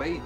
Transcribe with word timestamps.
all 0.00 0.06
ages. 0.06 0.22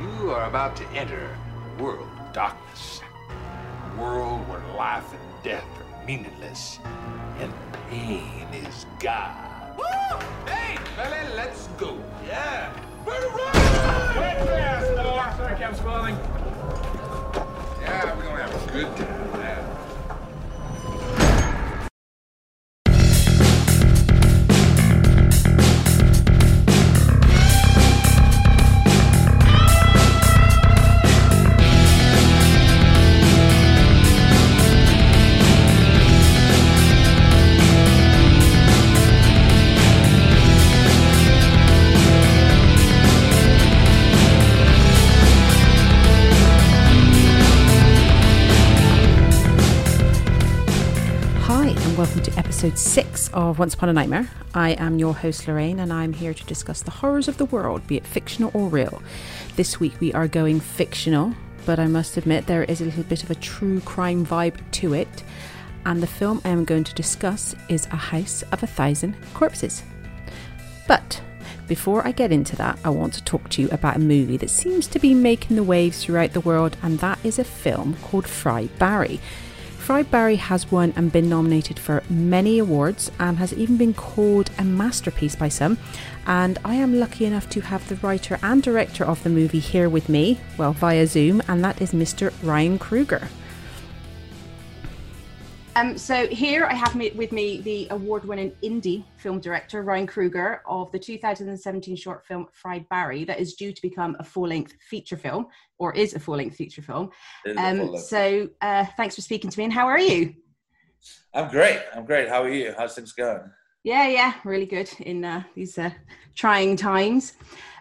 You 0.00 0.30
are 0.30 0.48
about 0.48 0.76
to 0.76 0.86
enter 0.88 1.36
a 1.78 1.82
world 1.82 2.08
of 2.20 2.32
darkness. 2.32 3.00
A 3.30 4.00
world 4.00 4.46
where 4.48 4.60
life 4.76 5.10
and 5.12 5.42
death 5.42 5.64
are 5.78 6.06
meaningless 6.06 6.78
and 7.38 7.52
pain 7.90 8.46
is 8.52 8.86
God. 9.00 9.78
Woo! 9.78 10.18
Hey, 10.46 10.76
fella, 10.96 11.34
let's 11.34 11.68
go. 11.78 11.98
Yeah. 12.26 12.72
Better 13.04 13.28
run! 13.28 13.54
Wait 14.16 14.46
fast, 14.48 14.86
Thor. 14.92 15.34
Sorry, 15.36 15.58
kept 15.58 15.76
swelling. 15.76 16.16
Yeah, 17.80 18.16
we're 18.16 18.24
gonna 18.24 18.42
have 18.42 18.68
a 18.68 18.72
good 18.72 18.96
time. 18.96 19.40
Yeah. 19.40 19.73
Episode 52.64 52.78
six 52.78 53.28
of 53.34 53.58
Once 53.58 53.74
Upon 53.74 53.90
a 53.90 53.92
Nightmare. 53.92 54.26
I 54.54 54.70
am 54.70 54.98
your 54.98 55.12
host, 55.12 55.46
Lorraine, 55.46 55.80
and 55.80 55.92
I'm 55.92 56.14
here 56.14 56.32
to 56.32 56.44
discuss 56.46 56.80
the 56.80 56.90
horrors 56.90 57.28
of 57.28 57.36
the 57.36 57.44
world, 57.44 57.86
be 57.86 57.98
it 57.98 58.06
fictional 58.06 58.50
or 58.54 58.70
real. 58.70 59.02
This 59.56 59.78
week 59.78 59.92
we 60.00 60.14
are 60.14 60.26
going 60.26 60.60
fictional, 60.60 61.34
but 61.66 61.78
I 61.78 61.88
must 61.88 62.16
admit 62.16 62.46
there 62.46 62.64
is 62.64 62.80
a 62.80 62.86
little 62.86 63.02
bit 63.02 63.22
of 63.22 63.30
a 63.30 63.34
true 63.34 63.80
crime 63.80 64.24
vibe 64.24 64.58
to 64.80 64.94
it. 64.94 65.24
And 65.84 66.02
the 66.02 66.06
film 66.06 66.40
I 66.42 66.48
am 66.48 66.64
going 66.64 66.84
to 66.84 66.94
discuss 66.94 67.54
is 67.68 67.84
A 67.92 67.96
House 67.96 68.42
of 68.50 68.62
a 68.62 68.66
Thousand 68.66 69.14
Corpses. 69.34 69.82
But 70.88 71.20
before 71.68 72.06
I 72.06 72.12
get 72.12 72.32
into 72.32 72.56
that, 72.56 72.78
I 72.82 72.88
want 72.88 73.12
to 73.12 73.24
talk 73.24 73.50
to 73.50 73.60
you 73.60 73.68
about 73.72 73.96
a 73.96 74.00
movie 74.00 74.38
that 74.38 74.48
seems 74.48 74.86
to 74.86 74.98
be 74.98 75.12
making 75.12 75.56
the 75.56 75.62
waves 75.62 76.02
throughout 76.02 76.32
the 76.32 76.40
world, 76.40 76.78
and 76.82 76.98
that 77.00 77.18
is 77.22 77.38
a 77.38 77.44
film 77.44 77.96
called 78.02 78.26
Fried 78.26 78.78
Barry. 78.78 79.20
Fried 79.84 80.10
Barry 80.10 80.36
has 80.36 80.72
won 80.72 80.94
and 80.96 81.12
been 81.12 81.28
nominated 81.28 81.78
for 81.78 82.02
many 82.08 82.58
awards 82.58 83.10
and 83.20 83.36
has 83.36 83.52
even 83.52 83.76
been 83.76 83.92
called 83.92 84.50
a 84.56 84.64
masterpiece 84.64 85.36
by 85.36 85.50
some. 85.50 85.76
And 86.26 86.58
I 86.64 86.76
am 86.76 86.98
lucky 86.98 87.26
enough 87.26 87.50
to 87.50 87.60
have 87.60 87.86
the 87.86 87.96
writer 87.96 88.38
and 88.42 88.62
director 88.62 89.04
of 89.04 89.22
the 89.22 89.28
movie 89.28 89.58
here 89.58 89.90
with 89.90 90.08
me, 90.08 90.40
well, 90.56 90.72
via 90.72 91.06
Zoom, 91.06 91.42
and 91.48 91.62
that 91.62 91.82
is 91.82 91.92
Mr. 91.92 92.32
Ryan 92.42 92.78
Kruger. 92.78 93.28
Um, 95.76 95.98
so 95.98 96.28
here 96.28 96.66
I 96.66 96.74
have 96.74 96.94
me, 96.94 97.10
with 97.10 97.32
me 97.32 97.60
the 97.60 97.88
award-winning 97.90 98.52
indie 98.62 99.02
film 99.16 99.40
director 99.40 99.82
Ryan 99.82 100.06
Kruger 100.06 100.62
of 100.66 100.92
the 100.92 100.98
2017 101.00 101.96
short 101.96 102.24
film 102.24 102.46
Fried 102.52 102.88
Barry 102.88 103.24
that 103.24 103.40
is 103.40 103.54
due 103.54 103.72
to 103.72 103.82
become 103.82 104.16
a 104.20 104.24
full-length 104.24 104.74
feature 104.88 105.16
film, 105.16 105.48
or 105.78 105.92
is 105.92 106.14
a 106.14 106.20
full-length 106.20 106.54
feature 106.54 106.80
film. 106.80 107.10
It 107.44 107.50
is 107.50 107.56
a 107.56 107.60
Um, 107.60 107.96
so 107.96 108.48
uh, 108.60 108.84
thanks 108.96 109.16
for 109.16 109.20
speaking 109.20 109.50
to 109.50 109.58
me, 109.58 109.64
and 109.64 109.72
how 109.72 109.86
are 109.86 109.98
you? 109.98 110.34
I'm 111.32 111.50
great. 111.50 111.80
I'm 111.92 112.04
great. 112.04 112.28
How 112.28 112.44
are 112.44 112.52
you? 112.52 112.72
How's 112.78 112.94
things 112.94 113.12
going? 113.12 113.42
Yeah, 113.82 114.06
yeah, 114.06 114.34
really 114.44 114.66
good 114.66 114.90
in 115.00 115.24
uh, 115.24 115.42
these 115.56 115.76
uh, 115.76 115.90
trying 116.36 116.76
times. 116.76 117.32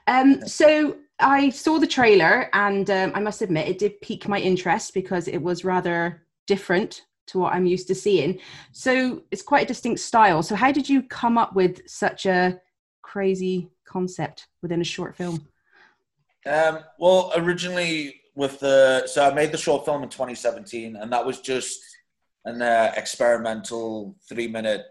Um, 0.08 0.46
so 0.48 0.98
I 1.20 1.50
saw 1.52 1.78
the 1.78 1.88
trailer, 1.88 2.50
and 2.54 2.90
um, 2.90 3.12
I 3.14 3.20
must 3.20 3.44
admit 3.44 3.68
it 3.68 3.78
did 3.78 4.02
pique 4.02 4.28
my 4.28 4.40
interest 4.40 4.96
because 4.96 5.28
it 5.28 5.38
was 5.38 5.64
rather 5.64 6.26
different 6.48 7.04
to 7.28 7.40
what 7.40 7.54
I'm 7.54 7.66
used 7.66 7.88
to 7.88 7.96
seeing. 7.96 8.40
So 8.72 9.24
it's 9.32 9.42
quite 9.42 9.64
a 9.64 9.68
distinct 9.68 10.02
style. 10.02 10.44
So 10.44 10.56
how 10.56 10.72
did 10.72 10.90
you 10.90 11.04
come 11.04 11.38
up 11.38 11.56
with 11.56 11.82
such 11.88 12.26
a 12.26 12.60
crazy 13.02 13.70
concept 13.86 14.48
within 14.62 14.82
a 14.82 14.86
short 14.86 15.16
film? 15.16 15.48
Um, 16.46 16.80
well, 17.00 17.32
originally 17.36 18.22
with 18.36 18.60
the 18.60 19.08
so 19.08 19.30
I 19.30 19.34
made 19.34 19.52
the 19.52 19.58
short 19.58 19.86
film 19.86 20.04
in 20.04 20.10
2017, 20.10 20.96
and 20.96 21.12
that 21.12 21.26
was 21.26 21.40
just 21.40 21.80
an 22.46 22.62
uh, 22.62 22.92
experimental 22.98 24.16
three 24.28 24.48
minute 24.48 24.84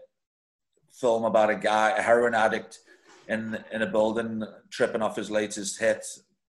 film 0.91 1.25
about 1.25 1.49
a 1.49 1.55
guy, 1.55 1.91
a 1.91 2.01
heroin 2.01 2.33
addict, 2.33 2.79
in 3.27 3.63
in 3.71 3.81
a 3.81 3.87
building 3.87 4.43
tripping 4.71 5.01
off 5.01 5.15
his 5.15 5.29
latest 5.29 5.79
hit 5.79 6.05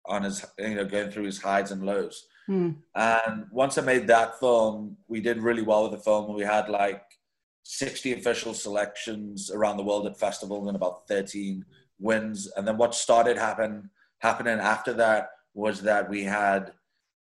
on 0.07 0.25
his 0.25 0.45
you 0.59 0.75
know 0.75 0.85
going 0.85 1.11
through 1.11 1.25
his 1.25 1.41
highs 1.41 1.71
and 1.71 1.85
lows. 1.85 2.27
Hmm. 2.49 2.71
And 2.95 3.45
once 3.53 3.77
I 3.77 3.83
made 3.83 4.07
that 4.07 4.41
film, 4.41 4.97
we 5.07 5.21
did 5.21 5.39
really 5.39 5.61
well 5.63 5.83
with 5.83 5.93
the 5.93 5.99
film. 5.99 6.35
We 6.35 6.43
had 6.43 6.71
like 6.71 7.03
60 7.65 8.15
official 8.15 8.55
selections 8.55 9.51
around 9.51 9.77
the 9.77 9.83
world 9.83 10.07
at 10.07 10.19
festivals 10.19 10.67
and 10.67 10.75
about 10.75 11.07
13 11.09 11.63
wins. 12.01 12.51
And 12.57 12.67
then 12.67 12.79
what 12.79 12.95
started 12.95 13.37
happen, 13.37 13.91
happening 14.21 14.59
after 14.59 14.95
that 14.95 15.29
was 15.53 15.83
that 15.83 16.09
we 16.09 16.25
had 16.25 16.73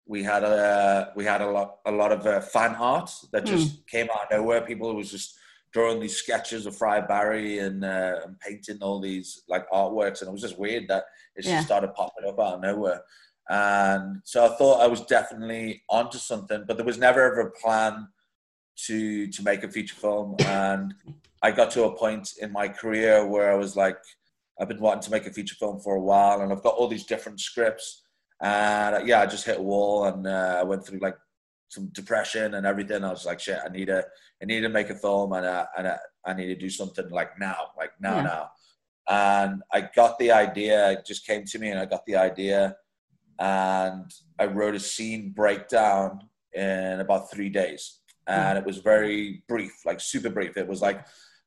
we 0.07 0.23
had 0.23 0.43
a 0.43 1.11
we 1.15 1.23
had 1.23 1.41
a 1.41 1.45
lot 1.51 1.79
a 1.85 1.91
lot 1.91 2.11
of 2.11 2.25
uh, 2.25 2.39
fan 2.39 2.73
art 2.75 3.11
that 3.31 3.45
just 3.45 3.85
came 3.87 4.07
out 4.09 4.23
of 4.31 4.39
nowhere. 4.39 4.61
People 4.61 4.95
was 4.95 5.11
just 5.11 5.35
drawing 5.71 5.99
these 5.99 6.15
sketches 6.15 6.65
of 6.65 6.75
Fried 6.75 7.07
Barry 7.07 7.59
and, 7.59 7.85
uh, 7.85 8.21
and 8.25 8.39
painting 8.39 8.79
all 8.81 8.99
these 8.99 9.43
like 9.47 9.69
artworks, 9.69 10.21
and 10.21 10.29
it 10.29 10.31
was 10.31 10.41
just 10.41 10.57
weird 10.57 10.87
that 10.87 11.03
it 11.35 11.45
Yeah. 11.45 11.57
just 11.57 11.67
started 11.67 11.93
popping 11.93 12.27
up 12.27 12.39
out 12.39 12.55
of 12.55 12.61
nowhere. 12.61 13.01
And 13.49 14.21
so 14.23 14.45
I 14.45 14.55
thought 14.57 14.81
I 14.81 14.87
was 14.87 15.01
definitely 15.01 15.83
onto 15.89 16.17
something, 16.19 16.63
but 16.67 16.77
there 16.77 16.85
was 16.85 16.97
never 16.99 17.21
ever 17.23 17.41
a 17.41 17.51
plan 17.51 18.07
to 18.85 19.27
to 19.27 19.43
make 19.43 19.63
a 19.63 19.69
feature 19.69 19.95
film. 19.95 20.35
And 20.45 20.93
I 21.41 21.51
got 21.51 21.71
to 21.71 21.83
a 21.85 21.95
point 21.95 22.33
in 22.41 22.51
my 22.51 22.67
career 22.67 23.25
where 23.25 23.51
I 23.51 23.55
was 23.55 23.75
like, 23.75 23.97
I've 24.59 24.67
been 24.67 24.81
wanting 24.81 25.03
to 25.03 25.11
make 25.11 25.25
a 25.25 25.31
feature 25.31 25.55
film 25.55 25.79
for 25.79 25.95
a 25.95 26.01
while, 26.01 26.41
and 26.41 26.51
I've 26.51 26.63
got 26.63 26.75
all 26.75 26.87
these 26.87 27.05
different 27.05 27.39
scripts. 27.39 28.03
And 28.41 28.95
uh, 28.95 29.01
yeah, 29.05 29.21
I 29.21 29.25
just 29.25 29.45
hit 29.45 29.57
a 29.59 29.61
wall, 29.61 30.05
and 30.05 30.27
uh, 30.27 30.57
I 30.59 30.63
went 30.63 30.85
through 30.85 30.99
like 30.99 31.17
some 31.69 31.87
depression 31.93 32.53
and 32.55 32.65
everything. 32.65 33.03
I 33.03 33.09
was 33.09 33.25
like, 33.25 33.39
shit, 33.39 33.59
I 33.65 33.69
need 33.69 33.85
to, 33.87 34.05
I 34.41 34.45
need 34.45 34.61
to 34.61 34.69
make 34.69 34.89
a 34.89 34.95
film, 34.95 35.33
and 35.33 35.45
uh, 35.45 35.65
and 35.77 35.87
uh, 35.87 35.97
I 36.25 36.33
need 36.33 36.47
to 36.47 36.55
do 36.55 36.69
something 36.69 37.09
like 37.09 37.39
now, 37.39 37.71
like 37.77 37.91
now, 37.99 38.17
Yeah. 38.17 38.23
now. 38.23 38.51
And 39.11 39.63
I 39.73 39.89
got 39.95 40.19
the 40.19 40.31
idea. 40.31 40.91
It 40.91 41.05
just 41.05 41.25
came 41.25 41.43
to 41.45 41.57
me, 41.59 41.69
and 41.71 41.79
I 41.79 41.85
got 41.85 42.05
the 42.05 42.15
idea, 42.17 42.75
and 43.39 44.11
I 44.37 44.45
wrote 44.45 44.75
a 44.75 44.79
scene 44.79 45.31
breakdown 45.31 46.21
in 46.53 46.99
about 46.99 47.31
three 47.31 47.49
days, 47.49 47.99
and 48.27 48.57
it 48.57 48.65
was 48.65 48.77
very 48.77 49.43
brief, 49.47 49.73
like 49.85 49.99
super 49.99 50.29
brief. 50.29 50.57
It 50.57 50.67
was 50.67 50.81
like 50.81 51.05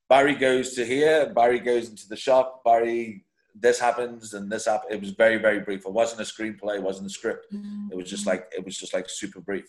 Barry 0.09 0.35
goes 0.35 0.75
to 0.75 0.85
here, 0.85 1.33
Barry 1.35 1.61
goes 1.61 1.89
into 1.89 2.09
the 2.09 2.17
shop, 2.17 2.63
Barry 2.65 3.25
this 3.55 3.79
happens 3.79 4.33
and 4.33 4.51
this 4.51 4.65
happens. 4.65 4.93
It 4.95 5.01
was 5.01 5.11
very 5.11 5.37
very 5.37 5.61
brief. 5.61 5.85
It 5.85 5.93
wasn't 5.93 6.23
a 6.23 6.25
screenplay, 6.25 6.77
it 6.77 6.83
wasn't 6.83 7.07
a 7.07 7.11
script. 7.11 7.47
It 7.91 7.97
was 7.97 8.09
just 8.09 8.25
mm. 8.25 8.29
like 8.29 8.51
it 8.57 8.65
was 8.65 8.77
just 8.77 8.95
like 8.95 9.09
super 9.09 9.41
brief. 9.41 9.67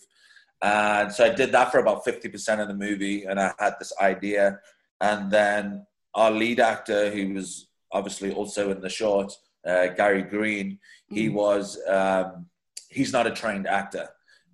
And 0.62 1.12
so 1.12 1.24
I 1.24 1.28
did 1.28 1.52
that 1.52 1.70
for 1.70 1.78
about 1.78 2.04
fifty 2.04 2.28
percent 2.28 2.60
of 2.60 2.68
the 2.68 2.74
movie, 2.74 3.24
and 3.24 3.38
I 3.38 3.52
had 3.58 3.74
this 3.78 3.92
idea, 4.00 4.60
and 5.00 5.30
then 5.30 5.86
our 6.14 6.30
lead 6.30 6.60
actor, 6.60 7.10
who 7.10 7.34
was 7.34 7.68
obviously 7.92 8.32
also 8.32 8.70
in 8.70 8.80
the 8.80 8.88
short, 8.88 9.32
uh, 9.66 9.86
Gary 9.88 10.22
Green, 10.22 10.78
he 11.08 11.28
was 11.28 11.78
um, 11.88 12.46
he's 12.90 13.12
not 13.12 13.26
a 13.26 13.30
trained 13.30 13.66
actor, 13.66 14.08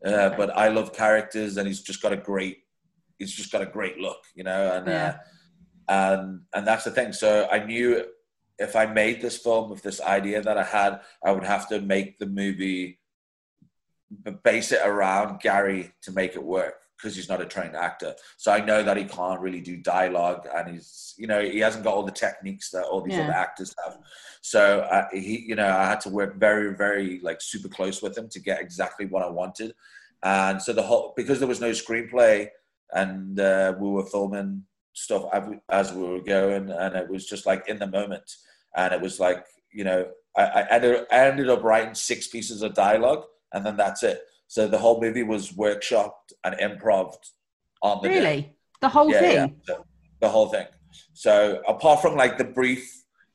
uh, 0.04 0.31
but 0.31 0.50
I 0.56 0.69
love 0.69 0.93
characters, 0.93 1.56
and 1.56 1.66
he's 1.66 1.82
just 1.82 2.03
got 2.03 2.12
a 2.12 2.16
great 2.16 2.59
he's 3.19 3.32
just 3.32 3.53
got 3.53 3.60
a 3.62 3.66
great 3.66 3.98
look, 3.98 4.22
you 4.34 4.44
know, 4.44 4.72
and 4.72 4.87
Yeah. 4.87 5.19
uh, 5.88 6.16
and 6.19 6.41
and 6.54 6.66
that's 6.66 6.84
the 6.84 6.91
thing. 6.91 7.12
So 7.12 7.48
I 7.50 7.65
knew 7.65 8.04
if 8.59 8.76
I 8.76 8.87
made 8.87 9.21
this 9.21 9.38
film 9.38 9.71
with 9.71 9.83
this 9.83 10.01
idea 10.01 10.42
that 10.42 10.57
I 10.59 10.65
had, 10.65 11.01
I 11.24 11.33
would 11.33 11.45
have 11.45 11.68
to 11.71 11.80
make 11.80 12.18
the 12.18 12.27
movie 12.27 12.98
base 14.42 14.72
it 14.72 14.80
around 14.84 15.41
Gary 15.41 15.92
to 16.03 16.12
make 16.12 16.34
it 16.34 16.42
work 16.42 16.74
because 17.00 17.16
he's 17.16 17.28
not 17.28 17.41
a 17.41 17.47
trained 17.47 17.74
actor. 17.76 18.14
So 18.36 18.52
I 18.52 18.60
know 18.64 18.82
that 18.82 18.97
he 18.97 19.04
can't 19.04 19.41
really 19.41 19.60
do 19.60 19.76
dialogue, 19.76 20.47
and 20.54 20.68
he's 20.68 21.14
you 21.16 21.26
know 21.26 21.41
he 21.41 21.58
hasn't 21.60 21.84
got 21.84 21.94
all 21.94 22.02
the 22.04 22.12
techniques 22.12 22.70
that 22.70 22.84
all 22.84 23.00
these 23.00 23.16
Yeah. 23.16 23.24
other 23.24 23.32
actors 23.32 23.74
have. 23.84 23.98
So 24.42 24.80
uh, 24.80 25.06
he 25.12 25.44
you 25.48 25.54
know 25.54 25.66
I 25.68 25.86
had 25.86 26.00
to 26.02 26.08
work 26.10 26.36
very 26.36 26.74
very 26.76 27.20
like 27.22 27.41
super 27.41 27.68
close 27.68 28.02
with 28.02 28.16
him 28.16 28.28
to 28.30 28.41
get 28.41 28.60
exactly 28.60 29.06
what 29.06 29.22
I 29.22 29.28
wanted. 29.30 29.74
And 30.22 30.60
so 30.60 30.72
the 30.72 30.82
whole 30.82 31.14
because 31.16 31.38
there 31.38 31.48
was 31.48 31.60
no 31.60 31.70
screenplay 31.70 32.48
and 32.92 33.38
uh, 33.41 33.74
we 33.80 33.88
were 33.88 34.04
filming 34.06 34.64
stuff 34.92 35.24
as- 35.70 35.92
we 35.92 36.02
were 36.02 36.20
going, 36.20 36.70
and 36.70 36.94
it 36.97 37.08
was 37.08 37.26
just 37.26 37.47
like 37.47 37.68
in 37.68 37.78
the 37.78 37.86
moment, 37.86 38.28
and 38.76 38.92
it 38.92 39.00
was 39.00 39.18
like 39.20 39.44
you 39.72 39.84
know 39.84 40.06
I, 40.36 40.42
I 40.42 40.66
ended 40.70 41.06
I 41.10 41.18
ended 41.26 41.48
up 41.48 41.62
writing 41.62 41.94
six 41.94 42.28
pieces 42.28 42.62
of 42.62 42.74
dialogue, 42.74 43.24
and 43.52 43.64
then 43.64 43.76
that's 43.76 44.02
it. 44.02 44.20
So 44.50 44.66
the 44.66 44.78
whole 44.78 45.00
movie 45.00 45.22
was 45.22 45.52
workshopped 45.52 46.32
and 46.42 46.56
improv 46.56 47.14
on 47.82 48.02
the 48.02 48.08
day. 48.08 48.14
Really? 48.18 48.56
The 48.80 48.88
whole 48.88 49.08
Yeah, 49.12 49.20
thing? 49.20 49.60
yeah. 49.68 49.76
The 50.20 50.28
whole 50.28 50.48
thing. 50.48 50.66
So 51.12 51.62
apart 51.68 52.02
from 52.02 52.16
like 52.16 52.36
the 52.36 52.44
brief 52.60 52.84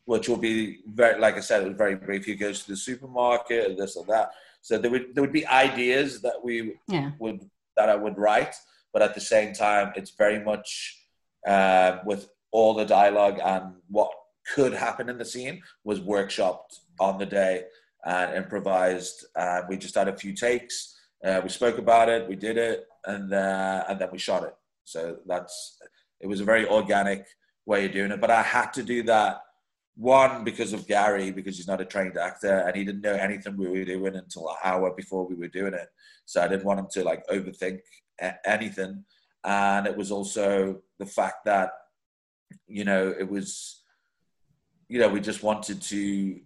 which 0.04 0.28
will 0.30 0.38
be 0.52 0.82
very, 0.94 1.18
like 1.20 1.36
I 1.38 1.40
said, 1.40 1.64
it 1.64 1.68
was 1.70 1.78
very 1.78 1.96
brief. 1.96 2.26
He 2.26 2.36
goes 2.36 2.64
to 2.64 2.72
the 2.72 2.78
supermarket 2.78 3.66
and 3.72 3.78
this 3.80 3.96
or 3.96 4.04
that. 4.06 4.32
So 4.62 4.78
there 4.78 4.92
would 4.92 5.16
there 5.16 5.24
would 5.24 5.32
be 5.32 5.48
ideas 5.48 6.22
that 6.22 6.44
we 6.44 6.74
Yeah. 6.90 7.12
would 7.18 7.50
that 7.78 7.88
I 7.90 7.96
would 7.96 8.18
write, 8.18 8.56
but 8.92 9.02
at 9.02 9.14
the 9.16 9.22
same 9.22 9.54
time, 9.54 9.94
it's 9.96 10.12
very 10.12 10.40
much 10.44 11.02
uh, 11.48 12.00
with 12.06 12.28
all 12.52 12.74
the 12.74 12.86
dialogue 12.86 13.40
and 13.42 13.76
what 13.88 14.12
could 14.54 14.74
happen 14.74 15.08
in 15.10 15.18
the 15.18 15.26
scene 15.34 15.64
was 15.86 16.02
workshopped 16.02 16.74
on 17.00 17.18
the 17.18 17.26
day 17.26 17.64
and 18.04 18.36
improvised. 18.36 19.26
And 19.36 19.66
we 19.70 19.78
just 19.78 19.96
had 19.96 20.10
a 20.10 20.18
few 20.18 20.34
takes. 20.34 20.92
Uh, 21.26 21.42
we 21.42 21.50
spoke 21.50 21.80
about 21.80 22.08
it, 22.08 22.30
we 22.30 22.36
did 22.36 22.58
it, 22.58 22.86
and 23.06 23.34
uh, 23.34 23.84
and 23.90 24.00
then 24.00 24.10
we 24.12 24.20
shot 24.20 24.44
it. 24.44 24.54
So 24.84 25.18
that's 25.26 25.78
it 26.22 26.28
was 26.28 26.40
a 26.40 26.46
very 26.46 26.68
organic 26.68 27.26
way 27.66 27.86
of 27.86 27.94
doing 27.94 28.12
it. 28.12 28.22
But 28.22 28.30
I 28.30 28.44
had 28.44 28.72
to 28.74 28.84
do 28.84 29.02
that 29.04 29.42
one 29.96 30.44
because 30.44 30.74
of 30.74 30.88
Gary 30.88 31.32
because 31.32 31.58
he's 31.58 31.68
not 31.68 31.82
a 31.82 31.86
trained 31.86 32.18
actor 32.18 32.60
and 32.60 32.76
he 32.76 32.84
didn't 32.84 33.02
know 33.02 33.14
anything 33.14 33.58
we 33.58 33.68
were 33.68 33.86
doing 33.86 34.16
until 34.16 34.50
an 34.50 34.56
hour 34.64 34.94
before 34.96 35.26
we 35.26 35.36
were 35.36 35.48
doing 35.48 35.74
it. 35.74 35.88
So 36.26 36.42
I 36.42 36.48
didn't 36.48 36.66
want 36.66 36.80
him 36.80 36.88
to 36.92 37.04
like 37.04 37.26
overthink 37.28 37.80
anything. 38.46 39.04
And 39.44 39.88
it 39.88 39.96
was 39.96 40.12
also 40.12 40.82
the 41.00 41.06
fact 41.06 41.46
that 41.46 41.72
you 42.68 42.84
know 42.84 43.14
it 43.18 43.30
was 43.30 43.82
you 44.88 45.00
know 45.00 45.10
we 45.10 45.20
just 45.20 45.44
wanted 45.44 45.82
to 45.82 46.40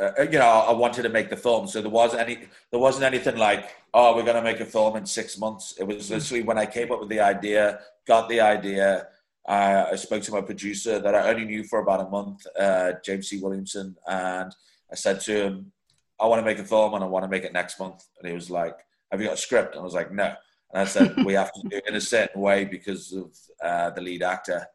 uh, 0.00 0.22
you 0.22 0.38
know 0.38 0.46
I 0.46 0.72
wanted 0.72 1.02
to 1.02 1.08
make 1.08 1.30
the 1.30 1.36
film. 1.36 1.66
So 1.66 1.80
there 1.80 1.90
wasn't 1.90 2.22
any 2.22 2.38
there 2.70 2.80
wasn't 2.80 3.04
anything 3.04 3.36
like 3.36 3.70
oh 3.92 4.14
we're 4.14 4.22
going 4.22 4.36
to 4.36 4.42
make 4.42 4.60
a 4.60 4.64
film 4.64 4.96
in 4.96 5.06
six 5.06 5.38
months. 5.38 5.74
It 5.78 5.84
was 5.84 6.10
literally 6.10 6.42
when 6.42 6.58
I 6.58 6.66
came 6.66 6.92
up 6.92 7.00
with 7.00 7.08
the 7.08 7.20
idea 7.20 7.80
got 8.06 8.28
the 8.28 8.40
idea 8.40 9.08
uh, 9.46 9.86
I 9.92 9.96
spoke 9.96 10.22
to 10.24 10.32
my 10.32 10.40
producer 10.40 10.98
that 10.98 11.14
I 11.14 11.30
only 11.30 11.44
knew 11.44 11.64
for 11.64 11.80
about 11.80 12.06
a 12.06 12.10
month 12.10 12.46
uh, 12.58 12.92
James 13.04 13.28
C. 13.28 13.40
Williamson 13.40 13.96
and 14.06 14.54
I 14.90 14.94
said 14.94 15.20
to 15.22 15.44
him 15.44 15.72
I 16.20 16.26
want 16.26 16.40
to 16.40 16.44
make 16.44 16.58
a 16.58 16.64
film 16.64 16.94
and 16.94 17.04
I 17.04 17.06
want 17.06 17.24
to 17.24 17.28
make 17.28 17.44
it 17.44 17.52
next 17.52 17.78
month. 17.78 18.04
And 18.18 18.28
he 18.28 18.34
was 18.34 18.50
like 18.50 18.78
have 19.10 19.20
you 19.20 19.28
got 19.28 19.34
a 19.34 19.40
script? 19.40 19.74
And 19.74 19.80
I 19.80 19.84
was 19.84 19.94
like 19.94 20.12
no. 20.12 20.34
And 20.72 20.82
I 20.82 20.84
said 20.84 21.24
we 21.24 21.34
have 21.34 21.52
to 21.52 21.68
do 21.68 21.76
it 21.76 21.84
in 21.88 21.94
a 21.94 22.00
certain 22.00 22.40
way 22.40 22.64
because 22.64 23.12
of 23.12 23.36
uh, 23.62 23.90
the 23.90 24.00
lead 24.00 24.22
actor 24.22 24.66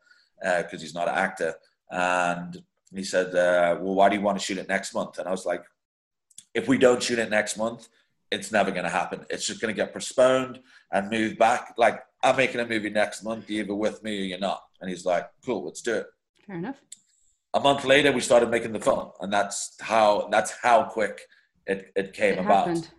because 0.42 0.81
he's 0.81 0.94
not 0.94 1.10
an 1.10 1.16
actor. 1.16 1.56
And 1.92 2.63
he 2.98 3.04
said, 3.04 3.28
uh, 3.36 3.78
"Well, 3.82 3.96
why 3.96 4.10
do 4.10 4.16
you 4.16 4.22
want 4.22 4.38
to 4.40 4.44
shoot 4.44 4.58
it 4.58 4.68
next 4.68 4.94
month?" 4.94 5.20
And 5.20 5.28
I 5.28 5.32
was 5.32 5.46
like, 5.46 5.64
"If 6.54 6.68
we 6.68 6.78
don't 6.78 7.02
shoot 7.04 7.20
it 7.20 7.30
next 7.30 7.58
month, 7.58 7.88
it's 8.32 8.52
never 8.52 8.72
going 8.72 8.84
to 8.84 8.90
happen. 8.90 9.26
It's 9.30 9.46
just 9.46 9.60
going 9.62 9.74
to 9.74 9.80
get 9.82 9.94
postponed 9.94 10.60
and 10.92 11.10
moved 11.10 11.38
back. 11.38 11.74
Like 11.78 12.02
I'm 12.24 12.36
making 12.36 12.62
a 12.62 12.66
movie 12.66 12.90
next 12.90 13.24
month. 13.24 13.50
You're 13.50 13.64
either 13.66 13.76
with 13.76 14.04
me 14.04 14.20
or 14.22 14.24
you're 14.26 14.40
not." 14.40 14.64
And 14.82 14.90
he's 14.90 15.06
like, 15.06 15.30
"Cool, 15.46 15.66
let's 15.66 15.82
do 15.82 15.96
it." 15.96 16.08
Fair 16.48 16.58
enough. 16.58 16.78
A 17.54 17.60
month 17.60 17.84
later, 17.86 18.12
we 18.12 18.22
started 18.22 18.50
making 18.52 18.74
the 18.74 18.80
film, 18.80 19.12
and 19.22 19.32
that's 19.34 19.76
how 19.82 20.28
that's 20.32 20.52
how 20.62 20.84
quick 20.84 21.22
it, 21.66 21.92
it 21.96 22.14
came 22.14 22.36
It 22.36 22.40
about. 22.46 22.68
happened. 22.68 22.90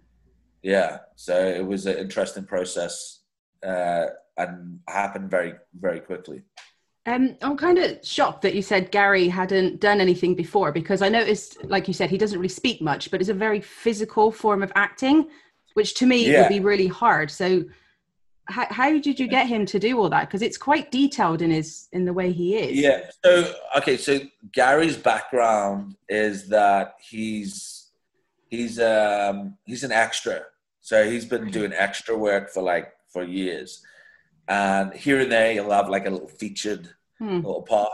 Yeah, 0.62 0.98
so 1.16 1.34
it 1.46 1.64
was 1.66 1.86
an 1.86 1.96
interesting 1.96 2.44
process 2.44 3.20
uh, 3.64 4.06
and 4.36 4.80
happened 4.88 5.30
very 5.30 5.54
very 5.78 6.00
quickly. 6.00 6.42
Um, 7.06 7.36
I'm 7.40 7.56
kind 7.56 7.78
of 7.78 7.98
shocked 8.04 8.42
that 8.42 8.54
you 8.54 8.60
said 8.60 8.90
Gary 8.90 9.26
hadn't 9.28 9.80
done 9.80 10.00
anything 10.00 10.34
before 10.34 10.70
because 10.70 11.00
I 11.00 11.08
noticed, 11.08 11.64
like 11.64 11.88
you 11.88 11.94
said, 11.94 12.10
he 12.10 12.18
doesn't 12.18 12.38
really 12.38 12.48
speak 12.48 12.82
much, 12.82 13.10
but 13.10 13.20
it's 13.20 13.30
a 13.30 13.34
very 13.34 13.60
physical 13.60 14.30
form 14.30 14.62
of 14.62 14.70
acting, 14.74 15.28
which 15.74 15.94
to 15.94 16.06
me 16.06 16.30
Yeah. 16.30 16.42
would 16.42 16.48
be 16.50 16.60
really 16.60 16.88
hard. 16.88 17.30
So, 17.30 17.64
how, 18.46 18.66
how 18.68 18.90
did 18.90 19.18
you 19.18 19.28
get 19.28 19.46
him 19.46 19.64
to 19.66 19.78
do 19.78 19.98
all 19.98 20.10
that? 20.10 20.26
Because 20.26 20.42
it's 20.42 20.58
quite 20.58 20.90
detailed 20.90 21.40
in 21.40 21.50
his 21.50 21.88
in 21.92 22.04
the 22.04 22.12
way 22.12 22.32
he 22.32 22.56
is. 22.56 22.78
Yeah. 22.78 23.08
So 23.24 23.54
okay. 23.78 23.96
So 23.96 24.20
Gary's 24.52 24.96
background 24.96 25.94
is 26.08 26.48
that 26.48 26.94
he's 27.00 27.90
he's 28.48 28.80
um 28.80 29.56
he's 29.64 29.84
an 29.84 29.92
extra. 29.92 30.42
So 30.80 31.08
he's 31.08 31.24
been 31.24 31.50
doing 31.50 31.72
extra 31.72 32.16
work 32.16 32.50
for 32.50 32.62
like 32.62 32.92
for 33.12 33.22
years, 33.22 33.84
and 34.50 34.92
here 34.92 35.20
and 35.20 35.32
there 35.32 35.52
he'll 35.54 35.70
have 35.70 35.88
like 35.88 36.06
a 36.06 36.10
little 36.10 36.28
featured 36.28 36.88
Hmm. 37.20 37.36
little 37.36 37.62
part. 37.62 37.92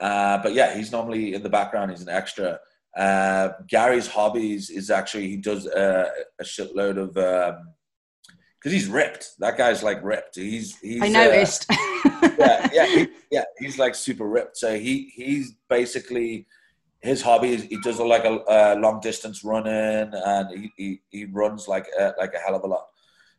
Uh, 0.00 0.38
but 0.42 0.54
yeah, 0.54 0.74
he's 0.74 0.90
normally 0.90 1.34
in 1.34 1.42
the 1.42 1.50
background. 1.50 1.90
He's 1.90 2.00
an 2.00 2.08
extra. 2.08 2.58
Uh, 2.96 3.50
Gary's 3.68 4.06
hobbies 4.06 4.70
is 4.70 4.90
actually 4.90 5.28
he 5.28 5.36
does 5.36 5.66
uh, 5.66 6.08
a 6.40 6.44
shitload 6.44 6.96
of 6.96 7.12
because 7.12 8.72
he's 8.72 8.88
ripped. 8.88 9.32
That 9.38 9.58
guy's 9.58 9.82
like 9.82 10.02
ripped. 10.02 10.36
He's 10.36 10.78
he's 10.78 11.02
I 11.02 11.08
uh, 11.08 11.10
noticed. 11.10 11.66
yeah, 12.38 12.68
yeah, 12.72 12.86
he, 12.86 13.08
yeah. 13.30 13.44
He's 13.58 13.78
like 13.78 13.94
super 13.94 14.26
ripped. 14.26 14.56
So 14.56 14.78
he 14.78 15.12
he's 15.14 15.52
basically 15.68 16.46
his 17.00 17.20
hobby 17.20 17.50
is 17.52 17.64
he 17.64 17.78
does 17.82 18.00
like 18.00 18.24
a, 18.24 18.40
a 18.48 18.76
long 18.76 19.00
distance 19.00 19.44
running, 19.44 20.10
and 20.14 20.58
he, 20.58 20.72
he, 20.78 21.00
he 21.10 21.24
runs 21.26 21.68
like 21.68 21.86
a, 21.98 22.14
like 22.18 22.32
a 22.32 22.38
hell 22.38 22.56
of 22.56 22.64
a 22.64 22.66
lot. 22.66 22.86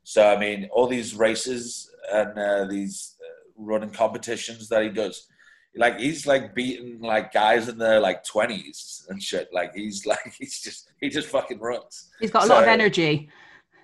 So 0.04 0.28
I 0.28 0.38
mean, 0.38 0.69
all 0.72 0.86
these 0.86 1.16
races 1.16 1.90
and 2.22 2.38
uh, 2.38 2.66
these 2.66 3.16
uh, 3.22 3.52
running 3.58 3.92
competitions 3.92 4.70
that 4.70 4.84
he 4.84 4.90
does, 4.90 5.28
like 5.76 6.00
he's 6.00 6.26
like 6.26 6.56
beating 6.56 7.02
like 7.02 7.34
guys 7.34 7.68
in 7.68 7.78
their 7.78 8.00
like 8.00 8.24
twenties 8.24 9.06
and 9.10 9.22
shit. 9.22 9.50
Like 9.54 9.74
he's 9.76 10.06
like 10.12 10.34
he's 10.38 10.60
just 10.62 10.92
he 11.02 11.10
just 11.10 11.28
fucking 11.28 11.60
runs. 11.60 12.10
He's 12.20 12.32
got 12.32 12.46
a 12.46 12.48
lot 12.48 12.64
of 12.64 12.70
energy. 12.70 13.30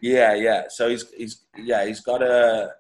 Yeah, 0.01 0.33
yeah. 0.33 0.63
So 0.69 0.89
he's 0.89 1.10
he's 1.12 1.44
yeah 1.57 1.86
he's 1.86 2.01
got 2.01 2.24
a 2.24 2.72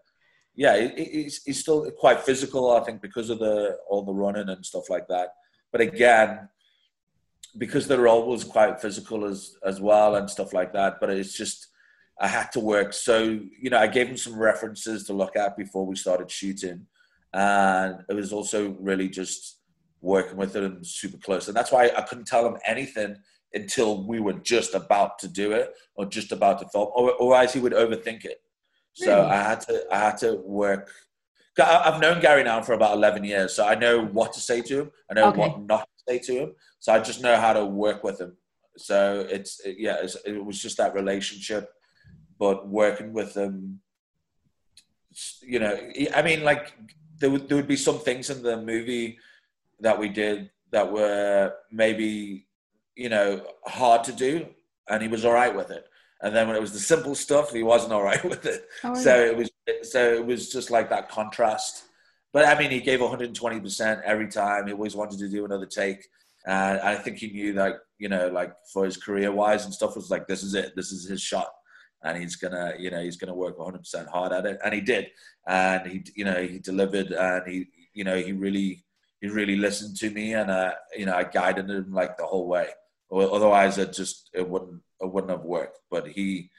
yeah 0.55 0.89
he's 0.95 1.43
he's 1.43 1.59
still 1.59 1.89
quite 1.91 2.21
physical. 2.21 2.71
I 2.71 2.83
think 2.83 3.01
because 3.01 3.29
of 3.29 3.39
the 3.39 3.77
all 3.89 4.03
the 4.03 4.13
running 4.13 4.49
and 4.49 4.65
stuff 4.65 4.89
like 4.89 5.07
that. 5.07 5.29
But 5.71 5.81
again, 5.81 6.49
because 7.57 7.87
the 7.87 7.99
role 7.99 8.27
was 8.27 8.43
quite 8.43 8.81
physical 8.81 9.25
as 9.25 9.57
as 9.65 9.79
well 9.79 10.15
and 10.15 10.29
stuff 10.29 10.53
like 10.53 10.73
that. 10.73 10.99
But 10.99 11.11
it's 11.11 11.33
just 11.33 11.67
I 12.21 12.27
had 12.27 12.51
to 12.51 12.59
work. 12.59 12.93
So 12.93 13.39
you 13.59 13.69
know, 13.71 13.79
I 13.79 13.87
gave 13.87 14.07
him 14.07 14.15
some 14.17 14.37
references 14.37 15.05
to 15.05 15.13
look 15.13 15.35
at 15.35 15.57
before 15.57 15.85
we 15.85 15.95
started 15.95 16.29
shooting, 16.29 16.85
and 17.33 18.03
it 18.07 18.13
was 18.13 18.31
also 18.31 18.75
really 18.79 19.09
just 19.09 19.57
working 20.01 20.37
with 20.37 20.55
him 20.55 20.83
super 20.83 21.17
close. 21.17 21.47
And 21.47 21.57
that's 21.57 21.71
why 21.71 21.91
I 21.97 22.01
couldn't 22.01 22.25
tell 22.27 22.47
him 22.47 22.57
anything 22.65 23.17
until 23.53 24.07
we 24.07 24.19
were 24.19 24.33
just 24.33 24.75
about 24.75 25.19
to 25.19 25.27
do 25.27 25.51
it 25.51 25.73
or 25.95 26.05
just 26.05 26.31
about 26.31 26.59
to 26.59 26.69
film, 26.69 26.89
or, 26.95 27.35
else 27.35 27.53
he 27.53 27.59
would 27.59 27.73
overthink 27.73 28.23
it. 28.23 28.41
So 28.93 29.13
Really? 29.13 29.27
I 29.31 29.43
had 29.43 29.61
to 29.61 29.85
I 29.91 29.97
had 29.97 30.17
to 30.19 30.35
work. 30.45 30.91
I've 31.59 31.99
known 31.99 32.21
Gary 32.21 32.43
now 32.43 32.61
for 32.61 32.73
about 32.73 32.93
eleven 32.95 33.23
years, 33.23 33.53
so 33.53 33.65
I 33.65 33.75
know 33.75 34.05
what 34.05 34.31
to 34.33 34.39
say 34.39 34.61
to 34.61 34.81
him. 34.81 34.91
I 35.09 35.15
know 35.15 35.27
Okay. 35.29 35.39
what 35.39 35.61
not 35.61 35.81
to 35.97 36.03
say 36.07 36.19
to 36.19 36.33
him. 36.41 36.55
So 36.79 36.93
I 36.93 36.99
just 36.99 37.21
know 37.21 37.35
how 37.37 37.53
to 37.53 37.65
work 37.65 38.03
with 38.03 38.21
him. 38.21 38.37
So 38.77 39.25
it's 39.29 39.59
yeah, 39.65 39.97
it's, 40.03 40.15
it 40.25 40.43
was 40.45 40.61
just 40.61 40.77
that 40.77 40.93
relationship, 40.93 41.69
but 42.41 42.67
working 42.67 43.13
with 43.13 43.35
them, 43.35 43.81
You 45.41 45.59
know, 45.59 45.75
I 46.15 46.21
mean, 46.23 46.43
like 46.43 46.73
there 47.19 47.29
would 47.29 47.47
there 47.47 47.57
would 47.57 47.67
be 47.67 47.87
some 47.87 47.99
things 47.99 48.29
in 48.31 48.41
the 48.41 48.57
movie 48.57 49.19
that 49.85 49.99
we 49.99 50.09
did 50.09 50.49
that 50.71 50.91
were 50.91 51.53
maybe 51.71 52.47
you 52.95 53.09
know 53.09 53.45
hard 53.65 54.03
to 54.05 54.13
do, 54.13 54.47
and 54.89 55.03
he 55.03 55.07
was 55.07 55.23
all 55.23 55.33
right 55.33 55.55
with 55.55 55.69
it. 55.69 55.85
And 56.23 56.35
then 56.35 56.47
when 56.47 56.55
it 56.55 56.61
was 56.67 56.73
the 56.73 56.79
simple 56.93 57.15
stuff, 57.15 57.51
he 57.51 57.63
wasn't 57.73 57.93
all 57.93 58.03
right 58.11 58.23
with 58.33 58.45
it. 58.53 58.61
Oh, 58.83 58.95
So 58.95 59.11
it 59.29 59.35
was 59.39 59.49
so 59.93 60.01
it 60.19 60.25
was 60.25 60.51
just 60.51 60.71
like 60.71 60.89
that 60.89 61.09
contrast. 61.09 61.83
But 62.33 62.45
I 62.45 62.57
mean, 62.59 62.71
he 62.71 62.79
gave 62.79 63.01
120 63.01 63.59
percent 63.59 64.01
every 64.03 64.29
time. 64.29 64.65
He 64.65 64.73
always 64.73 64.95
wanted 64.95 65.19
to 65.19 65.29
do 65.29 65.45
another 65.45 65.67
take, 65.67 66.01
and 66.47 66.79
I 66.79 66.95
think 66.95 67.17
he 67.17 67.27
knew 67.37 67.53
that 67.53 67.73
you 67.99 68.09
know, 68.09 68.29
like 68.29 68.51
for 68.73 68.85
his 68.85 68.97
career 68.97 69.31
wise 69.31 69.65
and 69.65 69.73
stuff, 69.73 69.95
was 69.95 70.09
like 70.09 70.25
this 70.27 70.41
is 70.41 70.55
it. 70.55 70.75
This 70.75 70.91
is 70.91 71.07
his 71.07 71.21
shot, 71.21 71.51
and 72.03 72.17
he's 72.17 72.35
gonna 72.35 72.73
you 72.79 72.89
know 72.91 73.01
he's 73.01 73.17
gonna 73.17 73.33
work 73.33 73.57
100 73.57 73.79
percent 73.79 74.07
hard 74.09 74.31
at 74.33 74.45
it, 74.45 74.59
and 74.63 74.73
he 74.73 74.81
did, 74.81 75.07
and 75.47 75.87
he 75.91 76.03
you 76.15 76.25
know 76.25 76.41
he 76.41 76.59
delivered, 76.59 77.11
and 77.11 77.47
he 77.51 77.67
you 77.93 78.03
know 78.03 78.17
he 78.17 78.31
really 78.33 78.83
he 79.21 79.27
really 79.27 79.55
listened 79.55 79.95
to 79.97 80.09
me, 80.09 80.33
and 80.33 80.49
uh, 80.49 80.73
you 80.97 81.05
know 81.05 81.15
I 81.15 81.23
guided 81.23 81.69
him 81.69 81.91
like 81.93 82.17
the 82.17 82.25
whole 82.25 82.47
way. 82.47 82.67
Otherwise, 83.11 83.77
it 83.77 83.93
just 83.93 84.29
it 84.33 84.47
wouldn't 84.47 84.81
it 85.01 85.11
wouldn't 85.11 85.31
have 85.31 85.43
worked. 85.43 85.79
But 85.89 86.07
he 86.07 86.49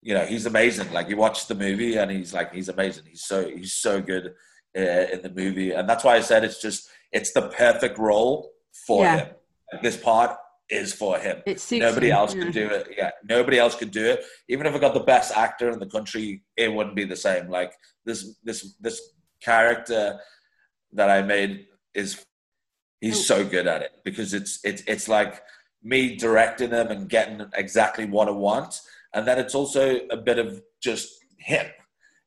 you 0.00 0.14
know 0.14 0.24
he's 0.24 0.46
amazing 0.46 0.92
like 0.92 1.08
you 1.08 1.16
watch 1.16 1.46
the 1.48 1.54
movie 1.54 1.96
and 1.96 2.08
he's 2.10 2.32
like 2.32 2.54
he's 2.54 2.68
amazing 2.68 3.02
he's 3.06 3.24
so 3.24 3.48
he's 3.48 3.72
so 3.72 4.00
good 4.00 4.32
uh, 4.76 4.80
in 5.12 5.22
the 5.22 5.32
movie 5.34 5.72
and 5.72 5.88
that's 5.88 6.04
why 6.04 6.14
i 6.14 6.20
said 6.20 6.44
it's 6.44 6.62
just 6.62 6.88
it's 7.10 7.32
the 7.32 7.48
perfect 7.48 7.98
role 7.98 8.48
for 8.86 9.02
Yeah. 9.02 9.16
him 9.16 9.28
Like, 9.72 9.82
this 9.82 9.96
part 9.96 10.36
is 10.70 10.92
for 10.92 11.18
him. 11.18 11.42
Nobody 11.72 12.08
him, 12.08 12.16
else 12.16 12.34
yeah. 12.34 12.44
could 12.44 12.52
do 12.52 12.66
it. 12.68 12.88
Yeah 12.96 13.10
nobody 13.24 13.58
else 13.58 13.74
could 13.74 13.90
do 13.90 14.04
it. 14.04 14.24
Even 14.48 14.66
if 14.66 14.74
i 14.74 14.78
got 14.78 14.94
the 14.94 15.00
best 15.00 15.36
actor 15.36 15.70
in 15.70 15.78
the 15.78 15.86
country 15.86 16.42
it 16.56 16.72
wouldn't 16.72 16.96
be 16.96 17.04
the 17.04 17.16
same. 17.16 17.48
Like 17.48 17.72
this 18.04 18.36
this 18.44 18.74
this 18.80 19.00
character 19.40 20.18
that 20.92 21.10
i 21.10 21.22
made 21.22 21.66
is 21.94 22.24
he's 23.00 23.18
Oh. 23.18 23.34
so 23.34 23.44
good 23.44 23.66
at 23.66 23.82
it 23.82 23.92
because 24.04 24.34
it's 24.34 24.60
it's 24.64 24.82
it's 24.86 25.08
like 25.08 25.42
me 25.82 26.16
directing 26.16 26.70
him 26.70 26.88
and 26.88 27.08
getting 27.08 27.46
exactly 27.54 28.04
what 28.04 28.28
i 28.28 28.32
want. 28.32 28.80
And 29.14 29.26
then 29.26 29.38
it's 29.38 29.54
also 29.54 30.00
a 30.10 30.16
bit 30.16 30.38
of 30.38 30.62
just 30.80 31.08
him 31.38 31.66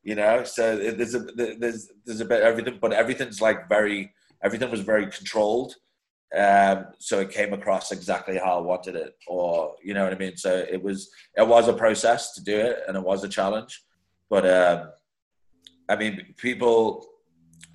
you 0.03 0.15
know? 0.15 0.43
So 0.43 0.77
there's 0.77 1.15
a 1.15 1.19
there's 1.19 1.89
there's 2.05 2.21
a 2.21 2.25
bit 2.25 2.41
of 2.41 2.47
everything 2.47 2.79
but 2.81 2.93
everything's 2.93 3.41
like 3.41 3.69
very 3.69 4.13
everything 4.43 4.71
was 4.71 4.81
very 4.81 5.05
controlled 5.11 5.75
um, 6.37 6.85
so 6.97 7.19
it 7.19 7.29
came 7.31 7.51
across 7.51 7.91
exactly 7.91 8.37
how 8.37 8.57
I 8.57 8.61
wanted 8.61 8.95
it, 8.95 9.15
or 9.27 9.75
you 9.83 9.93
know 9.93 10.03
what 10.03 10.13
I 10.13 10.17
mean. 10.17 10.37
So 10.37 10.65
it 10.69 10.81
was 10.81 11.09
it 11.35 11.45
was 11.45 11.67
a 11.67 11.73
process 11.73 12.33
to 12.33 12.43
do 12.43 12.57
it, 12.57 12.79
and 12.87 12.95
it 12.95 13.03
was 13.03 13.23
a 13.23 13.29
challenge. 13.29 13.83
But 14.29 14.45
um, 14.49 14.91
I 15.89 15.97
mean, 15.97 16.33
people, 16.37 17.05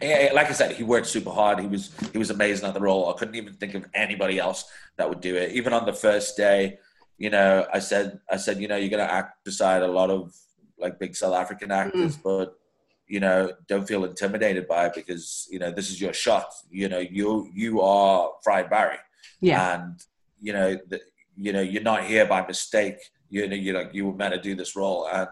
like 0.01 0.49
I 0.49 0.53
said, 0.53 0.73
he 0.73 0.85
worked 0.85 1.07
super 1.07 1.31
hard. 1.31 1.61
He 1.61 1.67
was 1.67 1.93
he 2.13 2.19
was 2.19 2.31
amazing 2.31 2.67
at 2.67 2.73
the 2.73 2.81
role. 2.81 3.13
I 3.13 3.19
couldn't 3.19 3.35
even 3.35 3.53
think 3.53 3.75
of 3.75 3.85
anybody 3.93 4.39
else 4.39 4.65
that 4.97 5.07
would 5.07 5.21
do 5.21 5.37
it. 5.37 5.53
Even 5.53 5.75
on 5.75 5.85
the 5.85 5.93
first 5.93 6.37
day, 6.37 6.79
you 7.19 7.29
know, 7.29 7.67
I 7.73 7.79
said 7.79 8.21
I 8.31 8.39
said, 8.39 8.59
you 8.59 8.69
know, 8.69 8.77
you're 8.77 8.89
gonna 8.89 9.03
act 9.03 9.45
beside 9.45 9.83
a 9.83 9.87
lot 9.89 10.09
of 10.09 10.35
like 10.79 10.99
big 10.99 11.15
South 11.15 11.35
African 11.35 11.71
actors, 11.71 12.17
mm. 12.17 12.23
but 12.23 12.59
you 13.09 13.21
know, 13.21 13.53
don't 13.69 13.87
feel 13.87 14.05
intimidated 14.05 14.67
by 14.67 14.87
it 14.87 14.95
because 14.95 15.47
you 15.51 15.59
know 15.59 15.71
this 15.71 15.91
is 15.91 16.01
your 16.01 16.13
shot. 16.13 16.53
You 16.71 16.89
know, 16.89 16.99
you 16.99 17.51
you 17.55 17.81
are 17.81 18.33
Fried 18.43 18.69
Barry, 18.69 18.99
yeah, 19.41 19.75
and 19.75 20.03
you 20.41 20.53
know, 20.53 20.77
the, 20.89 21.01
you 21.37 21.53
know, 21.53 21.61
you're 21.61 21.83
not 21.83 22.05
here 22.05 22.27
by 22.27 22.47
mistake. 22.47 22.97
You 23.31 23.47
know, 23.49 23.57
you're 23.57 23.77
like 23.77 23.95
you 23.95 24.07
were 24.07 24.15
meant 24.15 24.35
to 24.35 24.41
do 24.41 24.55
this 24.55 24.75
role, 24.75 25.09
and 25.13 25.29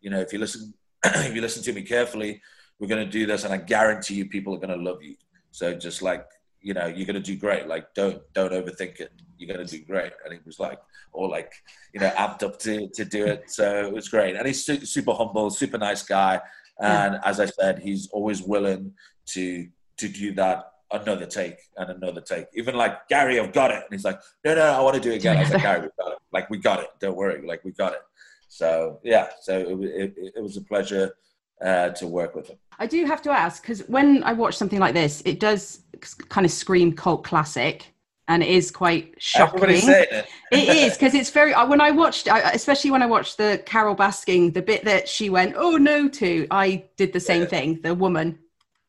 you 0.00 0.10
know, 0.10 0.20
if 0.20 0.32
you 0.32 0.38
listen, 0.38 0.74
if 1.04 1.34
you 1.34 1.40
listen 1.40 1.62
to 1.62 1.72
me 1.72 1.82
carefully, 1.82 2.42
we're 2.78 2.88
going 2.88 3.04
to 3.04 3.10
do 3.10 3.26
this, 3.26 3.44
and 3.44 3.54
I 3.54 3.58
guarantee 3.58 4.16
you, 4.16 4.26
people 4.28 4.54
are 4.54 4.58
going 4.58 4.78
to 4.78 4.84
love 4.84 5.02
you. 5.02 5.16
So 5.50 5.74
just 5.74 6.02
like 6.02 6.26
you 6.60 6.72
know, 6.72 6.86
you're 6.86 7.06
going 7.06 7.14
to 7.14 7.20
do 7.20 7.36
great. 7.36 7.66
Like 7.66 7.94
don't 7.94 8.20
don't 8.34 8.52
overthink 8.52 9.00
it. 9.00 9.12
You're 9.38 9.54
going 9.54 9.66
to 9.66 9.78
do 9.78 9.84
great. 9.84 10.12
And 10.24 10.32
he 10.32 10.40
was 10.46 10.58
like, 10.58 10.78
all 11.12 11.30
like, 11.30 11.52
you 11.92 12.00
know, 12.00 12.10
amped 12.10 12.42
up 12.42 12.58
to 12.60 12.88
to 12.88 13.04
do 13.04 13.24
it. 13.26 13.50
So 13.50 13.86
it 13.86 13.92
was 13.92 14.08
great. 14.08 14.36
And 14.36 14.46
he's 14.46 14.64
super 14.64 15.12
humble, 15.12 15.50
super 15.50 15.78
nice 15.78 16.02
guy 16.02 16.40
and 16.80 17.14
yeah. 17.14 17.20
as 17.24 17.40
I 17.40 17.46
said, 17.46 17.78
he's 17.78 18.08
always 18.08 18.42
willing 18.42 18.92
to 19.26 19.68
to 19.96 20.08
do 20.08 20.34
that 20.34 20.72
another 20.90 21.26
take 21.26 21.56
and 21.76 21.90
another 21.90 22.20
take. 22.20 22.46
Even 22.54 22.74
like 22.74 23.08
Gary, 23.08 23.38
I've 23.40 23.52
got 23.52 23.70
it, 23.70 23.76
and 23.76 23.92
he's 23.92 24.04
like, 24.04 24.20
no, 24.44 24.54
no, 24.54 24.62
I 24.62 24.80
want 24.80 24.94
to 24.96 25.00
do 25.00 25.12
it 25.12 25.16
again. 25.16 25.36
I 25.36 25.40
was 25.40 25.50
like, 25.50 25.62
Gary, 25.68 25.80
we 25.82 25.88
got 25.98 26.12
it. 26.12 26.18
Like 26.32 26.50
we 26.50 26.58
got 26.58 26.80
it. 26.80 26.88
Don't 27.00 27.16
worry. 27.16 27.46
Like 27.46 27.64
we 27.64 27.72
got 27.72 27.92
it. 27.92 28.00
So 28.48 29.00
yeah, 29.02 29.28
so 29.40 29.58
it, 29.58 30.14
it, 30.16 30.32
it 30.36 30.42
was 30.42 30.56
a 30.56 30.62
pleasure 30.62 31.16
uh, 31.64 31.90
to 31.90 32.06
work 32.06 32.34
with 32.34 32.48
him. 32.48 32.58
I 32.78 32.86
do 32.86 33.04
have 33.04 33.22
to 33.22 33.30
ask 33.30 33.62
because 33.62 33.80
when 33.88 34.22
I 34.24 34.32
watch 34.32 34.56
something 34.56 34.80
like 34.80 34.94
this, 34.94 35.22
it 35.24 35.40
does 35.40 35.80
kind 36.28 36.44
of 36.44 36.50
scream 36.50 36.92
cult 36.92 37.24
classic 37.24 37.93
and 38.28 38.42
it 38.42 38.48
is 38.48 38.70
quite 38.70 39.14
shocking. 39.18 39.56
Everybody's 39.56 39.84
saying 39.84 40.06
it. 40.10 40.26
it 40.50 40.68
is 40.68 40.94
because 40.94 41.14
it's 41.20 41.30
very. 41.30 41.52
When 41.52 41.80
I 41.80 41.90
watched, 41.90 42.28
especially 42.30 42.90
when 42.90 43.02
I 43.02 43.06
watched 43.06 43.36
the 43.36 43.62
Carole 43.66 43.96
Baskin, 43.96 44.52
the 44.52 44.62
bit 44.62 44.84
that 44.84 45.08
she 45.08 45.30
went, 45.30 45.54
"Oh 45.56 45.76
no!" 45.76 46.08
to, 46.08 46.46
I 46.50 46.84
did 46.96 47.12
the 47.12 47.20
same 47.20 47.42
yeah. 47.42 47.48
thing. 47.48 47.80
The 47.82 47.94
woman 47.94 48.38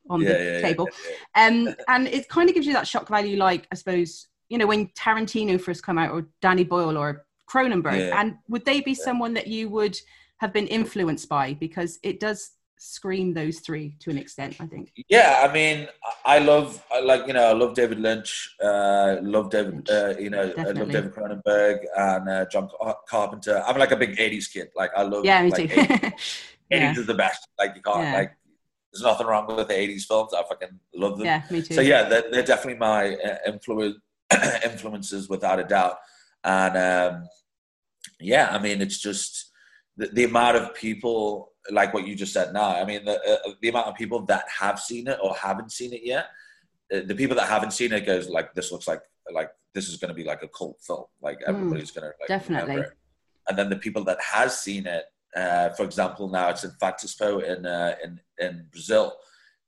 on 0.09 0.21
yeah, 0.21 0.33
the 0.33 0.43
yeah, 0.43 0.61
table, 0.61 0.87
um, 1.35 1.75
and 1.87 2.07
it 2.07 2.29
kind 2.29 2.47
of 2.49 2.55
gives 2.55 2.67
you 2.67 2.73
that 2.73 2.87
shock 2.87 3.07
value, 3.07 3.37
like 3.37 3.67
I 3.71 3.75
suppose 3.75 4.27
you 4.49 4.57
know 4.57 4.67
when 4.67 4.87
Tarantino 4.89 5.59
first 5.59 5.83
come 5.83 5.97
out, 5.97 6.11
or 6.11 6.27
Danny 6.41 6.63
Boyle, 6.63 6.97
or 6.97 7.25
Cronenberg. 7.49 8.11
And 8.13 8.37
would 8.47 8.65
they 8.65 8.81
be 8.81 8.95
someone 8.95 9.33
that 9.33 9.47
you 9.47 9.69
would 9.69 9.97
have 10.37 10.51
been 10.51 10.67
influenced 10.67 11.29
by 11.29 11.53
because 11.53 11.99
it 12.03 12.19
does 12.19 12.51
scream 12.77 13.33
those 13.33 13.59
three 13.59 13.95
to 13.99 14.09
an 14.09 14.17
extent 14.17 14.55
i 14.59 14.65
think. 14.65 14.91
Yeah 15.09 15.47
i 15.47 15.51
mean 15.51 15.87
i 16.25 16.39
love 16.39 16.83
like 17.03 17.25
you 17.27 17.33
know 17.33 17.47
i 17.49 17.53
love 17.53 17.73
david 17.73 17.99
lynch 17.99 18.55
uh 18.63 19.17
love 19.21 19.49
david 19.49 19.89
uh, 19.89 20.13
you 20.19 20.29
know 20.29 20.47
Definitely. 20.47 20.63
i 20.63 20.83
love 20.83 20.91
david 20.91 21.13
cronenberg 21.13 21.77
and 21.95 22.29
uh, 22.29 22.45
john 22.51 22.69
carpenter. 23.07 23.63
I'm 23.65 23.77
like 23.77 23.91
a 23.91 23.95
big 23.95 24.17
80s 24.17 24.51
kid. 24.51 24.69
Like 24.75 24.91
i 24.95 25.03
love 25.03 25.25
yeah 25.25 25.41
me 25.41 25.51
like, 25.51 25.69
too. 25.69 25.75
80s, 25.75 26.13
yeah. 26.69 26.91
is 26.91 27.05
the 27.05 27.13
best. 27.13 27.47
Like 27.57 27.75
you 27.75 27.81
can't 27.81 28.01
yeah. 28.01 28.13
like 28.13 28.31
there's 28.91 29.03
nothing 29.03 29.27
wrong 29.27 29.47
with 29.47 29.67
the 29.67 29.73
80s 29.73 30.03
films. 30.03 30.33
I 30.33 30.43
fucking 30.43 30.79
love 30.95 31.17
them. 31.17 31.25
Yeah 31.25 31.43
me 31.49 31.61
too. 31.61 31.73
So 31.73 31.81
yeah 31.81 32.03
they're, 32.09 32.29
they're 32.31 32.43
definitely 32.43 32.79
my 32.79 33.15
uh, 33.15 33.37
influence 33.47 33.97
influences 34.63 35.29
without 35.29 35.59
a 35.59 35.63
doubt. 35.63 35.97
And 36.43 36.77
um 36.77 37.27
yeah 38.19 38.49
i 38.51 38.59
mean 38.59 38.81
it's 38.81 38.99
just 38.99 39.51
the, 39.97 40.07
the 40.07 40.23
amount 40.23 40.57
of 40.57 40.73
people 40.73 41.51
like 41.71 41.93
what 41.93 42.07
you 42.07 42.15
just 42.15 42.33
said 42.33 42.53
now. 42.53 42.75
I 42.75 42.85
mean, 42.85 43.05
the, 43.05 43.19
uh, 43.21 43.53
the 43.61 43.69
amount 43.69 43.87
of 43.87 43.95
people 43.95 44.21
that 44.25 44.45
have 44.59 44.79
seen 44.79 45.07
it 45.07 45.19
or 45.21 45.35
haven't 45.35 45.71
seen 45.71 45.93
it 45.93 46.01
yet, 46.03 46.27
uh, 46.93 47.01
the 47.05 47.15
people 47.15 47.35
that 47.37 47.49
haven't 47.49 47.71
seen 47.71 47.91
it 47.91 48.05
goes 48.05 48.29
like, 48.29 48.53
this 48.53 48.71
looks 48.71 48.87
like 48.87 49.01
like 49.31 49.49
this 49.73 49.89
is 49.89 49.97
going 49.97 50.09
to 50.09 50.15
be 50.15 50.23
like 50.23 50.43
a 50.43 50.47
cult 50.47 50.77
film. 50.81 51.05
Like 51.21 51.39
hmm, 51.43 51.49
everybody's 51.49 51.91
mm, 51.91 51.95
going 51.95 52.11
to 52.11 52.13
like, 52.19 52.27
definitely. 52.27 52.83
And 53.47 53.57
then 53.57 53.69
the 53.69 53.75
people 53.75 54.03
that 54.05 54.19
has 54.21 54.59
seen 54.59 54.87
it, 54.87 55.05
uh, 55.35 55.69
for 55.69 55.83
example, 55.83 56.29
now 56.29 56.49
it's 56.49 56.63
in 56.63 56.71
Fantaspoa 56.79 57.39
in 57.39 57.65
uh, 57.65 57.95
in 58.03 58.19
in 58.39 58.65
Brazil, 58.71 59.15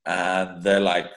and 0.06 0.62
they're 0.62 0.80
like 0.80 1.10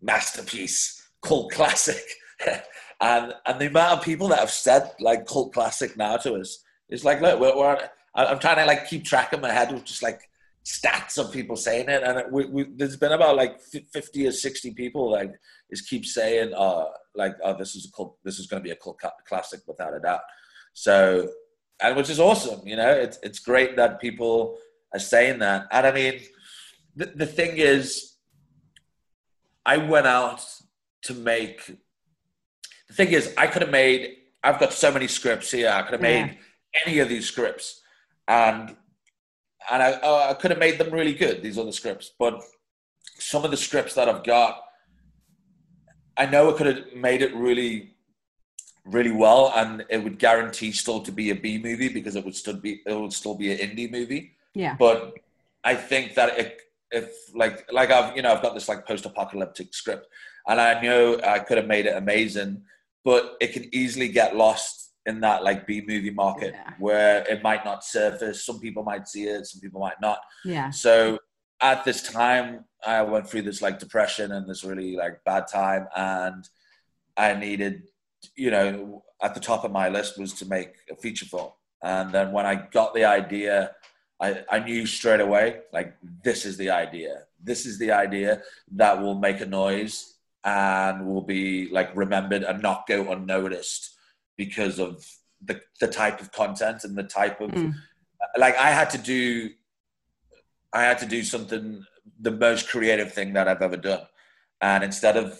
masterpiece, 0.00 1.08
cult 1.22 1.50
classic. 1.52 2.02
and 3.00 3.34
and 3.46 3.60
the 3.60 3.66
amount 3.66 3.98
of 3.98 4.04
people 4.04 4.28
that 4.28 4.40
have 4.40 4.50
said 4.50 4.92
like 5.00 5.26
cult 5.26 5.52
classic 5.52 5.96
now 5.96 6.16
to 6.18 6.34
us 6.34 6.62
is 6.88 7.04
like, 7.04 7.20
look, 7.20 7.40
we're, 7.40 7.56
we're 7.56 7.88
I'm 8.16 8.38
trying 8.38 8.56
to 8.56 8.64
like 8.64 8.88
keep 8.88 9.04
track 9.04 9.32
in 9.32 9.40
my 9.40 9.52
head 9.52 9.72
of 9.72 9.84
just 9.84 10.02
like 10.02 10.28
stats 10.64 11.18
of 11.18 11.32
people 11.32 11.54
saying 11.54 11.88
it, 11.88 12.02
and 12.02 12.32
we, 12.32 12.46
we, 12.46 12.64
there's 12.64 12.96
been 12.96 13.12
about 13.12 13.36
like 13.36 13.60
50 13.60 14.26
or 14.26 14.32
60 14.32 14.72
people 14.72 15.12
like 15.12 15.32
is 15.70 15.82
keep 15.82 16.06
saying, 16.06 16.52
uh, 16.54 16.86
like, 17.14 17.36
oh, 17.44 17.56
this 17.56 17.76
is 17.76 17.86
a 17.86 17.92
cult, 17.92 18.16
this 18.24 18.38
is 18.38 18.46
going 18.46 18.62
to 18.62 18.64
be 18.64 18.72
a 18.72 18.76
cult 18.76 18.98
classic 19.26 19.60
without 19.66 19.94
a 19.94 20.00
doubt. 20.00 20.20
So, 20.72 21.28
and 21.80 21.96
which 21.96 22.10
is 22.10 22.18
awesome, 22.18 22.66
you 22.66 22.76
know, 22.76 22.90
it's 22.90 23.18
it's 23.22 23.38
great 23.38 23.76
that 23.76 24.00
people 24.00 24.58
are 24.92 24.98
saying 24.98 25.38
that, 25.40 25.66
and 25.70 25.86
I 25.86 25.92
mean, 25.92 26.20
the, 26.96 27.06
the 27.06 27.26
thing 27.26 27.58
is, 27.58 28.14
I 29.64 29.76
went 29.76 30.06
out 30.06 30.44
to 31.02 31.14
make. 31.14 31.78
The 32.88 32.94
thing 32.94 33.08
is, 33.08 33.34
I 33.36 33.46
could 33.46 33.62
have 33.62 33.70
made. 33.70 34.16
I've 34.42 34.58
got 34.60 34.72
so 34.72 34.90
many 34.92 35.06
scripts 35.06 35.50
here. 35.50 35.68
I 35.68 35.82
could 35.82 35.92
have 35.92 36.00
made 36.00 36.26
yeah. 36.26 36.82
any 36.86 36.98
of 37.00 37.08
these 37.08 37.26
scripts 37.26 37.82
and 38.28 38.76
and 39.70 39.82
I, 39.82 39.98
oh, 40.02 40.30
I 40.30 40.34
could 40.34 40.50
have 40.50 40.60
made 40.60 40.78
them 40.78 40.92
really 40.92 41.14
good. 41.14 41.42
These 41.42 41.58
other 41.58 41.72
scripts, 41.72 42.12
but 42.18 42.42
some 43.18 43.44
of 43.44 43.50
the 43.50 43.56
scripts 43.56 43.94
that 43.94 44.08
I've 44.08 44.24
got, 44.24 44.62
I 46.16 46.26
know 46.26 46.54
I 46.54 46.56
could 46.56 46.66
have 46.66 46.94
made 46.94 47.22
it 47.22 47.34
really, 47.34 47.94
really 48.84 49.10
well, 49.10 49.52
and 49.56 49.84
it 49.88 50.02
would 50.02 50.18
guarantee 50.18 50.72
still 50.72 51.00
to 51.00 51.12
be 51.12 51.30
a 51.30 51.34
B 51.34 51.58
movie 51.58 51.88
because 51.88 52.16
it 52.16 52.24
would 52.24 52.36
still 52.36 52.56
be 52.56 52.82
it 52.86 52.94
would 52.94 53.12
still 53.12 53.34
be 53.34 53.52
an 53.52 53.58
indie 53.58 53.90
movie. 53.90 54.32
Yeah. 54.54 54.76
But 54.78 55.14
I 55.64 55.74
think 55.74 56.14
that 56.14 56.38
it, 56.38 56.60
if 56.90 57.34
like 57.34 57.70
like 57.72 57.90
I've 57.90 58.16
you 58.16 58.22
know 58.22 58.32
I've 58.32 58.42
got 58.42 58.54
this 58.54 58.68
like 58.68 58.86
post-apocalyptic 58.86 59.74
script, 59.74 60.06
and 60.46 60.60
I 60.60 60.80
know 60.80 61.20
I 61.22 61.40
could 61.40 61.58
have 61.58 61.66
made 61.66 61.86
it 61.86 61.96
amazing, 61.96 62.62
but 63.04 63.36
it 63.40 63.52
can 63.52 63.68
easily 63.74 64.08
get 64.08 64.36
lost 64.36 64.85
in 65.06 65.20
that 65.20 65.44
like 65.44 65.66
B 65.66 65.82
movie 65.86 66.10
market 66.10 66.54
yeah. 66.54 66.72
where 66.78 67.24
it 67.30 67.42
might 67.42 67.64
not 67.64 67.84
surface. 67.84 68.44
Some 68.44 68.58
people 68.60 68.82
might 68.82 69.08
see 69.08 69.24
it, 69.24 69.46
some 69.46 69.60
people 69.60 69.80
might 69.80 70.00
not. 70.00 70.18
Yeah. 70.44 70.70
So 70.70 71.18
at 71.60 71.84
this 71.84 72.02
time, 72.02 72.64
I 72.84 73.02
went 73.02 73.28
through 73.28 73.42
this 73.42 73.62
like 73.62 73.78
depression 73.78 74.32
and 74.32 74.48
this 74.48 74.64
really 74.64 74.96
like 74.96 75.24
bad 75.24 75.46
time, 75.48 75.88
and 75.96 76.48
I 77.16 77.34
needed, 77.34 77.84
you 78.36 78.50
know, 78.50 79.04
at 79.22 79.34
the 79.34 79.40
top 79.40 79.64
of 79.64 79.72
my 79.72 79.88
list 79.88 80.18
was 80.18 80.34
to 80.34 80.46
make 80.46 80.74
a 80.90 80.96
feature 80.96 81.24
film. 81.24 81.50
And 81.82 82.12
then 82.12 82.32
when 82.32 82.46
I 82.46 82.66
got 82.70 82.94
the 82.94 83.04
idea, 83.04 83.72
I, 84.20 84.44
I 84.50 84.58
knew 84.58 84.86
straight 84.86 85.20
away, 85.20 85.60
like, 85.72 85.94
this 86.22 86.44
is 86.44 86.56
the 86.56 86.70
idea. 86.70 87.22
This 87.42 87.64
is 87.66 87.78
the 87.78 87.92
idea 87.92 88.42
that 88.72 89.00
will 89.00 89.18
make 89.18 89.40
a 89.40 89.46
noise 89.46 90.14
and 90.44 91.06
will 91.06 91.22
be 91.22 91.68
like 91.70 91.94
remembered 91.96 92.42
and 92.42 92.62
not 92.62 92.86
go 92.86 93.10
unnoticed 93.12 93.95
because 94.36 94.78
of 94.78 95.06
the, 95.44 95.60
the 95.80 95.86
type 95.86 96.20
of 96.20 96.32
content 96.32 96.84
and 96.84 96.96
the 96.96 97.02
type 97.02 97.40
of 97.40 97.50
mm. 97.50 97.74
like 98.38 98.56
I 98.56 98.70
had 98.70 98.90
to 98.90 98.98
do 98.98 99.50
I 100.72 100.82
had 100.82 100.98
to 100.98 101.06
do 101.06 101.22
something 101.22 101.84
the 102.20 102.30
most 102.30 102.68
creative 102.68 103.12
thing 103.12 103.32
that 103.34 103.48
I've 103.48 103.62
ever 103.62 103.76
done 103.76 104.02
and 104.60 104.84
instead 104.84 105.16
of 105.16 105.38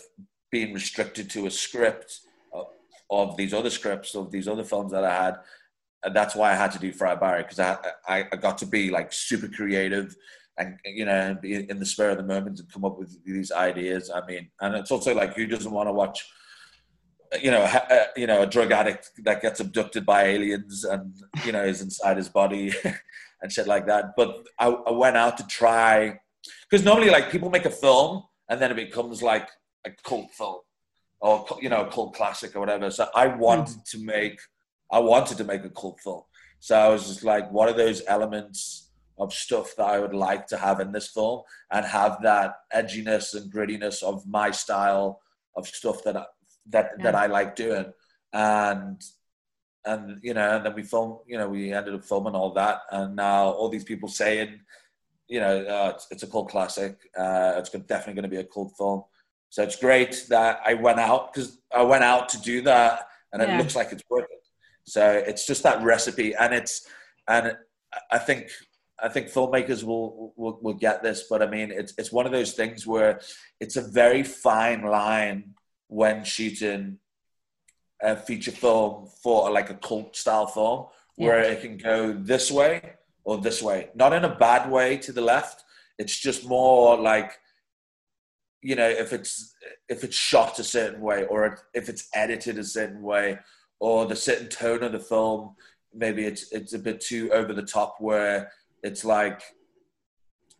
being 0.51 0.73
restricted 0.73 1.29
to 1.31 1.47
a 1.47 1.51
script 1.51 2.21
of, 2.53 2.67
of 3.09 3.37
these 3.37 3.53
other 3.53 3.69
scripts 3.69 4.15
of 4.15 4.31
these 4.31 4.47
other 4.47 4.63
films 4.63 4.91
that 4.91 5.03
I 5.03 5.23
had 5.23 5.35
and 6.03 6.15
that's 6.15 6.35
why 6.35 6.51
I 6.51 6.55
had 6.55 6.71
to 6.73 6.79
do 6.79 6.91
Fried 6.91 7.19
Barry 7.19 7.43
because 7.43 7.59
I, 7.59 7.77
I, 8.07 8.25
I 8.31 8.35
got 8.35 8.57
to 8.59 8.65
be 8.65 8.91
like 8.91 9.11
super 9.11 9.47
creative 9.47 10.15
and 10.57 10.77
you 10.85 11.05
know 11.05 11.37
be 11.41 11.55
in 11.69 11.79
the 11.79 11.85
spur 11.85 12.11
of 12.11 12.17
the 12.17 12.23
moment 12.23 12.59
and 12.59 12.71
come 12.71 12.85
up 12.85 12.97
with 12.97 13.23
these 13.25 13.51
ideas 13.51 14.11
I 14.13 14.25
mean 14.25 14.49
and 14.61 14.75
it's 14.75 14.91
also 14.91 15.15
like 15.15 15.35
who 15.35 15.47
doesn't 15.47 15.71
want 15.71 15.87
to 15.87 15.93
watch 15.93 16.27
you 17.41 17.51
know, 17.51 17.61
uh, 17.61 18.05
you 18.15 18.27
know, 18.27 18.41
a 18.41 18.47
drug 18.47 18.71
addict 18.71 19.11
that 19.23 19.41
gets 19.41 19.59
abducted 19.59 20.05
by 20.05 20.23
aliens 20.23 20.83
and 20.83 21.13
you 21.45 21.51
know 21.51 21.63
is 21.63 21.81
inside 21.81 22.17
his 22.17 22.29
body 22.29 22.73
and 23.41 23.51
shit 23.51 23.67
like 23.67 23.85
that. 23.87 24.15
But 24.15 24.45
I, 24.59 24.67
I 24.67 24.91
went 24.91 25.17
out 25.17 25.37
to 25.37 25.47
try 25.47 26.19
because 26.69 26.85
normally, 26.85 27.09
like, 27.09 27.31
people 27.31 27.49
make 27.49 27.65
a 27.65 27.71
film 27.71 28.23
and 28.49 28.61
then 28.61 28.71
it 28.71 28.75
becomes 28.75 29.21
like 29.21 29.49
a 29.85 29.91
cult 30.03 30.31
film 30.31 30.59
or 31.19 31.45
you 31.61 31.69
know, 31.69 31.85
a 31.85 31.91
cult 31.91 32.13
classic 32.13 32.55
or 32.55 32.59
whatever. 32.59 32.91
So 32.91 33.07
I 33.15 33.27
wanted 33.27 33.85
to 33.87 33.99
make, 33.99 34.39
I 34.91 34.99
wanted 34.99 35.37
to 35.37 35.43
make 35.43 35.63
a 35.63 35.69
cult 35.69 35.99
film. 35.99 36.21
So 36.59 36.77
I 36.77 36.89
was 36.89 37.07
just 37.07 37.23
like, 37.23 37.51
what 37.51 37.69
are 37.69 37.77
those 37.77 38.03
elements 38.07 38.91
of 39.17 39.33
stuff 39.33 39.73
that 39.77 39.85
I 39.85 39.99
would 39.99 40.13
like 40.13 40.45
to 40.47 40.57
have 40.57 40.79
in 40.79 40.91
this 40.91 41.07
film 41.07 41.41
and 41.71 41.85
have 41.85 42.21
that 42.21 42.53
edginess 42.73 43.33
and 43.33 43.51
grittiness 43.51 44.03
of 44.03 44.27
my 44.27 44.51
style 44.51 45.21
of 45.55 45.67
stuff 45.67 46.03
that 46.03 46.27
that 46.69 46.91
Yeah. 46.97 47.03
that 47.03 47.15
I 47.15 47.25
like 47.27 47.55
doing, 47.55 47.91
and 48.33 49.01
and 49.85 50.19
you 50.21 50.33
know, 50.33 50.55
and 50.57 50.65
then 50.65 50.73
we 50.75 50.83
film. 50.83 51.19
You 51.27 51.37
know, 51.37 51.49
we 51.49 51.71
ended 51.73 51.93
up 51.93 52.03
filming 52.03 52.35
all 52.35 52.51
that, 52.53 52.81
and 52.91 53.15
now 53.15 53.49
all 53.51 53.69
these 53.69 53.83
people 53.85 54.09
saying, 54.09 54.59
you 55.27 55.39
know, 55.39 55.55
uh, 55.65 55.91
it's, 55.95 56.07
it's 56.11 56.23
a 56.23 56.27
cult 56.27 56.49
classic. 56.49 56.97
Uh, 57.17 57.53
it's 57.57 57.69
definitely 57.69 58.13
going 58.13 58.29
to 58.29 58.35
be 58.37 58.37
a 58.37 58.43
cult 58.43 58.73
film. 58.77 59.03
So 59.49 59.63
it's 59.63 59.77
great 59.77 60.25
that 60.29 60.59
I 60.65 60.73
went 60.73 60.99
out 60.99 61.33
because 61.33 61.61
I 61.73 61.83
went 61.83 62.03
out 62.03 62.27
to 62.29 62.41
do 62.41 62.61
that, 62.63 63.07
and 63.31 63.41
Yeah. 63.41 63.53
it 63.55 63.57
looks 63.57 63.75
like 63.75 63.91
it's 63.91 64.03
working. 64.09 64.37
So 64.83 65.11
it's 65.11 65.45
just 65.45 65.63
that 65.63 65.81
recipe, 65.83 66.35
and 66.35 66.53
it's 66.53 66.87
and 67.27 67.55
I 68.11 68.17
think 68.19 68.49
I 68.99 69.09
think 69.09 69.27
filmmakers 69.27 69.83
will, 69.83 70.33
will 70.35 70.59
will 70.61 70.73
get 70.73 71.01
this, 71.03 71.25
but 71.29 71.41
I 71.41 71.47
mean 71.47 71.71
it's 71.71 71.93
it's 71.97 72.11
one 72.11 72.25
of 72.25 72.31
those 72.33 72.53
things 72.53 72.85
where 72.85 73.21
it's 73.59 73.75
a 73.77 73.81
very 73.81 74.23
fine 74.23 74.81
line 74.83 75.53
when 75.87 76.23
shooting 76.23 76.99
a 78.01 78.15
feature 78.15 78.51
film 78.51 79.07
for 79.23 79.51
like 79.51 79.69
a 79.69 79.75
cult 79.75 80.15
style 80.15 80.47
film, 80.47 80.85
where 81.15 81.41
it 81.41 81.61
can 81.61 81.77
go 81.77 82.13
this 82.13 82.51
way 82.51 82.93
or 83.23 83.39
this 83.39 83.61
way, 83.61 83.89
not 83.95 84.13
in 84.13 84.23
a 84.23 84.35
bad 84.35 84.69
way 84.69 84.97
to 84.97 85.11
the 85.11 85.21
left. 85.21 85.63
It's 85.97 86.17
just 86.17 86.45
more 86.45 86.97
like 86.97 87.39
you 88.61 88.75
know 88.75 88.89
if 88.89 89.13
it's 89.13 89.55
if 89.87 90.03
it's 90.03 90.15
shot 90.15 90.59
a 90.59 90.63
certain 90.63 91.01
way 91.01 91.25
or 91.25 91.59
if 91.73 91.89
it's 91.89 92.09
edited 92.13 92.57
a 92.57 92.63
certain 92.63 93.01
way 93.01 93.39
or 93.79 94.05
the 94.05 94.15
certain 94.15 94.49
tone 94.49 94.83
of 94.83 94.91
the 94.91 94.99
film 94.99 95.55
maybe 95.93 96.25
it's 96.25 96.51
it's 96.51 96.73
a 96.73 96.79
bit 96.79 96.99
too 96.99 97.31
over 97.31 97.53
the 97.53 97.61
top 97.61 97.95
where 97.99 98.51
it's 98.83 99.05
like 99.05 99.41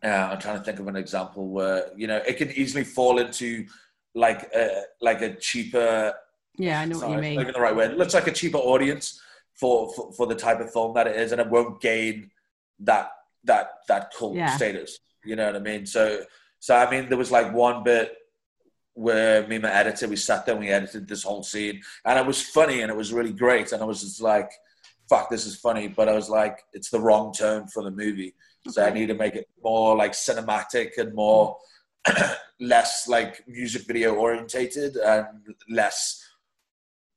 uh, 0.04 0.28
i'm 0.30 0.38
trying 0.38 0.58
to 0.58 0.64
think 0.64 0.78
of 0.78 0.86
an 0.88 0.96
example 0.96 1.48
where 1.48 1.90
you 1.96 2.06
know 2.06 2.18
it 2.18 2.36
can 2.36 2.50
easily 2.52 2.84
fall 2.84 3.18
into 3.18 3.66
like 4.14 4.42
a 4.54 4.82
like 5.00 5.22
a 5.22 5.34
cheaper 5.36 6.14
Yeah, 6.56 6.80
I 6.80 6.84
know 6.86 6.98
sorry, 6.98 7.08
what 7.08 7.10
you 7.10 7.16
not 7.16 7.22
mean. 7.22 7.40
even 7.40 7.52
the 7.54 7.60
right 7.60 7.76
word. 7.76 7.90
It 7.92 7.98
looks 7.98 8.14
like 8.14 8.26
a 8.26 8.32
cheaper 8.32 8.58
audience 8.58 9.20
for, 9.54 9.92
for 9.94 10.12
for 10.12 10.26
the 10.26 10.34
type 10.34 10.60
of 10.60 10.72
film 10.72 10.94
that 10.94 11.06
it 11.06 11.16
is, 11.16 11.32
and 11.32 11.40
it 11.40 11.48
won't 11.48 11.80
gain 11.80 12.30
that 12.80 13.10
that 13.44 13.70
that 13.88 14.12
cult 14.16 14.36
Yeah. 14.36 14.56
status. 14.56 14.98
You 15.24 15.36
know 15.36 15.46
what 15.46 15.56
I 15.56 15.60
mean? 15.60 15.86
So 15.86 16.24
so 16.60 16.74
I 16.76 16.90
mean, 16.90 17.08
there 17.08 17.18
was 17.18 17.30
like 17.30 17.52
one 17.52 17.82
bit 17.84 18.14
where 18.94 19.46
me 19.46 19.56
and 19.56 19.62
my 19.62 19.72
editor 19.72 20.08
we 20.08 20.16
sat 20.16 20.44
there 20.44 20.54
and 20.56 20.64
we 20.64 20.70
edited 20.70 21.06
this 21.06 21.22
whole 21.22 21.42
scene, 21.42 21.80
and 22.04 22.18
it 22.18 22.26
was 22.26 22.42
funny 22.42 22.80
and 22.82 22.90
it 22.90 22.96
was 22.96 23.12
really 23.12 23.32
great, 23.32 23.72
and 23.72 23.80
I 23.82 23.84
was 23.84 24.00
just 24.00 24.20
like, 24.20 24.50
"Fuck, 25.08 25.30
this 25.30 25.46
is 25.46 25.56
funny," 25.56 25.86
but 25.88 26.08
I 26.08 26.14
was 26.14 26.28
like, 26.28 26.64
"It's 26.72 26.90
the 26.90 27.00
wrong 27.00 27.32
tone 27.32 27.68
for 27.68 27.82
the 27.84 27.90
movie." 27.92 28.34
So 28.68 28.84
I 28.84 28.90
need 28.90 29.06
to 29.06 29.14
make 29.14 29.34
it 29.36 29.48
more 29.62 29.96
like 29.96 30.12
cinematic 30.12 30.98
and 30.98 31.14
more 31.14 31.56
less 32.60 33.08
like 33.08 33.46
music 33.46 33.86
video 33.86 34.14
orientated 34.14 34.96
and 34.96 35.26
less 35.68 36.24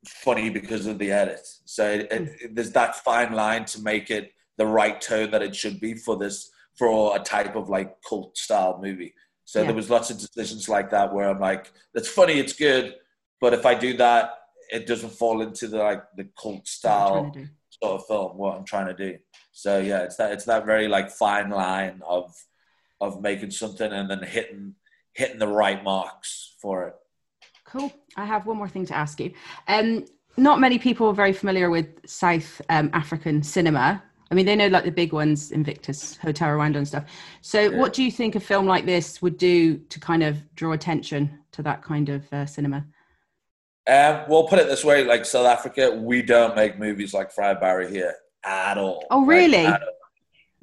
funny 0.08 0.50
because 0.50 0.86
of 0.88 0.98
the 1.00 1.12
edit. 1.12 1.48
So 1.66 1.90
it, 1.90 2.12
it, 2.12 2.42
hmm. 2.42 2.54
there's 2.54 2.72
that 2.72 2.96
fine 2.96 3.34
line 3.34 3.66
to 3.66 3.82
make 3.82 4.10
it 4.10 4.34
the 4.58 4.66
right 4.66 5.00
tone 5.00 5.32
that 5.32 5.42
it 5.42 5.56
should 5.56 5.80
be 5.80 5.94
for 5.96 6.18
this 6.18 6.52
for 6.78 7.16
a 7.16 7.20
type 7.20 7.56
of 7.56 7.70
like 7.70 7.98
cult 8.08 8.38
style 8.38 8.80
movie. 8.82 9.14
So 9.46 9.60
Yeah. 9.60 9.68
there 9.68 9.76
was 9.76 9.90
lots 9.90 10.10
of 10.10 10.20
decisions 10.20 10.70
like 10.70 10.90
that 10.92 11.14
where 11.14 11.30
I'm 11.30 11.40
like, 11.40 11.72
that's 11.94 12.08
funny, 12.08 12.40
it's 12.40 12.54
good, 12.54 12.96
but 13.40 13.54
if 13.54 13.66
I 13.66 13.76
do 13.76 13.98
that, 13.98 14.32
it 14.72 14.88
doesn't 14.88 15.12
fall 15.12 15.42
into 15.42 15.68
the 15.68 15.80
like 15.80 16.04
the 16.16 16.30
cult 16.42 16.68
style 16.68 17.24
trying 17.24 17.34
to 17.34 17.40
do. 17.42 17.48
sort 17.82 18.02
of 18.02 18.08
film. 18.08 18.38
What 18.38 18.58
I'm 18.58 18.64
trying 18.64 18.88
to 18.88 18.94
do. 18.94 19.18
So 19.52 19.80
yeah, 19.80 20.04
it's 20.04 20.16
that 20.16 20.32
it's 20.32 20.46
that 20.46 20.66
very 20.66 20.88
like 20.88 21.12
fine 21.12 21.50
line 21.50 22.02
of 22.08 22.34
of 23.02 23.22
making 23.22 23.52
something 23.52 23.92
and 23.92 24.10
then 24.10 24.22
hitting 24.24 24.76
hitting 25.14 25.40
the 25.40 25.48
right 25.48 25.84
marks 25.84 26.56
for 26.62 26.88
it. 26.88 26.96
Cool. 27.66 27.92
I 28.16 28.26
have 28.26 28.46
one 28.46 28.56
more 28.58 28.70
thing 28.70 28.86
to 28.86 28.96
ask 28.96 29.20
you. 29.20 29.34
Um, 29.68 30.06
not 30.38 30.60
many 30.62 30.80
people 30.80 31.08
are 31.08 31.14
very 31.14 31.34
familiar 31.34 31.70
with 31.70 31.88
South 32.06 32.62
um, 32.70 32.90
African 32.94 33.44
cinema. 33.44 34.02
I 34.30 34.36
mean, 34.36 34.46
they 34.46 34.56
know 34.56 34.68
like 34.68 34.86
the 34.86 34.92
big 34.92 35.12
ones, 35.12 35.52
Invictus, 35.52 36.16
Hotel 36.18 36.48
Rwanda, 36.50 36.78
and 36.78 36.88
stuff. 36.88 37.04
So, 37.42 37.60
Yeah. 37.64 37.78
what 37.78 37.92
do 37.92 38.04
you 38.04 38.12
think 38.12 38.36
a 38.36 38.40
film 38.40 38.66
like 38.66 38.86
this 38.86 39.22
would 39.22 39.38
do 39.38 39.78
to 39.78 40.00
kind 40.00 40.24
of 40.24 40.38
draw 40.56 40.72
attention 40.72 41.40
to 41.52 41.62
that 41.64 41.84
kind 41.84 42.08
of 42.08 42.32
uh, 42.32 42.46
cinema? 42.46 42.86
Um, 43.90 44.24
we'll 44.30 44.48
put 44.48 44.60
it 44.60 44.68
this 44.68 44.86
way: 44.86 45.04
like 45.04 45.26
South 45.26 45.48
Africa, 45.48 45.92
we 45.92 46.22
don't 46.22 46.56
make 46.56 46.80
movies 46.80 47.14
like 47.14 47.32
Fried 47.32 47.60
Barry 47.60 47.90
here 47.92 48.16
at 48.46 48.78
all. 48.78 49.06
Oh, 49.12 49.20
Like, 49.20 49.28
really? 49.30 49.66
at, 49.66 49.82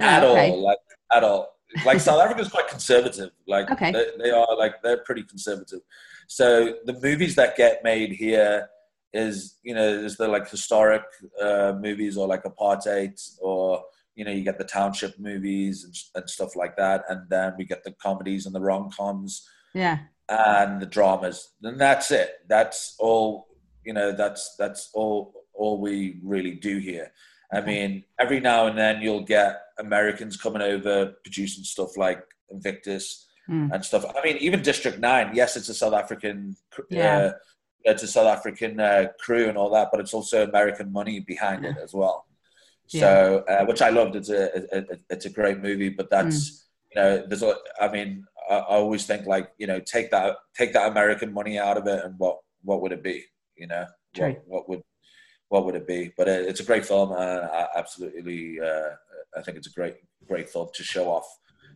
Oh, 0.01 0.05
at 0.05 0.25
okay. 0.25 0.51
all, 0.51 0.63
like 0.63 0.79
at 1.13 1.25
all. 1.25 1.58
Like 1.85 2.01
South 2.01 2.21
Africa's 2.21 2.49
quite 2.49 2.69
conservative. 2.69 3.31
Like 3.47 3.71
Okay. 3.71 3.93
they, 3.93 4.07
they 4.23 4.31
are 4.31 4.57
like 4.57 4.83
they're 4.83 4.99
pretty 5.05 5.23
conservative. 5.23 5.81
So 6.27 6.75
the 6.85 6.99
movies 7.03 7.35
that 7.37 7.57
get 7.57 7.83
made 7.85 8.13
here 8.13 8.69
is 9.13 9.57
you 9.63 9.75
know 9.75 9.89
is 9.89 10.17
the 10.17 10.29
like 10.29 10.49
historic 10.51 11.03
uh, 11.43 11.73
movies 11.81 12.17
or 12.17 12.27
like 12.27 12.45
apartheid 12.45 13.19
or 13.41 13.83
you 14.15 14.25
know 14.25 14.31
you 14.31 14.43
get 14.43 14.59
the 14.59 14.65
township 14.65 15.19
movies 15.19 15.85
and, 15.85 15.95
and 16.23 16.29
stuff 16.31 16.57
like 16.57 16.77
that, 16.77 17.05
and 17.09 17.29
then 17.31 17.55
we 17.59 17.65
get 17.65 17.85
the 17.85 17.93
comedies 17.93 18.47
and 18.47 18.55
the 18.55 18.61
rom 18.61 18.91
coms 18.91 19.49
Yeah. 19.75 19.99
and 20.29 20.81
the 20.83 20.87
dramas. 20.87 21.51
And 21.63 21.81
that's 21.81 22.11
it. 22.11 22.31
That's 22.49 22.97
all. 22.99 23.47
You 23.85 23.95
know, 23.95 24.13
that's 24.13 24.55
that's 24.59 24.91
all 24.93 25.33
all 25.55 25.81
we 25.81 26.21
really 26.23 26.55
do 26.55 26.79
here. 26.79 27.11
I 27.53 27.61
mean, 27.63 28.05
every 28.19 28.41
now 28.41 28.67
and 28.67 28.77
then 28.79 29.01
you'll 29.01 29.25
get 29.25 29.63
Americans 29.79 30.37
coming 30.37 30.63
over 30.63 31.15
producing 31.25 31.65
stuff 31.65 31.97
like 31.97 32.23
Invictus 32.51 33.25
Mm. 33.51 33.73
and 33.73 33.83
stuff. 33.83 34.05
I 34.15 34.23
mean, 34.23 34.37
even 34.43 34.61
District 34.61 34.99
Nine. 34.99 35.31
Yes, 35.35 35.57
it's 35.57 35.71
a 35.71 35.75
South 35.75 35.95
African. 35.95 36.55
Yeah. 36.91 37.17
Uh, 37.17 37.33
it's 37.85 38.03
a 38.03 38.07
South 38.07 38.27
African 38.27 38.79
uh, 38.79 39.07
crew 39.19 39.49
and 39.49 39.57
all 39.57 39.71
that, 39.71 39.89
but 39.91 40.01
it's 40.01 40.13
also 40.13 40.47
American 40.47 40.93
money 40.93 41.21
behind 41.21 41.65
it 41.65 41.77
as 41.83 41.95
well. 41.95 42.27
So, 42.89 43.45
uh, 43.49 43.65
which 43.65 43.81
I 43.81 43.89
loved. 43.89 44.17
It's 44.17 44.29
a, 44.29 44.51
a, 44.77 44.79
a- 44.81 44.99
it's 45.09 45.25
a 45.25 45.31
great 45.31 45.61
movie, 45.61 45.89
but 45.89 46.11
that's 46.11 46.69
you 46.95 47.01
know, 47.01 47.25
there's 47.27 47.43
a. 47.43 47.55
I 47.81 47.89
mean, 47.89 48.27
I, 48.51 48.57
I 48.57 48.77
always 48.77 49.07
think 49.07 49.27
like 49.27 49.51
you 49.57 49.67
know, 49.67 49.81
take 49.81 50.11
that 50.11 50.37
take 50.55 50.75
that 50.75 50.91
American 50.91 51.33
money 51.33 51.59
out 51.59 51.79
of 51.79 51.87
it, 51.87 52.05
and 52.05 52.19
what 52.19 52.41
what 52.65 52.83
would 52.83 52.93
it 52.93 53.03
be? 53.03 53.25
You 53.57 53.67
know, 53.69 53.87
True. 54.15 54.37
what, 54.45 54.45
what 54.47 54.69
would 54.69 54.83
what 55.49 55.65
would 55.65 55.75
it 55.75 55.87
be? 55.87 56.13
But 56.17 56.29
uh, 56.29 56.33
it's 56.33 56.61
a 56.61 56.65
great 56.65 56.87
film, 56.87 57.13
and 57.13 57.21
I 57.21 57.67
absolutely, 57.77 58.61
uh, 58.61 58.91
I 59.37 59.43
think 59.43 59.57
it's 59.57 59.67
a 59.67 59.73
great 59.73 59.97
great 60.27 60.49
film 60.49 60.69
to 60.75 60.83
show 60.83 61.09
off 61.09 61.27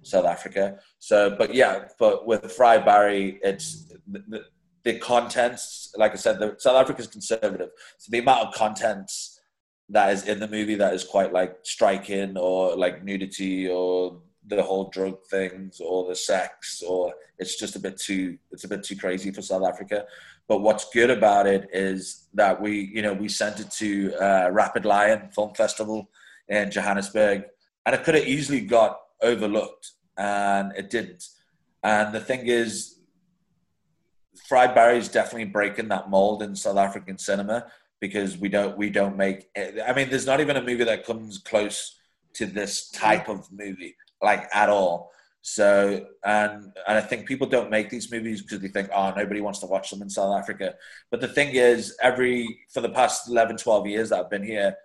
South 0.02 0.26
Africa. 0.26 0.78
So, 0.98 1.34
but 1.36 1.54
yeah, 1.54 1.88
but 1.98 2.26
with 2.26 2.52
Fried 2.52 2.84
Barry, 2.84 3.40
it's 3.42 3.84
the, 4.06 4.22
the, 4.28 4.44
the 4.84 4.98
contents. 4.98 5.92
Like 5.96 6.12
I 6.12 6.16
said, 6.16 6.38
the, 6.38 6.56
South 6.58 6.76
Africa's 6.76 7.06
conservative, 7.06 7.70
so 7.98 8.10
the 8.10 8.18
amount 8.18 8.48
of 8.48 8.54
contents 8.54 9.40
that 9.88 10.12
is 10.12 10.26
in 10.26 10.40
the 10.40 10.48
movie 10.48 10.74
that 10.76 10.94
is 10.94 11.04
quite 11.04 11.32
like 11.32 11.56
striking 11.62 12.36
or 12.36 12.76
like 12.76 13.04
nudity 13.04 13.68
or 13.68 14.20
the 14.46 14.62
whole 14.62 14.90
drug 14.90 15.24
things 15.30 15.80
or 15.80 16.08
the 16.08 16.16
sex 16.16 16.82
or 16.86 17.14
it's 17.38 17.56
just 17.56 17.76
a 17.76 17.78
bit 17.78 17.96
too 17.96 18.36
it's 18.50 18.64
a 18.64 18.68
bit 18.68 18.82
too 18.82 18.96
crazy 18.96 19.30
for 19.30 19.42
South 19.42 19.64
Africa. 19.64 20.04
But 20.48 20.60
what's 20.60 20.90
good 20.90 21.10
about 21.10 21.46
it 21.46 21.68
is 21.72 22.26
that 22.34 22.60
we 22.60 22.90
you 22.94 23.02
know 23.02 23.12
we 23.12 23.28
sent 23.28 23.60
it 23.60 23.70
to 23.72 24.14
uh, 24.20 24.50
Rapid 24.50 24.84
Lion 24.84 25.30
Film 25.34 25.54
Festival 25.54 26.10
in 26.48 26.70
Johannesburg 26.70 27.44
and 27.86 27.94
it 27.94 28.04
could 28.04 28.14
have 28.14 28.26
easily 28.26 28.60
got 28.60 28.98
overlooked 29.22 29.92
and 30.16 30.72
it 30.76 30.90
didn't. 30.90 31.24
And 31.82 32.14
the 32.14 32.20
thing 32.20 32.46
is, 32.46 32.98
Fried 34.48 34.74
Barry 34.74 34.98
is 34.98 35.08
definitely 35.08 35.46
breaking 35.46 35.88
that 35.88 36.10
mold 36.10 36.42
in 36.42 36.54
South 36.54 36.76
African 36.76 37.18
cinema 37.18 37.66
because 38.00 38.36
we 38.36 38.48
don't 38.48 38.76
we 38.76 38.90
don't 38.90 39.16
make. 39.16 39.48
I 39.56 39.92
mean, 39.94 40.10
there's 40.10 40.26
not 40.26 40.40
even 40.40 40.56
a 40.56 40.62
movie 40.62 40.84
that 40.84 41.06
comes 41.06 41.38
close 41.38 41.98
to 42.34 42.46
this 42.46 42.90
type 42.90 43.28
of 43.28 43.50
movie, 43.52 43.96
like 44.22 44.48
at 44.54 44.68
all. 44.68 45.12
So, 45.42 46.06
and 46.24 46.72
and 46.86 46.98
I 46.98 47.00
think 47.00 47.26
people 47.26 47.48
don't 47.48 47.68
make 47.68 47.90
these 47.90 48.12
movies 48.12 48.42
because 48.42 48.60
they 48.60 48.68
think, 48.68 48.88
oh, 48.94 49.12
nobody 49.16 49.40
wants 49.40 49.58
to 49.58 49.66
watch 49.66 49.90
them 49.90 50.00
in 50.00 50.08
South 50.08 50.38
Africa. 50.38 50.74
But 51.10 51.20
the 51.20 51.28
thing 51.28 51.54
is, 51.54 51.96
every 52.00 52.60
for 52.72 52.80
the 52.80 52.88
past 52.88 53.28
11, 53.28 53.56
12 53.56 53.86
years 53.88 54.10
that 54.10 54.20
I've 54.20 54.30
been 54.30 54.44
here, 54.44 54.76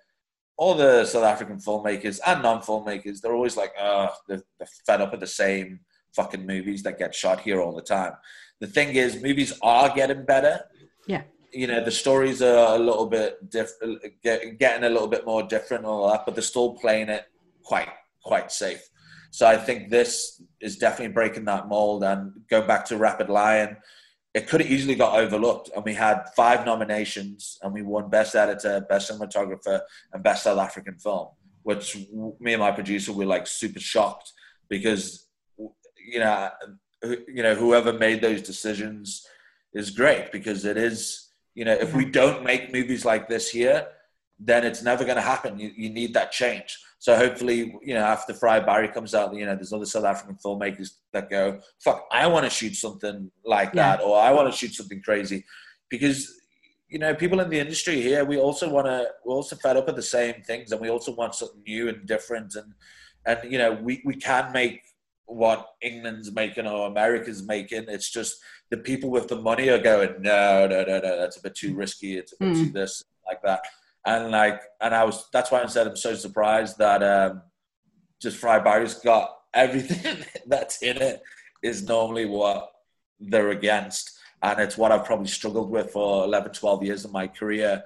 all 0.58 0.74
the 0.74 1.06
South 1.06 1.24
African 1.24 1.58
filmmakers 1.58 2.20
and 2.26 2.42
non-filmmakers, 2.42 3.22
they're 3.22 3.36
always 3.36 3.56
like, 3.56 3.74
oh, 3.80 4.10
they're, 4.28 4.42
they're 4.58 4.68
fed 4.86 5.02
up 5.02 5.12
with 5.12 5.20
the 5.20 5.28
same 5.28 5.80
fucking 6.14 6.46
movies 6.46 6.82
that 6.84 6.98
get 6.98 7.14
shot 7.14 7.40
here 7.40 7.62
all 7.62 7.76
the 7.76 7.82
time. 7.82 8.14
The 8.60 8.68
thing 8.68 8.96
is, 8.96 9.22
movies 9.22 9.54
are 9.62 9.94
getting 9.94 10.26
better. 10.26 10.62
Yeah. 11.06 11.22
You 11.54 11.68
know, 11.68 11.84
the 11.84 11.92
stories 11.92 12.42
are 12.42 12.76
a 12.76 12.80
little 12.80 13.06
bit 13.06 13.52
different, 13.52 14.02
get, 14.24 14.58
getting 14.58 14.84
a 14.84 14.90
little 14.90 15.08
bit 15.08 15.26
more 15.26 15.44
different 15.44 15.84
and 15.84 15.92
all 15.92 16.10
that, 16.10 16.26
but 16.26 16.34
they're 16.34 16.42
still 16.42 16.74
playing 16.74 17.10
it 17.10 17.26
quite, 17.64 17.90
quite 18.24 18.52
safe. 18.52 18.90
So 19.38 19.46
I 19.46 19.56
think 19.56 19.92
this 19.92 20.42
is 20.60 20.80
definitely 20.80 21.14
breaking 21.14 21.46
that 21.46 21.68
mold. 21.68 22.04
And 22.04 22.42
going 22.50 22.66
back 22.66 22.86
to 22.86 22.98
Rapid 22.98 23.30
Lion, 23.30 23.78
it 24.34 24.48
could 24.48 24.62
have 24.62 24.72
easily 24.72 24.96
got 24.96 25.20
overlooked. 25.20 25.70
And 25.76 25.86
we 25.86 25.94
had 25.94 26.24
five 26.36 26.66
nominations, 26.66 27.60
and 27.62 27.72
we 27.72 27.84
won 27.84 28.10
Best 28.10 28.34
Editor, 28.34 28.84
Best 28.90 29.12
Cinematographer, 29.12 29.82
and 30.12 30.24
Best 30.24 30.46
South 30.46 30.58
African 30.58 30.98
Film. 30.98 31.28
Which 31.62 31.96
me 32.40 32.54
and 32.54 32.62
my 32.62 32.72
producer 32.72 33.14
were 33.14 33.28
like 33.28 33.46
super 33.46 33.80
shocked 33.80 34.34
because 34.70 35.28
you 35.60 36.20
know, 36.20 36.50
you 37.04 37.44
know, 37.44 37.54
whoever 37.54 37.94
made 37.94 38.22
those 38.22 38.42
decisions 38.42 39.24
is 39.72 39.92
great 39.92 40.32
because 40.32 40.66
it 40.66 40.78
is, 40.78 41.28
You 41.54 41.66
know, 41.66 41.74
if 41.74 41.94
we 41.94 42.06
don't 42.06 42.44
make 42.44 42.74
movies 42.74 43.06
like 43.06 43.30
this 43.30 43.52
here, 43.52 43.86
then 44.40 44.66
it's 44.66 44.82
never 44.82 45.04
going 45.04 45.18
to 45.18 45.22
happen. 45.22 45.60
You, 45.60 45.72
you 45.76 45.92
need 45.92 46.16
that 46.16 46.32
change. 46.32 46.80
So 47.00 47.16
hopefully, 47.16 47.76
you 47.84 47.94
know, 47.94 48.04
after 48.04 48.34
Fried 48.34 48.66
Barry 48.66 48.88
comes 48.88 49.14
out, 49.14 49.34
you 49.36 49.46
know, 49.46 49.56
there's 49.56 49.72
other 49.74 49.86
South 49.86 50.04
African 50.06 50.36
filmmakers 50.44 50.90
that 51.14 51.30
go, 51.30 51.60
"Fuck, 51.84 52.06
I 52.12 52.26
want 52.28 52.46
to 52.46 52.50
shoot 52.50 52.76
something 52.76 53.32
like 53.46 53.70
Yeah. 53.74 53.98
that," 53.98 54.04
or 54.04 54.18
"I 54.20 54.32
want 54.32 54.52
to 54.52 54.58
shoot 54.58 54.74
something 54.74 55.02
crazy," 55.02 55.46
because 55.90 56.34
you 56.90 57.00
know, 57.00 57.14
people 57.14 57.42
in 57.42 57.50
the 57.50 57.60
industry 57.60 58.00
here, 58.02 58.24
we 58.24 58.38
also 58.38 58.70
want 58.70 58.88
to, 58.88 59.10
we're 59.26 59.36
also 59.36 59.58
fed 59.58 59.76
up 59.76 59.86
with 59.88 59.98
the 59.98 60.02
same 60.02 60.42
things, 60.44 60.72
and 60.72 60.80
we 60.80 60.90
also 60.90 61.14
want 61.14 61.36
something 61.36 61.62
new 61.68 61.90
and 61.90 62.06
different, 62.08 62.56
and 62.56 62.74
and 63.26 63.52
you 63.52 63.58
know, 63.58 63.74
we 63.74 64.02
we 64.06 64.16
can 64.16 64.52
make 64.54 64.82
what 65.26 65.68
England's 65.82 66.32
making 66.32 66.66
or 66.66 66.88
America's 66.88 67.44
making. 67.44 67.84
It's 67.90 68.10
just 68.10 68.40
the 68.70 68.78
people 68.78 69.10
with 69.10 69.28
the 69.28 69.36
money 69.36 69.68
are 69.70 69.78
going, 69.78 70.22
no, 70.22 70.66
no, 70.66 70.84
no, 70.86 71.00
no, 71.00 71.18
that's 71.20 71.36
a 71.38 71.42
bit 71.42 71.54
too 71.56 71.76
risky. 71.76 72.18
It's 72.18 72.32
a 72.34 72.38
bit 72.40 72.54
Mm. 72.54 72.64
too 72.68 72.72
this, 72.72 73.04
like 73.26 73.42
that. 73.44 73.62
And 74.08 74.32
like, 74.32 74.62
and 74.80 74.96
I 74.96 75.04
was, 75.04 75.28
that's 75.34 75.52
why 75.52 75.62
I 75.62 75.66
said 75.68 75.86
I'm 75.86 75.98
so 75.98 76.16
surprised 76.16 76.78
that 76.78 77.04
um, 77.04 77.42
just 78.22 78.38
Fried 78.38 78.64
Barry's 78.64 78.94
got 78.96 79.36
everything 79.54 80.24
that's 80.48 80.82
in 80.82 80.98
it 80.98 81.22
is 81.62 81.84
normally 81.84 82.26
what 82.26 82.72
they're 83.20 83.50
against. 83.50 84.18
And 84.42 84.60
it's 84.62 84.78
what 84.78 84.94
I've 84.94 85.04
probably 85.04 85.28
struggled 85.28 85.70
with 85.70 85.92
for 85.92 86.24
11, 86.24 86.54
12 86.54 86.84
years 86.84 87.04
of 87.04 87.12
my 87.12 87.28
career, 87.28 87.84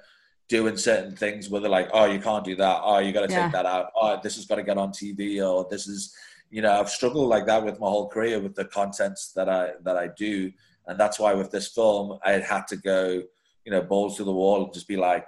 doing 0.48 0.78
certain 0.78 1.16
things 1.16 1.50
where 1.50 1.60
they're 1.60 1.72
like, 1.72 1.90
oh, 1.92 2.06
you 2.06 2.20
can't 2.20 2.46
do 2.46 2.56
that. 2.58 2.82
Oh, 2.84 3.00
you 3.00 3.14
got 3.14 3.28
to 3.28 3.34
Yeah. 3.34 3.44
take 3.44 3.54
that 3.54 3.66
out. 3.66 3.88
Oh, 3.96 4.20
this 4.22 4.36
has 4.36 4.46
got 4.46 4.56
to 4.58 4.64
get 4.64 4.78
on 4.78 4.92
TV 4.92 5.42
or 5.44 5.66
this 5.72 5.88
is, 5.88 6.14
you 6.52 6.62
know, 6.62 6.80
I've 6.80 6.90
struggled 6.90 7.30
like 7.30 7.48
that 7.48 7.64
with 7.66 7.80
my 7.80 7.88
whole 7.88 8.10
career 8.10 8.40
with 8.40 8.54
the 8.54 8.66
contents 8.66 9.32
that 9.34 9.50
I, 9.50 9.72
that 9.84 9.98
I 9.98 10.10
do. 10.16 10.52
And 10.86 11.00
that's 11.00 11.18
why 11.20 11.34
with 11.34 11.50
this 11.50 11.70
film, 11.70 12.20
I 12.24 12.34
had 12.34 12.68
to 12.68 12.76
go, 12.76 13.24
you 13.66 13.72
know, 13.72 13.82
balls 13.82 14.18
to 14.18 14.24
the 14.24 14.34
wall 14.34 14.66
and 14.66 14.74
just 14.74 14.88
be 14.88 14.98
like, 14.98 15.26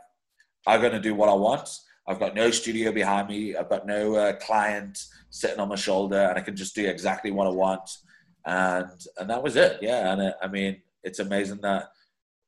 I'm 0.68 0.82
going 0.82 0.94
to 0.94 1.00
do 1.00 1.16
what 1.16 1.30
I 1.30 1.34
want. 1.34 1.70
I've 2.08 2.20
got 2.20 2.36
no 2.36 2.52
studio 2.52 2.92
behind 2.92 3.30
me. 3.30 3.56
I've 3.56 3.70
got 3.70 3.88
no 3.88 4.16
uh, 4.16 4.34
client 4.34 4.98
sitting 5.30 5.60
on 5.60 5.70
my 5.70 5.76
shoulder, 5.76 6.20
and 6.20 6.38
I 6.38 6.42
can 6.42 6.56
just 6.56 6.76
do 6.76 6.86
exactly 6.86 7.32
what 7.32 7.48
I 7.48 7.52
want. 7.52 7.90
And 8.46 8.90
and 9.18 9.30
that 9.30 9.42
was 9.42 9.56
it. 9.56 9.80
Yeah. 9.82 10.12
And 10.12 10.22
it, 10.22 10.36
I 10.42 10.48
mean, 10.48 10.82
it's 11.04 11.20
amazing 11.20 11.60
that 11.62 11.86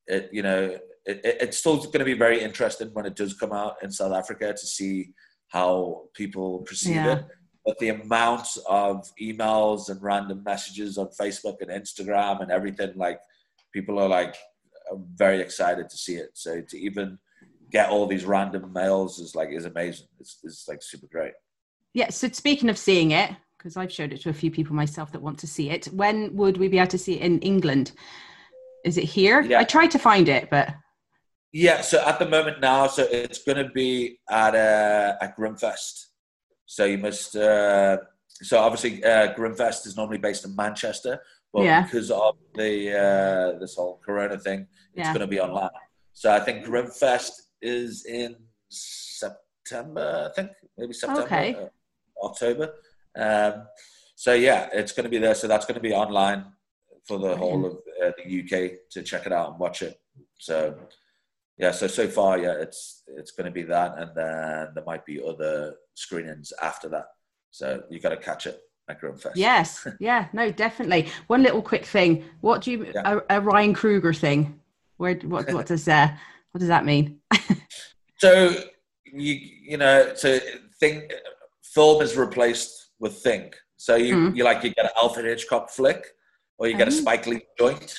it, 0.07 0.29
you 0.31 0.43
know, 0.43 0.77
it, 1.05 1.21
it, 1.23 1.37
it's 1.41 1.57
still 1.57 1.77
going 1.77 1.99
to 1.99 2.05
be 2.05 2.13
very 2.13 2.41
interesting 2.41 2.89
when 2.93 3.05
it 3.05 3.15
does 3.15 3.33
come 3.33 3.53
out 3.53 3.75
in 3.81 3.91
South 3.91 4.13
Africa 4.13 4.51
to 4.51 4.57
see 4.65 5.13
how 5.49 6.03
people 6.13 6.59
perceive 6.59 6.95
Yeah. 6.95 7.15
it. 7.17 7.25
But 7.65 7.79
the 7.79 7.89
amount 7.89 8.47
of 8.67 9.09
emails 9.21 9.89
and 9.89 10.01
random 10.03 10.43
messages 10.43 10.97
on 10.97 11.07
Facebook 11.19 11.57
and 11.61 11.71
Instagram 11.71 12.41
and 12.41 12.51
everything, 12.51 12.91
like 12.95 13.19
people 13.73 13.97
are 13.99 14.07
like 14.09 14.35
very 15.15 15.39
excited 15.39 15.89
to 15.89 15.97
see 15.97 16.15
it. 16.15 16.31
So 16.33 16.61
to 16.61 16.77
even 16.77 17.17
get 17.71 17.89
all 17.89 18.07
these 18.07 18.25
random 18.25 18.71
mails 18.73 19.19
is 19.19 19.35
like 19.35 19.49
is 19.51 19.65
amazing. 19.65 20.07
It's, 20.19 20.39
it's 20.43 20.67
like 20.67 20.81
super 20.81 21.07
great. 21.07 21.33
Yeah. 21.93 22.09
So 22.09 22.27
speaking 22.29 22.69
of 22.69 22.77
seeing 22.77 23.11
it, 23.11 23.31
because 23.57 23.77
I've 23.77 23.91
showed 23.91 24.13
it 24.13 24.21
to 24.21 24.29
a 24.29 24.33
few 24.33 24.51
people 24.51 24.75
myself 24.75 25.11
that 25.11 25.21
want 25.21 25.39
to 25.39 25.47
see 25.47 25.69
it, 25.69 25.85
when 25.87 26.35
would 26.35 26.57
we 26.57 26.67
be 26.67 26.77
able 26.77 26.87
to 26.87 26.97
see 26.97 27.15
it 27.15 27.21
in 27.21 27.39
England? 27.39 27.91
Is 28.83 28.97
it 28.97 29.05
here? 29.05 29.41
Yeah. 29.41 29.59
I 29.59 29.63
tried 29.63 29.91
to 29.91 29.99
find 29.99 30.29
it, 30.29 30.49
but 30.49 30.69
Yeah, 31.51 31.81
so 31.81 32.05
at 32.05 32.19
the 32.19 32.27
moment 32.29 32.59
now, 32.59 32.87
so 32.87 33.07
it's 33.09 33.43
going 33.43 33.57
to 33.65 33.69
be 33.71 34.19
at 34.29 34.53
uh, 34.55 35.15
at 35.21 35.37
Grimmfest. 35.37 36.07
So 36.65 36.85
you 36.85 36.97
must. 36.97 37.35
Uh, 37.35 37.97
so 38.41 38.59
obviously, 38.59 39.03
uh, 39.03 39.33
Grimmfest 39.33 39.87
is 39.87 39.95
normally 39.95 40.17
based 40.17 40.43
in 40.45 40.55
Manchester, 40.55 41.21
but 41.53 41.63
Yeah. 41.63 41.83
because 41.83 42.11
of 42.11 42.35
the 42.55 42.91
uh, 43.55 43.59
this 43.59 43.75
whole 43.75 44.01
Corona 44.05 44.37
thing, 44.37 44.67
it's 44.93 45.07
Yeah. 45.07 45.13
going 45.13 45.21
to 45.21 45.27
be 45.27 45.39
online. 45.39 45.69
So 46.13 46.31
I 46.31 46.39
think 46.41 46.65
Grimmfest 46.65 47.31
is 47.65 48.05
in 48.05 48.35
September. 48.69 50.29
I 50.29 50.33
think 50.35 50.51
maybe 50.77 50.93
September, 50.93 51.23
Okay. 51.23 51.55
uh, 51.55 52.25
October. 52.25 52.73
Um, 53.17 53.67
so 54.15 54.33
yeah, 54.33 54.69
it's 54.73 54.91
going 54.91 55.03
to 55.03 55.09
be 55.09 55.17
there. 55.17 55.35
So 55.35 55.47
that's 55.47 55.65
going 55.65 55.75
to 55.75 55.81
be 55.81 55.93
online 55.93 56.45
for 57.07 57.17
the 57.19 57.35
whole 57.35 57.65
of 57.65 57.73
uh, 58.03 58.11
the 58.17 58.41
UK 58.41 58.73
to 58.91 59.03
check 59.03 59.25
it 59.25 59.33
out 59.33 59.51
and 59.51 59.59
watch 59.59 59.81
it. 59.81 59.99
So 60.39 60.75
yeah, 61.57 61.71
so 61.71 61.87
so 61.87 62.07
far, 62.07 62.37
yeah, 62.37 62.53
it's 62.53 63.03
it's 63.07 63.31
going 63.31 63.45
to 63.45 63.51
be 63.51 63.63
that, 63.63 63.97
and 63.97 64.11
then 64.15 64.73
there 64.75 64.83
might 64.85 65.05
be 65.05 65.23
other 65.23 65.75
screenings 65.93 66.51
after 66.61 66.89
that. 66.89 67.07
So 67.51 67.83
you 67.89 67.99
got 67.99 68.09
to 68.09 68.17
catch 68.17 68.45
it 68.47 68.61
yes, 69.35 69.87
yeah, 69.99 70.27
no, 70.33 70.51
definitely. 70.51 71.07
One 71.27 71.41
little 71.41 71.61
quick 71.61 71.85
thing. 71.85 72.23
What 72.41 72.61
do 72.61 72.71
you 72.71 72.91
Yeah. 72.93 73.19
a, 73.29 73.37
a 73.37 73.41
Ryan 73.41 73.73
Kruger 73.73 74.13
thing? 74.13 74.59
Where 74.97 75.15
what 75.15 75.51
what 75.51 75.65
does 75.65 75.87
uh 75.87 76.09
what 76.55 76.59
does 76.59 76.69
that 76.69 76.85
mean? 76.85 77.19
So 78.19 78.49
you 79.03 79.33
you 79.71 79.77
know, 79.77 80.13
so 80.15 80.39
think 80.79 81.11
film 81.73 82.01
is 82.01 82.15
replaced 82.15 82.91
with 82.97 83.17
think. 83.21 83.57
So 83.75 83.95
you 83.97 84.15
Mm. 84.15 84.35
you 84.37 84.45
like 84.45 84.63
you 84.63 84.69
get 84.73 84.85
an 84.85 84.91
Alfred 84.95 85.25
Hitchcock 85.25 85.69
flick, 85.69 86.01
or 86.57 86.67
you 86.69 86.77
get 86.77 86.87
a 86.87 86.91
Oh. 86.91 87.01
Spike 87.01 87.27
Lee 87.27 87.41
joint, 87.59 87.93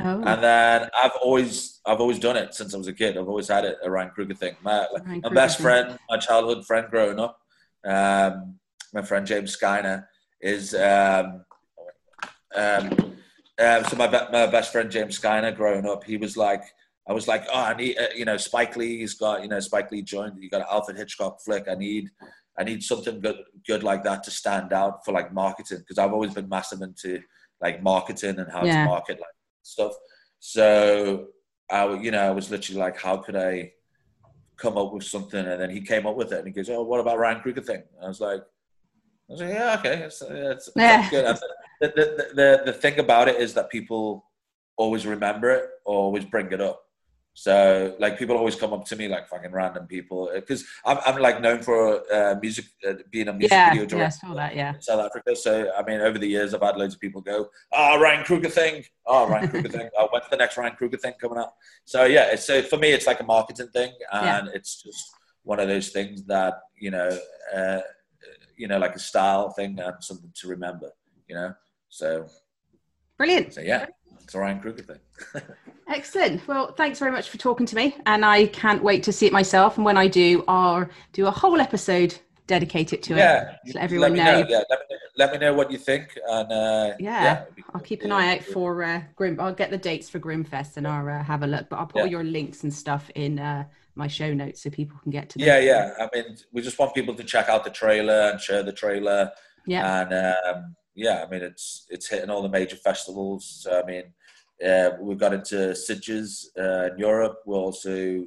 Oh, 0.00 0.22
and 0.22 0.40
then 0.44 0.88
I've 0.96 1.16
always 1.20 1.80
I've 1.84 2.00
always 2.00 2.20
done 2.20 2.36
it 2.36 2.54
since 2.54 2.72
I 2.72 2.78
was 2.78 2.86
a 2.86 2.92
kid. 2.92 3.18
I've 3.18 3.26
always 3.28 3.48
had 3.48 3.64
it 3.64 3.76
a 3.82 3.90
Ryan 3.90 4.10
Kruger 4.10 4.34
thing. 4.42 4.54
My, 4.62 4.86
Ryan 4.94 5.06
my 5.06 5.20
Kruger 5.22 5.34
best 5.34 5.56
thing. 5.56 5.64
friend, 5.64 5.98
my 6.08 6.18
childhood 6.18 6.64
friend 6.64 6.86
growing 6.88 7.18
up, 7.18 7.36
um, 7.84 8.60
my 8.94 9.02
friend 9.02 9.26
James 9.26 9.56
Skyner 9.58 10.06
is 10.40 10.72
um, 10.72 11.44
um, 12.54 12.84
uh, 13.58 13.82
so 13.88 13.96
my 13.96 14.06
be- 14.06 14.30
my 14.32 14.46
best 14.46 14.70
friend 14.70 14.88
James 14.88 15.18
Skyner 15.20 15.52
growing 15.54 15.84
up, 15.84 16.04
he 16.04 16.16
was 16.16 16.36
like. 16.36 16.62
I 17.08 17.12
was 17.12 17.26
like, 17.26 17.46
oh, 17.52 17.58
I 17.62 17.74
need, 17.74 17.96
uh, 17.98 18.08
you 18.14 18.24
know, 18.26 18.36
Spike 18.36 18.76
Lee's 18.76 19.14
got, 19.14 19.42
you 19.42 19.48
know, 19.48 19.60
Spike 19.60 19.90
Lee 19.90 20.02
joined. 20.02 20.34
You 20.42 20.50
got 20.50 20.60
an 20.60 20.66
Alfred 20.70 20.96
Hitchcock 20.98 21.40
flick. 21.42 21.66
I 21.68 21.74
need, 21.74 22.10
I 22.58 22.64
need 22.64 22.82
something 22.82 23.20
good, 23.20 23.36
good 23.66 23.82
like 23.82 24.04
that 24.04 24.22
to 24.24 24.30
stand 24.30 24.72
out 24.74 25.04
for 25.04 25.12
like 25.12 25.32
marketing 25.32 25.78
because 25.78 25.96
I've 25.98 26.12
always 26.12 26.34
been 26.34 26.48
massive 26.48 26.82
into 26.82 27.20
like 27.62 27.82
marketing 27.82 28.38
and 28.38 28.52
how 28.52 28.64
Yeah. 28.64 28.82
to 28.84 28.88
market 28.90 29.18
like 29.20 29.30
stuff. 29.62 29.92
So 30.38 31.28
I, 31.70 31.90
you 31.94 32.10
know, 32.10 32.20
I 32.26 32.30
was 32.30 32.50
literally 32.50 32.80
like, 32.80 33.00
how 33.00 33.16
could 33.16 33.36
I 33.36 33.72
come 34.58 34.76
up 34.76 34.92
with 34.92 35.04
something? 35.04 35.44
And 35.46 35.60
then 35.60 35.70
he 35.70 35.80
came 35.80 36.06
up 36.06 36.16
with 36.16 36.32
it, 36.32 36.38
and 36.38 36.46
he 36.46 36.52
goes, 36.52 36.68
"Oh, 36.70 36.82
what 36.82 37.00
about 37.00 37.18
Ryan 37.18 37.40
Kruger 37.40 37.60
thing?" 37.62 37.82
And 37.96 38.04
I 38.04 38.08
was 38.08 38.20
like, 38.20 38.40
I 38.40 39.32
was 39.32 39.40
like, 39.40 39.50
yeah, 39.50 39.76
okay, 39.78 40.02
it's, 40.04 40.22
it's, 40.22 40.70
Yeah. 40.76 41.00
it's 41.00 41.10
good. 41.10 41.36
The, 41.80 41.88
the, 41.94 42.26
the, 42.34 42.62
the 42.66 42.72
thing 42.72 42.98
about 42.98 43.28
it 43.28 43.36
is 43.40 43.54
that 43.54 43.70
people 43.70 44.24
always 44.76 45.06
remember 45.06 45.50
it 45.50 45.64
or 45.84 45.96
always 45.96 46.24
bring 46.24 46.50
it 46.50 46.60
up. 46.60 46.82
So 47.38 47.94
like 48.00 48.18
people 48.18 48.36
always 48.36 48.56
come 48.56 48.72
up 48.72 48.84
to 48.86 48.96
me 48.96 49.06
like 49.06 49.28
fucking 49.28 49.52
random 49.52 49.86
people 49.86 50.28
because 50.34 50.64
I'm, 50.84 50.98
I'm 51.06 51.22
like 51.22 51.40
known 51.40 51.62
for 51.62 52.02
uh, 52.12 52.34
music 52.42 52.64
uh, 52.84 52.94
being 53.12 53.28
a 53.28 53.32
music 53.32 53.52
yeah, 53.52 53.70
video 53.70 53.82
yeah, 53.82 53.86
I 53.86 53.98
director 54.00 54.26
saw 54.26 54.34
that. 54.34 54.56
Yeah, 54.56 54.74
in 54.74 54.82
South 54.82 55.06
Africa. 55.06 55.36
So 55.36 55.70
I 55.78 55.84
mean, 55.84 56.00
over 56.00 56.18
the 56.18 56.26
years, 56.26 56.52
I've 56.52 56.62
had 56.62 56.76
loads 56.76 56.94
of 56.94 57.00
people 57.00 57.20
go, 57.20 57.48
"Oh, 57.72 58.00
Ryan 58.00 58.24
Kruger 58.24 58.48
thing. 58.48 58.82
Oh, 59.06 59.28
Ryan 59.28 59.50
Kruger 59.50 59.68
thing. 59.68 59.88
Oh, 59.96 60.08
when's 60.10 60.28
the 60.28 60.36
next 60.36 60.56
Ryan 60.56 60.74
Kruger 60.74 60.96
thing 60.96 61.12
coming 61.20 61.38
up?" 61.38 61.56
So 61.84 62.06
yeah, 62.06 62.24
it's 62.32 62.44
so 62.44 62.60
for 62.60 62.76
me, 62.76 62.90
it's 62.90 63.06
like 63.06 63.20
a 63.20 63.24
marketing 63.24 63.68
thing, 63.68 63.92
and 64.12 64.48
it's 64.48 64.82
just 64.82 65.08
one 65.44 65.60
of 65.60 65.68
those 65.68 65.90
things 65.90 66.24
that 66.24 66.54
you 66.76 66.90
know, 66.90 67.16
uh, 67.54 67.80
you 68.56 68.66
know, 68.66 68.78
like 68.78 68.96
a 68.96 68.98
style 68.98 69.50
thing 69.50 69.78
and 69.78 69.94
something 70.00 70.32
to 70.40 70.48
remember. 70.48 70.90
You 71.28 71.36
know, 71.36 71.54
so 71.88 72.26
brilliant. 73.16 73.54
so 73.54 73.60
yeah, 73.60 73.86
it's 74.28 74.34
a 74.34 74.38
Ryan 74.40 74.60
Kruger 74.60 74.82
thing. 74.82 75.42
Excellent. 75.88 76.46
Well, 76.46 76.72
thanks 76.72 76.98
very 76.98 77.10
much 77.10 77.30
for 77.30 77.38
talking 77.38 77.64
to 77.64 77.74
me, 77.74 77.96
and 78.04 78.26
I 78.26 78.48
can't 78.48 78.84
wait 78.84 79.02
to 79.04 79.12
see 79.12 79.24
it 79.24 79.32
myself. 79.32 79.76
And 79.76 79.86
when 79.86 79.96
I 79.96 80.06
do, 80.06 80.44
I'll 80.46 80.86
do 81.14 81.26
a 81.26 81.30
whole 81.30 81.62
episode 81.62 82.14
dedicated 82.46 83.02
to 83.04 83.14
it. 83.14 83.20
yeah, 83.20 83.56
to 83.68 83.72
let 83.72 83.84
everyone 83.84 84.12
me 84.12 84.18
know. 84.18 84.44
Yeah, 84.46 84.64
let 84.68 84.80
me, 84.80 84.96
let 85.16 85.32
me 85.32 85.38
know 85.38 85.54
what 85.54 85.70
you 85.70 85.78
think, 85.78 86.18
and 86.28 86.52
uh, 86.52 86.92
Yeah, 86.98 87.44
it'd 87.44 87.64
I'll 87.72 87.80
keep 87.80 88.02
an 88.02 88.12
eye 88.12 88.36
out 88.36 88.44
for 88.44 88.84
uh, 88.84 89.00
Grim. 89.16 89.40
I'll 89.40 89.54
get 89.54 89.70
the 89.70 89.78
dates 89.78 90.10
for 90.10 90.20
Grimmfest 90.20 90.76
and 90.76 90.86
I'll 90.86 91.08
uh, 91.08 91.22
have 91.22 91.42
a 91.42 91.46
look. 91.46 91.70
But 91.70 91.76
I'll 91.76 91.86
put 91.86 92.02
all 92.02 92.06
your 92.06 92.24
links 92.24 92.64
and 92.64 92.74
stuff 92.74 93.10
in 93.14 93.38
uh, 93.38 93.64
my 93.94 94.08
show 94.08 94.34
notes 94.34 94.62
so 94.62 94.68
people 94.68 94.98
can 95.02 95.10
get 95.10 95.30
to 95.30 95.38
them. 95.38 95.46
Yeah, 95.46 95.58
yeah. 95.58 95.94
I 95.98 96.08
mean, 96.14 96.36
we 96.52 96.60
just 96.60 96.78
want 96.78 96.94
people 96.94 97.14
to 97.14 97.24
check 97.24 97.48
out 97.48 97.64
the 97.64 97.70
trailer 97.70 98.28
and 98.30 98.38
share 98.38 98.62
the 98.62 98.74
trailer. 98.74 99.30
yeah. 99.64 100.02
and 100.02 100.56
um, 100.58 100.76
yeah, 100.98 101.24
I 101.24 101.30
mean 101.30 101.42
it's 101.42 101.86
it's 101.88 102.08
hitting 102.08 102.28
all 102.28 102.42
the 102.42 102.48
major 102.48 102.76
festivals. 102.76 103.60
So, 103.62 103.80
I 103.80 103.86
mean, 103.86 104.02
uh, 104.64 104.90
we 105.00 105.14
got 105.14 105.34
into 105.34 105.56
Sitges 105.72 106.46
uh, 106.58 106.92
in 106.92 106.98
Europe. 106.98 107.38
We're 107.46 107.56
also 107.56 108.24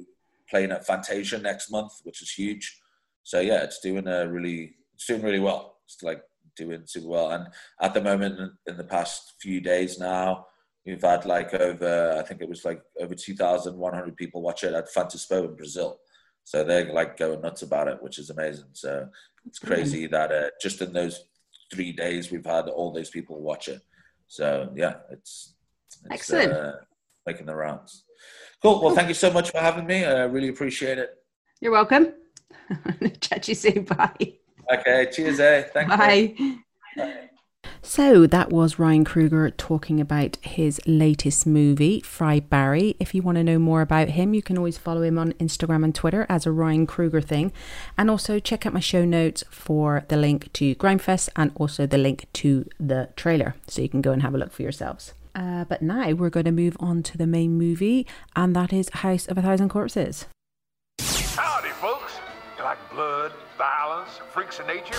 playing 0.48 0.72
at 0.72 0.86
Fantasia 0.86 1.38
next 1.38 1.70
month, 1.70 1.92
which 2.04 2.22
is 2.22 2.30
huge. 2.30 2.80
So 3.22 3.40
yeah, 3.40 3.62
it's 3.62 3.80
doing 3.80 4.06
a 4.08 4.28
really 4.28 4.74
it's 4.94 5.06
doing 5.06 5.22
really 5.22 5.40
well. 5.40 5.78
It's 5.84 6.02
like 6.02 6.22
doing 6.56 6.82
super 6.86 7.08
well. 7.08 7.30
And 7.30 7.46
at 7.80 7.94
the 7.94 8.00
moment, 8.02 8.52
in, 8.66 8.76
the 8.76 8.84
past 8.84 9.34
few 9.40 9.60
days 9.60 9.98
now, 9.98 10.46
we've 10.84 11.02
had 11.02 11.24
like 11.24 11.54
over 11.54 12.16
I 12.18 12.22
think 12.22 12.40
it 12.40 12.48
was 12.48 12.64
like 12.64 12.82
over 13.00 13.14
two 13.14 13.34
thousand 13.34 13.76
one 13.76 13.94
hundred 13.94 14.16
people 14.16 14.42
watch 14.42 14.64
it 14.64 14.74
at 14.74 14.92
Fantaspoa 14.92 15.44
in 15.44 15.56
Brazil. 15.56 16.00
So 16.44 16.64
they're 16.64 16.92
like 16.92 17.16
going 17.16 17.40
nuts 17.40 17.62
about 17.62 17.88
it, 17.88 18.02
which 18.02 18.18
is 18.18 18.30
amazing. 18.30 18.70
So 18.72 19.08
it's 19.46 19.58
crazy 19.58 20.06
that 20.08 20.32
uh, 20.32 20.50
just 20.60 20.82
in 20.82 20.92
those 20.92 21.24
three 21.72 21.92
days 21.92 22.30
we've 22.30 22.44
had 22.44 22.68
all 22.68 22.92
those 22.92 23.10
people 23.10 23.40
watch 23.40 23.68
it. 23.68 23.80
So 24.26 24.72
yeah, 24.74 24.94
it's 25.10 25.54
Excellent. 26.10 26.52
Uh, 26.52 26.72
making 27.26 27.46
the 27.46 27.54
rounds. 27.54 28.04
Cool. 28.62 28.80
Well, 28.82 28.94
thank 28.94 29.08
you 29.08 29.14
so 29.14 29.30
much 29.30 29.50
for 29.50 29.58
having 29.58 29.86
me. 29.86 30.04
I 30.04 30.24
really 30.24 30.48
appreciate 30.48 30.98
it. 30.98 31.10
You're 31.60 31.72
welcome. 31.72 32.14
Chat 33.20 33.48
you 33.48 33.54
soon. 33.54 33.84
Bye. 33.84 34.34
Okay. 34.72 35.08
Cheers, 35.12 35.40
eh? 35.40 35.62
Thanks. 35.72 35.96
Bye. 35.96 36.34
Bye. 36.96 37.28
So 37.84 38.28
that 38.28 38.50
was 38.50 38.78
Ryan 38.78 39.04
Kruger 39.04 39.50
talking 39.50 40.00
about 40.00 40.36
his 40.40 40.80
latest 40.86 41.46
movie, 41.46 42.00
Fried 42.00 42.48
Barry. 42.48 42.94
If 43.00 43.12
you 43.12 43.22
want 43.22 43.36
to 43.36 43.44
know 43.44 43.58
more 43.58 43.82
about 43.82 44.10
him, 44.10 44.34
you 44.34 44.42
can 44.42 44.56
always 44.56 44.78
follow 44.78 45.02
him 45.02 45.18
on 45.18 45.32
Instagram 45.34 45.82
and 45.82 45.92
Twitter 45.92 46.24
as 46.28 46.46
a 46.46 46.52
Ryan 46.52 46.86
Kruger 46.86 47.20
thing. 47.20 47.52
And 47.98 48.08
also 48.08 48.38
check 48.38 48.66
out 48.66 48.72
my 48.72 48.80
show 48.80 49.04
notes 49.04 49.42
for 49.50 50.04
the 50.06 50.16
link 50.16 50.52
to 50.54 50.76
Grimmfest 50.76 51.28
and 51.34 51.50
also 51.56 51.86
the 51.86 51.98
link 51.98 52.28
to 52.34 52.68
the 52.78 53.08
trailer 53.16 53.56
so 53.66 53.82
you 53.82 53.88
can 53.88 54.00
go 54.00 54.12
and 54.12 54.22
have 54.22 54.34
a 54.34 54.38
look 54.38 54.52
for 54.52 54.62
yourselves. 54.62 55.14
Uh, 55.34 55.64
but 55.64 55.82
now 55.82 56.12
we're 56.12 56.30
going 56.30 56.44
to 56.44 56.52
move 56.52 56.76
on 56.80 57.02
to 57.04 57.18
the 57.18 57.26
main 57.26 57.56
movie, 57.58 58.06
and 58.36 58.54
that 58.54 58.72
is 58.72 58.88
House 58.90 59.26
of 59.26 59.38
a 59.38 59.42
Thousand 59.42 59.68
Corpses. 59.68 60.26
Howdy, 61.00 61.70
folks. 61.70 62.12
You 62.58 62.64
like 62.64 62.78
blood, 62.90 63.32
violence, 63.56 64.20
freaks 64.30 64.60
of 64.60 64.66
nature? 64.66 64.94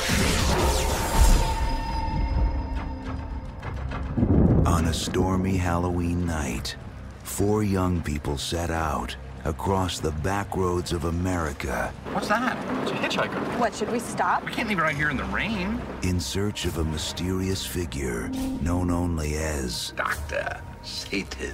On 4.65 4.85
a 4.85 4.93
stormy 4.93 5.57
Halloween 5.57 6.25
night, 6.25 6.75
four 7.23 7.63
young 7.63 8.01
people 8.01 8.37
set 8.37 8.71
out 8.71 9.15
across 9.45 9.99
the 9.99 10.11
back 10.11 10.55
roads 10.55 10.93
of 10.93 11.05
America 11.05 11.93
What's 12.13 12.27
that? 12.29 12.57
It's 12.83 12.91
a 12.91 12.95
hitchhiker. 12.95 13.59
What, 13.59 13.75
should 13.75 13.91
we 13.91 13.99
stop? 13.99 14.45
We 14.45 14.51
can't 14.51 14.69
leave 14.69 14.77
her 14.77 14.85
out 14.85 14.93
here 14.93 15.09
in 15.09 15.17
the 15.17 15.23
rain. 15.25 15.81
in 16.03 16.19
search 16.19 16.65
of 16.65 16.77
a 16.77 16.83
mysterious 16.83 17.65
figure 17.65 18.29
known 18.61 18.89
only 18.91 19.35
as 19.35 19.93
Dr. 19.95 20.61
Satan. 20.83 21.53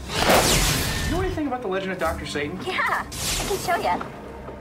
You 1.06 1.12
know 1.15 1.21
anything 1.21 1.47
about 1.47 1.62
the 1.62 1.67
legend 1.67 1.91
of 1.93 1.97
Dr. 1.97 2.25
Satan? 2.25 2.60
Yeah, 2.65 2.80
I 2.82 3.06
can 3.47 3.58
show 3.58 3.75
you. 3.78 4.04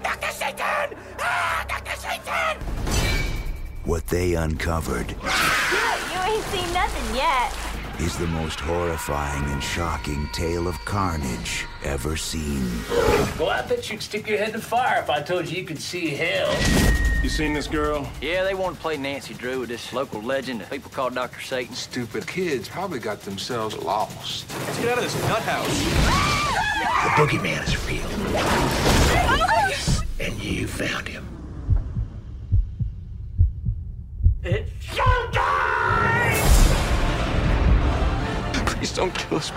Dr. 0.02 0.32
Satan! 0.32 0.96
Ah, 1.20 1.66
Dr. 1.68 1.96
Satan! 1.98 2.56
What 3.84 4.06
they 4.06 4.34
uncovered 4.34 5.10
You 5.10 6.20
ain't 6.20 6.44
seen 6.44 6.72
nothing 6.72 7.16
yet. 7.16 7.52
Is 8.00 8.16
the 8.16 8.26
most 8.28 8.60
horrifying 8.60 9.44
and 9.50 9.62
shocking 9.62 10.28
tale 10.32 10.68
of 10.68 10.78
carnage 10.84 11.66
ever 11.82 12.16
seen. 12.16 12.64
Well, 13.38 13.50
I 13.50 13.62
bet 13.66 13.90
you'd 13.90 14.02
stick 14.02 14.28
your 14.28 14.38
head 14.38 14.48
in 14.48 14.54
the 14.54 14.60
fire 14.60 15.00
if 15.00 15.10
I 15.10 15.20
told 15.20 15.48
you 15.48 15.58
you 15.58 15.64
could 15.64 15.80
see 15.80 16.10
hell. 16.10 16.54
You 17.22 17.28
seen 17.28 17.52
this 17.52 17.66
girl? 17.66 18.08
Yeah, 18.20 18.44
they 18.44 18.54
want 18.54 18.76
to 18.76 18.80
play 18.80 18.96
Nancy 18.96 19.34
Drew 19.34 19.60
with 19.60 19.68
this 19.68 19.92
local 19.92 20.22
legend 20.22 20.60
that 20.60 20.70
people 20.70 20.92
call 20.92 21.10
Dr. 21.10 21.40
Satan. 21.40 21.74
Stupid 21.74 22.26
kids 22.28 22.68
probably 22.68 23.00
got 23.00 23.20
themselves 23.22 23.76
lost. 23.76 24.48
Let's 24.66 24.78
get 24.78 24.88
out 24.90 24.98
of 24.98 25.04
this 25.04 25.20
nut 25.28 25.42
house. 25.42 25.78
The 27.02 27.10
boogeyman 27.16 27.66
is 27.66 27.76
real. 27.88 28.06
And 30.20 30.40
you 30.40 30.68
found 30.68 31.08
him. 31.08 31.26
It's 34.44 34.70
showtime! 34.86 35.57
Don't 38.98 39.14
kill 39.14 39.38
us. 39.38 39.50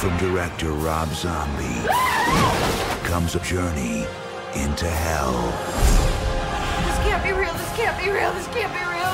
From 0.00 0.16
director 0.16 0.70
Rob 0.70 1.08
Zombie 1.10 1.86
comes 3.06 3.34
a 3.34 3.40
journey 3.40 4.06
into 4.54 4.86
hell. 4.86 5.34
This 6.86 6.98
can't 7.06 7.22
be 7.22 7.32
real. 7.32 7.52
This 7.52 7.76
can't 7.76 8.02
be 8.02 8.10
real. 8.10 8.32
This 8.32 8.46
can't 8.46 8.72
be 8.72 8.78
real. 8.78 9.12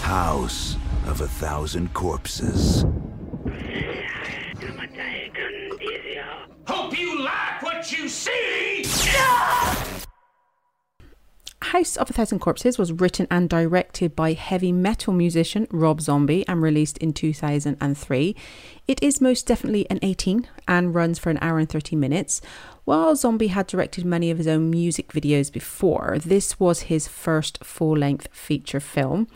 House 0.00 0.76
of 1.06 1.20
a 1.20 1.28
Thousand 1.28 1.92
Corpses. 1.92 2.86
Hope 6.66 6.98
you 6.98 7.22
like 7.22 7.62
what 7.62 7.92
you 7.92 8.08
see! 8.08 8.82
Ah! 9.08 9.93
House 11.74 11.96
of 11.96 12.08
a 12.08 12.12
Thousand 12.12 12.38
Corpses 12.38 12.78
was 12.78 12.92
written 12.92 13.26
and 13.32 13.48
directed 13.48 14.14
by 14.14 14.32
heavy 14.34 14.70
metal 14.70 15.12
musician 15.12 15.66
Rob 15.72 16.00
Zombie 16.00 16.46
and 16.46 16.62
released 16.62 16.98
in 16.98 17.12
2003. 17.12 18.36
It 18.86 19.02
is 19.02 19.20
most 19.20 19.44
definitely 19.48 19.90
an 19.90 19.98
18 20.00 20.46
and 20.68 20.94
runs 20.94 21.18
for 21.18 21.30
an 21.30 21.38
hour 21.42 21.58
and 21.58 21.68
30 21.68 21.96
minutes. 21.96 22.40
While 22.84 23.16
Zombie 23.16 23.48
had 23.48 23.66
directed 23.66 24.04
many 24.04 24.30
of 24.30 24.38
his 24.38 24.46
own 24.46 24.70
music 24.70 25.08
videos 25.08 25.52
before, 25.52 26.18
this 26.24 26.60
was 26.60 26.82
his 26.82 27.08
first 27.08 27.64
full 27.64 27.96
length 27.96 28.28
feature 28.30 28.78
film. 28.78 29.26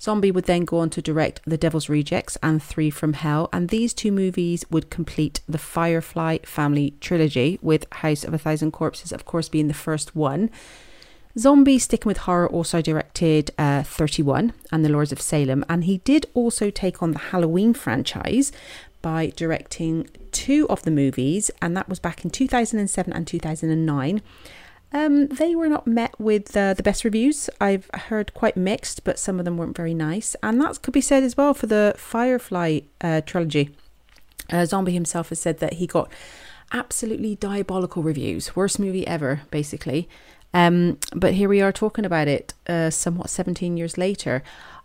Zombie 0.00 0.32
would 0.32 0.46
then 0.46 0.64
go 0.64 0.78
on 0.78 0.90
to 0.90 1.00
direct 1.00 1.40
The 1.46 1.56
Devil's 1.56 1.88
Rejects 1.88 2.36
and 2.42 2.60
Three 2.60 2.90
from 2.90 3.12
Hell, 3.12 3.48
and 3.52 3.68
these 3.68 3.94
two 3.94 4.10
movies 4.10 4.64
would 4.72 4.90
complete 4.90 5.40
the 5.48 5.56
Firefly 5.56 6.38
family 6.38 6.96
trilogy, 7.00 7.60
with 7.62 7.86
House 7.92 8.24
of 8.24 8.34
a 8.34 8.38
Thousand 8.38 8.72
Corpses, 8.72 9.12
of 9.12 9.24
course, 9.24 9.48
being 9.48 9.68
the 9.68 9.72
first 9.72 10.16
one. 10.16 10.50
Zombie, 11.38 11.78
sticking 11.78 12.08
with 12.08 12.18
horror, 12.18 12.48
also 12.48 12.80
directed 12.80 13.50
uh, 13.58 13.82
31 13.82 14.54
and 14.72 14.84
The 14.84 14.88
Lords 14.88 15.12
of 15.12 15.20
Salem, 15.20 15.64
and 15.68 15.84
he 15.84 15.98
did 15.98 16.26
also 16.32 16.70
take 16.70 17.02
on 17.02 17.12
the 17.12 17.18
Halloween 17.18 17.74
franchise 17.74 18.52
by 19.02 19.32
directing 19.36 20.08
two 20.32 20.66
of 20.70 20.82
the 20.82 20.90
movies, 20.90 21.50
and 21.60 21.76
that 21.76 21.88
was 21.88 21.98
back 21.98 22.24
in 22.24 22.30
2007 22.30 23.12
and 23.12 23.26
2009. 23.26 24.22
Um, 24.92 25.26
they 25.28 25.54
were 25.54 25.68
not 25.68 25.86
met 25.86 26.18
with 26.18 26.56
uh, 26.56 26.72
the 26.72 26.82
best 26.82 27.04
reviews. 27.04 27.50
I've 27.60 27.90
heard 27.92 28.32
quite 28.32 28.56
mixed, 28.56 29.04
but 29.04 29.18
some 29.18 29.38
of 29.38 29.44
them 29.44 29.58
weren't 29.58 29.76
very 29.76 29.94
nice, 29.94 30.36
and 30.42 30.60
that 30.62 30.80
could 30.80 30.94
be 30.94 31.02
said 31.02 31.22
as 31.22 31.36
well 31.36 31.52
for 31.52 31.66
the 31.66 31.94
Firefly 31.98 32.80
uh, 33.02 33.20
trilogy. 33.20 33.70
Uh, 34.50 34.64
Zombie 34.64 34.92
himself 34.92 35.28
has 35.28 35.40
said 35.40 35.58
that 35.58 35.74
he 35.74 35.86
got 35.86 36.10
absolutely 36.72 37.36
diabolical 37.36 38.02
reviews, 38.02 38.56
worst 38.56 38.78
movie 38.78 39.06
ever, 39.06 39.42
basically. 39.50 40.08
Um, 40.54 40.98
but 41.14 41.34
here 41.34 41.48
we 41.48 41.60
are 41.60 41.72
talking 41.72 42.04
about 42.04 42.28
it, 42.28 42.54
uh, 42.66 42.90
somewhat 42.90 43.30
17 43.30 43.76
years 43.76 43.98
later. 43.98 44.42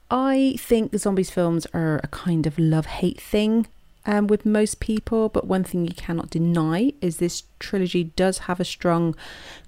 I 0.10 0.56
think 0.60 0.92
the 0.92 0.98
zombies 0.98 1.30
films 1.30 1.66
are 1.74 2.02
a 2.04 2.08
kind 2.08 2.46
of 2.46 2.60
love 2.60 2.86
hate 2.86 3.22
thing 3.22 3.68
um, 4.06 4.28
with 4.28 4.46
most 4.46 4.80
people, 4.80 5.30
but 5.30 5.48
one 5.48 5.64
thing 5.64 5.86
you 5.86 5.94
cannot 5.94 6.30
deny 6.30 6.94
is 7.02 7.18
this 7.18 7.44
trilogy 7.60 8.04
does 8.04 8.40
have 8.40 8.60
a 8.60 8.66
strong 8.66 9.16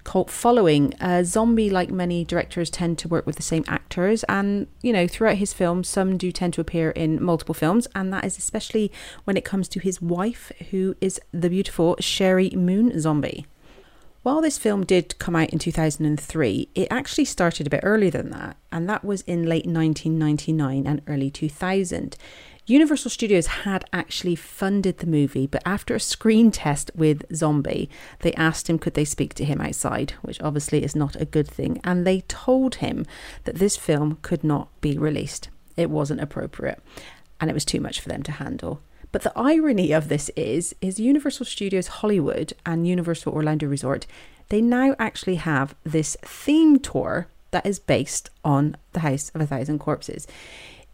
cult 0.03 0.29
following. 0.29 0.93
Uh, 0.99 1.23
Zombie, 1.23 1.69
like 1.69 1.91
many 1.91 2.25
directors, 2.25 2.69
tend 2.69 2.97
to 2.99 3.07
work 3.07 3.25
with 3.25 3.35
the 3.35 3.43
same 3.43 3.63
actors, 3.67 4.23
and 4.25 4.67
you 4.81 4.91
know, 4.91 5.07
throughout 5.07 5.37
his 5.37 5.53
films, 5.53 5.87
some 5.87 6.17
do 6.17 6.31
tend 6.31 6.53
to 6.55 6.61
appear 6.61 6.91
in 6.91 7.23
multiple 7.23 7.55
films, 7.55 7.87
and 7.95 8.11
that 8.11 8.25
is 8.25 8.37
especially 8.37 8.91
when 9.23 9.37
it 9.37 9.45
comes 9.45 9.67
to 9.69 9.79
his 9.79 10.01
wife, 10.01 10.51
who 10.71 10.95
is 10.99 11.19
the 11.31 11.49
beautiful 11.49 11.95
Sheri 11.97 12.53
Moon 12.53 12.99
Zombie. 12.99 13.45
While 14.23 14.39
this 14.39 14.57
film 14.57 14.85
did 14.85 15.19
come 15.19 15.35
out 15.35 15.49
in 15.49 15.59
2003, 15.59 16.69
it 16.73 16.87
actually 16.89 17.25
started 17.25 17.67
a 17.67 17.69
bit 17.69 17.81
earlier 17.83 18.09
than 18.09 18.29
that, 18.29 18.55
and 18.71 18.87
that 18.87 19.03
was 19.03 19.19
in 19.23 19.43
late 19.43 19.65
1999 19.65 20.87
and 20.87 21.01
early 21.07 21.29
2000. 21.29 22.15
Universal 22.65 23.11
Studios 23.11 23.47
had 23.47 23.83
actually 23.91 24.37
funded 24.37 24.99
the 24.99 25.07
movie, 25.07 25.45
but 25.45 25.61
after 25.65 25.93
a 25.93 25.99
screen 25.99 26.51
test 26.51 26.89
with 26.95 27.25
Zombie, 27.35 27.89
they 28.21 28.31
asked 28.35 28.69
him 28.69 28.79
could 28.79 28.93
they 28.93 29.03
speak 29.03 29.33
to 29.33 29.43
him 29.43 29.59
outside, 29.59 30.11
which 30.21 30.39
obviously 30.39 30.85
is 30.85 30.95
not 30.95 31.19
a 31.19 31.25
good 31.25 31.49
thing, 31.49 31.81
and 31.83 32.07
they 32.07 32.21
told 32.21 32.75
him 32.75 33.05
that 33.43 33.55
this 33.55 33.75
film 33.75 34.19
could 34.21 34.41
not 34.41 34.69
be 34.79 34.97
released. 34.97 35.49
It 35.75 35.89
wasn't 35.89 36.21
appropriate, 36.21 36.81
and 37.41 37.49
it 37.49 37.53
was 37.53 37.65
too 37.65 37.81
much 37.81 37.99
for 37.99 38.07
them 38.07 38.23
to 38.23 38.31
handle. 38.31 38.81
But 39.13 39.21
the 39.21 39.31
irony 39.37 39.93
of 39.93 40.09
this 40.09 40.29
is, 40.35 40.75
is 40.81 40.99
Universal 40.99 41.45
Studios 41.45 41.87
Hollywood 41.87 42.51
and 42.65 42.87
Universal 42.87 43.31
Orlando 43.31 43.67
Resort, 43.67 44.07
they 44.49 44.59
now 44.59 44.95
actually 44.97 45.35
have 45.35 45.75
this 45.83 46.17
theme 46.23 46.79
tour 46.79 47.27
that 47.51 47.65
is 47.65 47.77
based 47.77 48.31
on 48.43 48.75
the 48.91 49.01
House 49.01 49.31
of 49.35 49.39
a 49.39 49.45
Thousand 49.45 49.79
Corpses. 49.79 50.27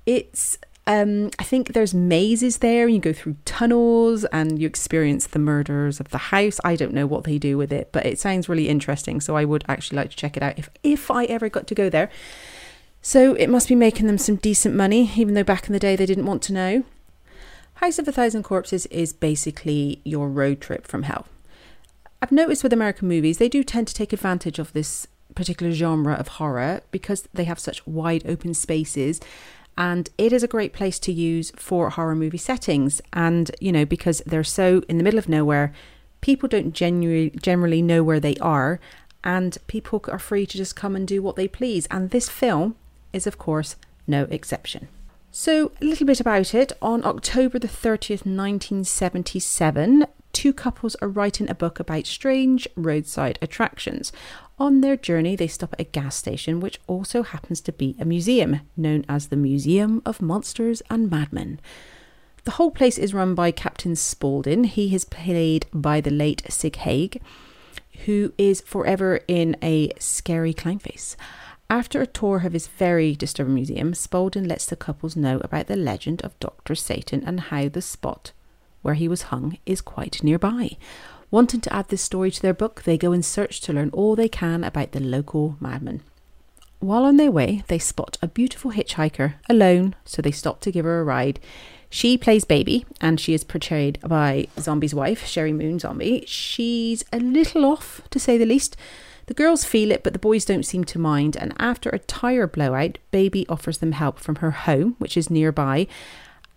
It's 0.05 0.59
um, 0.85 1.29
I 1.39 1.43
think 1.43 1.73
there's 1.73 1.93
mazes 1.93 2.57
there. 2.57 2.87
and 2.87 2.95
You 2.95 2.99
go 2.99 3.13
through 3.13 3.37
tunnels 3.45 4.25
and 4.25 4.59
you 4.59 4.67
experience 4.67 5.27
the 5.27 5.39
murders 5.39 5.99
of 5.99 6.09
the 6.09 6.17
house. 6.17 6.59
I 6.63 6.75
don't 6.75 6.93
know 6.93 7.07
what 7.07 7.23
they 7.23 7.37
do 7.37 7.57
with 7.57 7.71
it, 7.71 7.89
but 7.91 8.05
it 8.05 8.19
sounds 8.19 8.49
really 8.49 8.67
interesting. 8.67 9.21
So 9.21 9.37
I 9.37 9.45
would 9.45 9.63
actually 9.69 9.97
like 9.97 10.09
to 10.09 10.17
check 10.17 10.35
it 10.35 10.43
out 10.43 10.59
if 10.59 10.67
if 10.83 11.09
I 11.09 11.23
ever 11.25 11.47
got 11.47 11.67
to 11.67 11.75
go 11.75 11.89
there. 11.89 12.09
So 13.01 13.33
it 13.35 13.47
must 13.47 13.69
be 13.69 13.75
making 13.75 14.07
them 14.07 14.17
some 14.17 14.35
decent 14.35 14.75
money, 14.75 15.11
even 15.15 15.35
though 15.35 15.43
back 15.43 15.67
in 15.67 15.73
the 15.73 15.79
day 15.79 15.95
they 15.95 16.07
didn't 16.07 16.25
want 16.25 16.41
to 16.43 16.53
know. 16.53 16.83
House 17.79 17.97
of 17.97 18.09
a 18.09 18.11
Thousand 18.11 18.43
Corpses 18.43 18.87
is 18.87 19.13
basically 19.13 20.01
your 20.03 20.27
road 20.27 20.59
trip 20.59 20.85
from 20.85 21.03
hell. 21.03 21.27
I've 22.21 22.29
noticed 22.29 22.61
with 22.61 22.73
American 22.73 23.07
movies, 23.07 23.37
they 23.37 23.47
do 23.47 23.63
tend 23.63 23.87
to 23.87 23.93
take 23.93 24.11
advantage 24.11 24.59
of 24.59 24.73
this 24.73 25.07
particular 25.33 25.71
genre 25.71 26.15
of 26.15 26.27
horror 26.27 26.81
because 26.91 27.29
they 27.33 27.45
have 27.45 27.57
such 27.57 27.87
wide 27.87 28.23
open 28.27 28.53
spaces 28.53 29.21
and 29.77 30.09
it 30.17 30.33
is 30.33 30.43
a 30.43 30.47
great 30.47 30.73
place 30.73 30.99
to 30.99 31.13
use 31.13 31.51
for 31.55 31.91
horror 31.91 32.15
movie 32.15 32.37
settings. 32.37 32.99
And 33.13 33.49
you 33.61 33.71
know 33.71 33.85
because 33.85 34.21
they're 34.25 34.43
so 34.43 34.83
in 34.89 34.97
the 34.97 35.03
middle 35.03 35.17
of 35.17 35.29
nowhere 35.29 35.71
people 36.19 36.49
don't 36.49 36.73
genuinely 36.73 37.29
generally 37.41 37.81
know 37.81 38.03
where 38.03 38.19
they 38.19 38.35
are 38.41 38.81
and 39.23 39.57
people 39.67 40.03
are 40.09 40.19
free 40.19 40.45
to 40.45 40.57
just 40.57 40.75
come 40.75 40.97
and 40.97 41.07
do 41.07 41.21
what 41.21 41.37
they 41.37 41.47
please. 41.47 41.87
And 41.89 42.09
this 42.09 42.27
film 42.27 42.75
is 43.13 43.25
of 43.25 43.37
course 43.37 43.77
no 44.05 44.23
exception 44.23 44.89
So, 45.31 45.71
a 45.79 45.85
little 45.85 46.07
bit 46.07 46.19
about 46.19 46.55
it. 46.55 46.71
On 46.81 47.05
October 47.05 47.59
the 47.59 47.67
30th, 47.67 48.25
1977, 48.25 50.05
two 50.33 50.53
couples 50.53 50.95
are 50.95 51.07
writing 51.07 51.47
a 51.47 51.55
book 51.55 51.79
about 51.79 52.07
strange 52.07 52.67
roadside 52.75 53.37
attractions. 53.39 54.11
On 54.57 54.81
their 54.81 54.97
journey, 54.97 55.35
they 55.35 55.47
stop 55.47 55.73
at 55.73 55.81
a 55.81 55.83
gas 55.83 56.15
station, 56.15 56.59
which 56.59 56.79
also 56.87 57.21
happens 57.21 57.61
to 57.61 57.71
be 57.71 57.95
a 57.99 58.05
museum, 58.05 58.61
known 58.75 59.05
as 59.07 59.27
the 59.27 59.35
Museum 59.35 60.01
of 60.03 60.19
Monsters 60.19 60.81
and 60.89 61.11
Madmen. 61.11 61.59
The 62.43 62.51
whole 62.51 62.71
place 62.71 62.97
is 62.97 63.13
run 63.13 63.35
by 63.35 63.51
Captain 63.51 63.95
Spaulding. 63.95 64.63
He 64.63 64.95
is 64.95 65.05
played 65.05 65.67
by 65.71 66.01
the 66.01 66.09
late 66.09 66.41
Sid 66.49 66.77
Haig, 66.77 67.21
who 68.05 68.33
is 68.39 68.61
forever 68.61 69.19
in 69.27 69.55
a 69.61 69.91
scary 69.99 70.55
clown 70.55 70.79
face. 70.79 71.15
After 71.69 72.01
a 72.01 72.07
tour 72.07 72.41
of 72.45 72.53
his 72.53 72.67
very 72.67 73.15
disturbing 73.15 73.53
museum, 73.53 73.93
Spaulding 73.93 74.45
lets 74.45 74.65
the 74.65 74.75
couples 74.75 75.15
know 75.15 75.39
about 75.43 75.67
the 75.67 75.75
legend 75.75 76.21
of 76.23 76.39
Dr. 76.39 76.73
Satan 76.73 77.23
and 77.23 77.39
how 77.39 77.69
the 77.69 77.81
spot 77.81 78.31
where 78.81 78.95
he 78.95 79.07
was 79.07 79.23
hung 79.23 79.57
is 79.65 79.81
quite 79.81 80.23
nearby. 80.23 80.77
Wanting 81.29 81.61
to 81.61 81.73
add 81.73 81.89
this 81.89 82.01
story 82.01 82.31
to 82.31 82.41
their 82.41 82.55
book, 82.55 82.83
they 82.83 82.97
go 82.97 83.11
in 83.11 83.21
search 83.21 83.61
to 83.61 83.73
learn 83.73 83.91
all 83.91 84.15
they 84.15 84.29
can 84.29 84.63
about 84.63 84.93
the 84.93 84.99
local 84.99 85.57
madman. 85.59 86.01
While 86.79 87.03
on 87.03 87.17
their 87.17 87.29
way, 87.29 87.63
they 87.67 87.77
spot 87.77 88.17
a 88.21 88.27
beautiful 88.27 88.71
hitchhiker 88.71 89.35
alone, 89.47 89.95
so 90.05 90.21
they 90.21 90.31
stop 90.31 90.61
to 90.61 90.71
give 90.71 90.85
her 90.85 91.01
a 91.01 91.03
ride. 91.03 91.39
She 91.91 92.17
plays 92.17 92.45
Baby, 92.45 92.85
and 93.01 93.19
she 93.19 93.33
is 93.33 93.43
portrayed 93.43 93.99
by 94.01 94.47
Zombie's 94.57 94.95
wife, 94.95 95.23
Sheri 95.25 95.53
Moon 95.53 95.77
Zombie. 95.77 96.23
She's 96.25 97.03
a 97.11 97.19
little 97.19 97.65
off, 97.65 98.01
to 98.09 98.19
say 98.19 98.37
the 98.37 98.45
least. 98.45 98.75
The 99.29 99.35
girls 99.35 99.63
feel 99.63 99.91
it, 99.91 100.01
but 100.01 100.13
the 100.13 100.17
boys 100.17 100.43
don't 100.43 100.65
seem 100.65 100.83
to 100.85 100.97
mind. 100.97 101.37
And 101.37 101.53
after 101.59 101.91
a 101.91 101.99
tire 101.99 102.47
blowout, 102.47 102.97
Baby 103.11 103.45
offers 103.47 103.77
them 103.77 103.91
help 103.91 104.17
from 104.17 104.37
her 104.37 104.49
home, 104.49 104.95
which 104.97 105.15
is 105.15 105.29
nearby. 105.29 105.85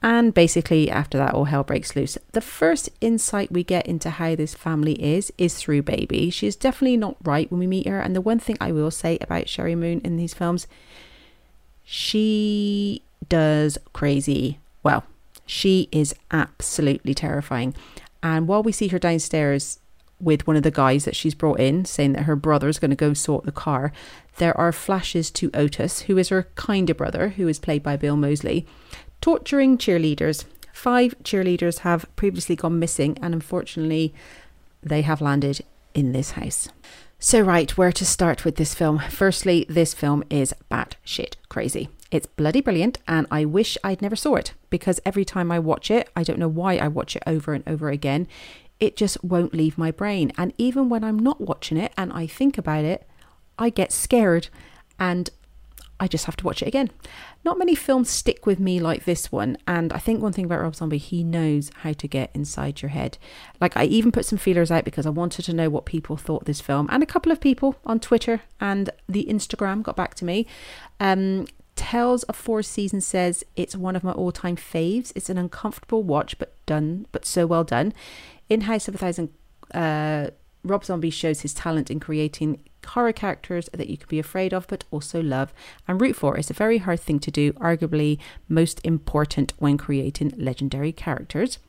And 0.02 0.32
basically, 0.32 0.90
after 0.90 1.18
that, 1.18 1.34
all 1.34 1.44
hell 1.44 1.64
breaks 1.64 1.94
loose. 1.94 2.16
The 2.32 2.40
first 2.40 2.88
insight 3.02 3.52
we 3.52 3.62
get 3.62 3.86
into 3.86 4.08
how 4.08 4.34
this 4.34 4.54
family 4.54 4.94
is 4.94 5.30
is 5.36 5.54
through 5.54 5.82
Baby. 5.82 6.30
She 6.30 6.46
is 6.46 6.56
definitely 6.56 6.96
not 6.96 7.18
right 7.22 7.50
when 7.52 7.58
we 7.58 7.66
meet 7.66 7.86
her. 7.86 8.00
And 8.00 8.16
the 8.16 8.22
one 8.22 8.38
thing 8.38 8.56
I 8.58 8.72
will 8.72 8.90
say 8.90 9.18
about 9.20 9.44
Sheri 9.44 9.76
Moon 9.76 10.00
in 10.02 10.16
these 10.16 10.32
films, 10.32 10.66
she 11.84 13.02
does 13.28 13.76
crazy 13.92 14.60
well. 14.82 15.04
She 15.44 15.90
is 15.92 16.14
absolutely 16.30 17.12
terrifying. 17.12 17.74
And 18.22 18.48
while 18.48 18.62
we 18.62 18.72
see 18.72 18.88
her 18.88 18.98
downstairs 18.98 19.78
with 20.22 20.46
one 20.46 20.56
of 20.56 20.62
the 20.62 20.70
guys 20.70 21.04
that 21.04 21.16
she's 21.16 21.34
brought 21.34 21.60
in, 21.60 21.84
saying 21.84 22.12
that 22.12 22.22
her 22.22 22.36
brother 22.36 22.68
is 22.68 22.78
going 22.78 22.90
to 22.90 22.96
go 22.96 23.12
sort 23.12 23.44
the 23.44 23.52
car, 23.52 23.92
there 24.36 24.56
are 24.56 24.72
flashes 24.72 25.30
to 25.32 25.50
Otis, 25.52 26.02
who 26.02 26.16
is 26.16 26.30
her 26.30 26.44
kinder 26.54 26.94
brother, 26.94 27.30
who 27.30 27.48
is 27.48 27.58
played 27.58 27.82
by 27.82 27.96
Bill 27.96 28.16
Moseley, 28.16 28.64
torturing 29.20 29.76
cheerleaders. 29.76 30.44
Five 30.72 31.14
cheerleaders 31.22 31.80
have 31.80 32.06
previously 32.16 32.56
gone 32.56 32.78
missing, 32.78 33.18
and 33.20 33.34
unfortunately, 33.34 34.14
they 34.82 35.02
have 35.02 35.20
landed 35.20 35.60
in 35.92 36.12
this 36.12 36.32
house. 36.32 36.68
So, 37.18 37.40
right, 37.40 37.76
where 37.76 37.92
to 37.92 38.04
start 38.04 38.44
with 38.44 38.56
this 38.56 38.74
film? 38.74 38.98
Firstly, 38.98 39.64
this 39.68 39.94
film 39.94 40.24
is 40.30 40.54
batshit 40.70 41.34
crazy. 41.48 41.88
It's 42.10 42.26
bloody 42.26 42.60
brilliant, 42.60 42.98
and 43.06 43.26
I 43.30 43.44
wish 43.44 43.78
I'd 43.84 44.02
never 44.02 44.16
saw 44.16 44.34
it 44.34 44.54
because 44.70 45.00
every 45.04 45.24
time 45.24 45.52
I 45.52 45.58
watch 45.58 45.90
it, 45.90 46.10
I 46.16 46.24
don't 46.24 46.38
know 46.38 46.48
why 46.48 46.76
I 46.76 46.88
watch 46.88 47.14
it 47.14 47.22
over 47.26 47.54
and 47.54 47.62
over 47.66 47.90
again. 47.90 48.26
It 48.82 48.96
just 48.96 49.22
won't 49.22 49.54
leave 49.54 49.78
my 49.78 49.92
brain. 49.92 50.32
And 50.36 50.52
even 50.58 50.88
when 50.88 51.04
I'm 51.04 51.18
not 51.18 51.40
watching 51.40 51.78
it 51.78 51.92
and 51.96 52.12
I 52.12 52.26
think 52.26 52.58
about 52.58 52.84
it, 52.84 53.06
I 53.56 53.70
get 53.70 53.92
scared 53.92 54.48
and 54.98 55.30
I 56.00 56.08
just 56.08 56.24
have 56.24 56.34
to 56.38 56.44
watch 56.44 56.62
it 56.62 56.66
again. 56.66 56.90
Not 57.44 57.58
many 57.58 57.76
films 57.76 58.10
stick 58.10 58.44
with 58.44 58.58
me 58.58 58.80
like 58.80 59.04
this 59.04 59.30
one, 59.30 59.56
and 59.68 59.92
I 59.92 59.98
think 59.98 60.20
one 60.20 60.32
thing 60.32 60.46
about 60.46 60.60
Rob 60.60 60.74
Zombie, 60.74 60.98
he 60.98 61.22
knows 61.22 61.70
how 61.82 61.92
to 61.92 62.08
get 62.08 62.32
inside 62.34 62.82
your 62.82 62.88
head. 62.88 63.18
Like, 63.60 63.76
I 63.76 63.84
even 63.84 64.10
put 64.10 64.26
some 64.26 64.38
feelers 64.38 64.72
out 64.72 64.84
because 64.84 65.06
I 65.06 65.10
wanted 65.10 65.44
to 65.44 65.52
know 65.52 65.70
what 65.70 65.84
people 65.84 66.16
thought 66.16 66.44
this 66.44 66.60
film, 66.60 66.88
and 66.90 67.04
a 67.04 67.06
couple 67.06 67.30
of 67.30 67.40
people 67.40 67.76
on 67.84 68.00
Twitter 68.00 68.42
and 68.60 68.90
the 69.08 69.26
Instagram 69.30 69.84
got 69.84 69.94
back 69.94 70.14
to 70.16 70.24
me. 70.24 70.44
Um, 70.98 71.46
Tales 71.76 72.24
of 72.24 72.34
Four 72.34 72.62
Seasons 72.64 73.06
says 73.06 73.44
it's 73.54 73.76
one 73.76 73.94
of 73.94 74.02
my 74.02 74.12
all-time 74.12 74.56
faves. 74.56 75.12
It's 75.14 75.30
an 75.30 75.38
uncomfortable 75.38 76.02
watch, 76.02 76.36
but 76.36 76.54
done, 76.66 77.06
but 77.12 77.24
so 77.24 77.46
well 77.46 77.64
done. 77.64 77.92
In 78.52 78.60
House 78.60 78.84
Thousand, 78.84 79.30
uh, 79.72 80.26
Rob 80.62 80.84
Zombie 80.84 81.08
shows 81.08 81.40
his 81.40 81.54
talent 81.54 81.90
in 81.90 81.98
creating 81.98 82.62
horror 82.86 83.14
characters 83.14 83.70
that 83.72 83.88
you 83.88 83.96
can 83.96 84.08
be 84.10 84.18
afraid 84.18 84.52
of, 84.52 84.66
but 84.66 84.84
also 84.90 85.22
love 85.22 85.54
and 85.88 85.98
root 85.98 86.16
for. 86.16 86.36
It's 86.36 86.50
a 86.50 86.52
very 86.52 86.76
hard 86.76 87.00
thing 87.00 87.18
to 87.20 87.30
do, 87.30 87.54
arguably 87.54 88.18
most 88.50 88.78
important 88.84 89.54
when 89.56 89.78
creating 89.78 90.34
legendary 90.36 90.92
characters. 90.92 91.60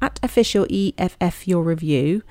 At 0.00 0.20
official 0.22 0.66
EFF 0.70 1.46
your 1.46 1.62
review, 1.62 2.22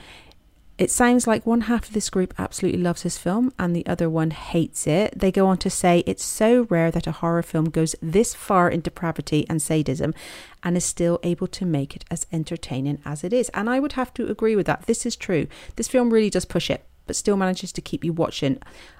it 0.81 0.89
sounds 0.89 1.27
like 1.27 1.45
one 1.45 1.61
half 1.61 1.87
of 1.87 1.93
this 1.93 2.09
group 2.09 2.33
absolutely 2.39 2.81
loves 2.81 3.03
this 3.03 3.15
film 3.15 3.53
and 3.59 3.75
the 3.75 3.85
other 3.85 4.09
one 4.09 4.31
hates 4.31 4.87
it. 4.87 5.13
They 5.15 5.31
go 5.31 5.45
on 5.45 5.59
to 5.59 5.69
say 5.69 6.03
it's 6.07 6.25
so 6.25 6.63
rare 6.71 6.89
that 6.89 7.05
a 7.05 7.11
horror 7.11 7.43
film 7.43 7.65
goes 7.65 7.95
this 8.01 8.33
far 8.33 8.67
into 8.67 8.85
depravity 8.85 9.45
and 9.47 9.61
sadism 9.61 10.15
and 10.63 10.75
is 10.75 10.83
still 10.83 11.19
able 11.21 11.45
to 11.45 11.67
make 11.67 11.95
it 11.95 12.03
as 12.09 12.25
entertaining 12.31 12.97
as 13.05 13.23
it 13.23 13.31
is. 13.31 13.49
And 13.49 13.69
I 13.69 13.79
would 13.79 13.93
have 13.93 14.11
to 14.15 14.27
agree 14.27 14.55
with 14.55 14.65
that. 14.65 14.87
This 14.87 15.05
is 15.05 15.15
true. 15.15 15.45
This 15.75 15.87
film 15.87 16.11
really 16.11 16.31
does 16.31 16.45
push 16.45 16.71
it, 16.71 16.83
but 17.05 17.15
still 17.15 17.37
manages 17.37 17.71
to 17.73 17.81
keep 17.81 18.03
you 18.03 18.11
watching, 18.11 18.57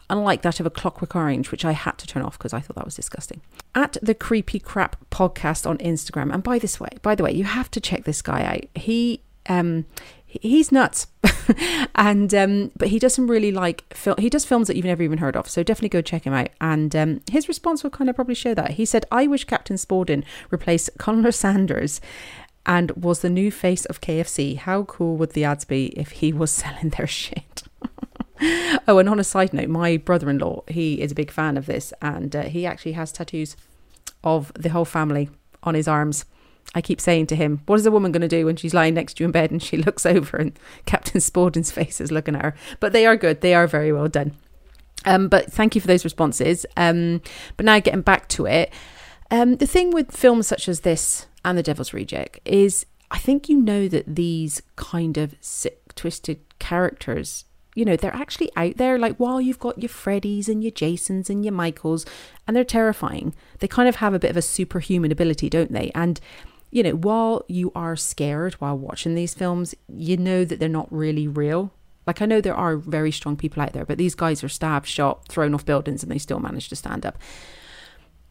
unlike 0.07 0.43
that 0.43 0.59
of 0.59 0.67
a 0.67 0.69
Clockwork 0.69 1.15
Orange, 1.15 1.49
which 1.49 1.65
I 1.65 1.71
had 1.71 1.97
to 1.97 2.05
turn 2.05 2.21
off 2.21 2.37
because 2.37 2.53
I 2.53 2.59
thought 2.59 2.75
that 2.75 2.85
was 2.85 2.95
disgusting. 2.95 3.41
At 3.73 3.97
the 4.03 4.13
Creepy 4.13 4.59
Crap 4.59 4.97
podcast 5.09 5.67
on 5.67 5.79
Instagram, 5.79 6.31
and 6.31 6.43
by 6.43 6.59
this 6.59 6.79
way, 6.79 6.89
by 7.01 7.15
the 7.15 7.23
way, 7.23 7.31
you 7.31 7.45
have 7.45 7.71
to 7.71 7.81
check 7.81 8.03
this 8.03 8.21
guy 8.21 8.43
out. 8.43 8.79
He 8.79 9.23
um 9.49 9.85
he's 10.41 10.71
nuts. 10.71 11.07
And 11.95 12.33
um 12.33 12.71
but 12.77 12.87
he 12.87 12.99
does 12.99 13.13
some 13.13 13.29
really 13.29 13.51
like 13.51 13.93
film 13.93 14.15
he 14.17 14.29
does 14.29 14.45
films 14.45 14.67
that 14.67 14.75
you've 14.75 14.85
never 14.85 15.03
even 15.03 15.17
heard 15.17 15.35
of 15.35 15.49
so 15.49 15.63
definitely 15.63 15.89
go 15.89 16.01
check 16.01 16.23
him 16.23 16.33
out. 16.33 16.49
And 16.61 16.95
um 16.95 17.21
his 17.29 17.47
response 17.47 17.83
will 17.83 17.89
kind 17.89 18.09
of 18.09 18.15
probably 18.15 18.35
show 18.35 18.53
that. 18.53 18.71
He 18.71 18.85
said 18.85 19.05
i 19.11 19.27
wish 19.27 19.43
captain 19.43 19.77
spaulding 19.77 20.23
replaced 20.49 20.91
Colonel 20.97 21.31
Sanders 21.31 21.99
and 22.65 22.91
was 22.91 23.19
the 23.19 23.29
new 23.29 23.51
face 23.51 23.85
of 23.85 24.01
kfc 24.01 24.55
how 24.55 24.83
cool 24.83 25.17
would 25.17 25.31
the 25.31 25.43
ads 25.43 25.65
be 25.65 25.87
if 25.97 26.11
he 26.11 26.31
was 26.31 26.51
selling 26.61 26.89
their 26.89 27.07
shit? 27.07 27.63
Oh 28.87 28.97
and 28.97 29.07
on 29.07 29.19
a 29.19 29.23
side 29.23 29.53
note 29.53 29.69
my 29.69 29.97
brother-in-law 29.97 30.63
he 30.67 30.99
is 31.01 31.11
a 31.11 31.15
big 31.15 31.29
fan 31.29 31.57
of 31.57 31.67
this 31.67 31.93
and 32.01 32.35
uh, 32.35 32.43
he 32.43 32.65
actually 32.65 32.93
has 32.93 33.11
tattoos 33.11 33.55
of 34.23 34.51
the 34.53 34.69
whole 34.69 34.85
family 34.85 35.29
on 35.61 35.75
his 35.75 35.87
arms 35.87 36.25
I 36.73 36.81
keep 36.81 37.01
saying 37.01 37.27
to 37.27 37.35
him, 37.35 37.61
What 37.65 37.79
is 37.79 37.85
a 37.85 37.91
woman 37.91 38.11
going 38.11 38.21
to 38.21 38.27
do 38.27 38.45
when 38.45 38.55
she's 38.55 38.73
lying 38.73 38.93
next 38.93 39.15
to 39.15 39.23
you 39.23 39.25
in 39.25 39.31
bed 39.31 39.51
and 39.51 39.61
she 39.61 39.77
looks 39.85 40.05
over 40.05 40.37
and 40.37 40.57
Captain 40.85 41.21
Spaulding's 41.21 41.71
face 41.71 41.99
is 42.01 42.11
looking 42.11 42.35
at 42.35 42.43
her? 42.43 42.55
But 42.79 42.93
they 42.93 43.05
are 43.05 43.17
good. 43.17 43.41
They 43.41 43.53
are 43.53 43.67
very 43.67 43.91
well 43.91 44.07
done. 44.07 44.35
Um, 45.05 45.27
but 45.27 45.51
thank 45.51 45.73
you 45.75 45.81
for 45.81 45.87
those 45.87 46.03
responses. 46.03 46.65
Um, 46.77 47.21
but 47.57 47.65
now 47.65 47.79
getting 47.79 48.01
back 48.01 48.27
to 48.29 48.45
it, 48.45 48.71
um, 49.31 49.57
the 49.57 49.67
thing 49.67 49.91
with 49.91 50.11
films 50.11 50.47
such 50.47 50.69
as 50.69 50.81
this 50.81 51.27
and 51.43 51.57
The 51.57 51.63
Devil's 51.63 51.93
Reject 51.93 52.39
is 52.45 52.85
I 53.09 53.17
think 53.17 53.49
you 53.49 53.59
know 53.59 53.87
that 53.87 54.15
these 54.15 54.61
kind 54.75 55.17
of 55.17 55.35
sick, 55.41 55.95
twisted 55.95 56.39
characters 56.59 57.45
you 57.75 57.85
know, 57.85 57.95
they're 57.95 58.15
actually 58.15 58.51
out 58.55 58.77
there. 58.77 58.99
Like, 58.99 59.17
while 59.17 59.39
you've 59.39 59.59
got 59.59 59.81
your 59.81 59.89
Freddys 59.89 60.49
and 60.49 60.63
your 60.63 60.71
Jasons 60.71 61.29
and 61.29 61.45
your 61.45 61.53
Michaels, 61.53 62.05
and 62.47 62.55
they're 62.55 62.63
terrifying, 62.63 63.33
they 63.59 63.67
kind 63.67 63.87
of 63.87 63.97
have 63.97 64.13
a 64.13 64.19
bit 64.19 64.31
of 64.31 64.37
a 64.37 64.41
superhuman 64.41 65.11
ability, 65.11 65.49
don't 65.49 65.71
they? 65.71 65.91
And 65.95 66.19
you 66.71 66.83
know, 66.83 66.91
while 66.91 67.45
you 67.47 67.71
are 67.75 67.95
scared 67.95 68.53
while 68.55 68.77
watching 68.77 69.15
these 69.15 69.33
films, 69.33 69.75
you 69.87 70.17
know 70.17 70.45
that 70.45 70.59
they're 70.59 70.69
not 70.69 70.91
really 70.91 71.27
real. 71.27 71.71
Like, 72.07 72.21
I 72.21 72.25
know 72.25 72.41
there 72.41 72.55
are 72.55 72.77
very 72.77 73.11
strong 73.11 73.37
people 73.37 73.61
out 73.61 73.73
there, 73.73 73.85
but 73.85 73.97
these 73.97 74.15
guys 74.15 74.43
are 74.43 74.49
stabbed, 74.49 74.87
shot, 74.87 75.27
thrown 75.27 75.53
off 75.53 75.65
buildings, 75.65 76.01
and 76.01 76.11
they 76.11 76.17
still 76.17 76.39
manage 76.39 76.69
to 76.69 76.75
stand 76.75 77.05
up. 77.05 77.17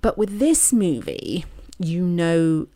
But 0.02 0.18
with 0.18 0.38
this 0.38 0.72
movie, 0.72 1.44
you 1.78 2.02
know 2.02 2.66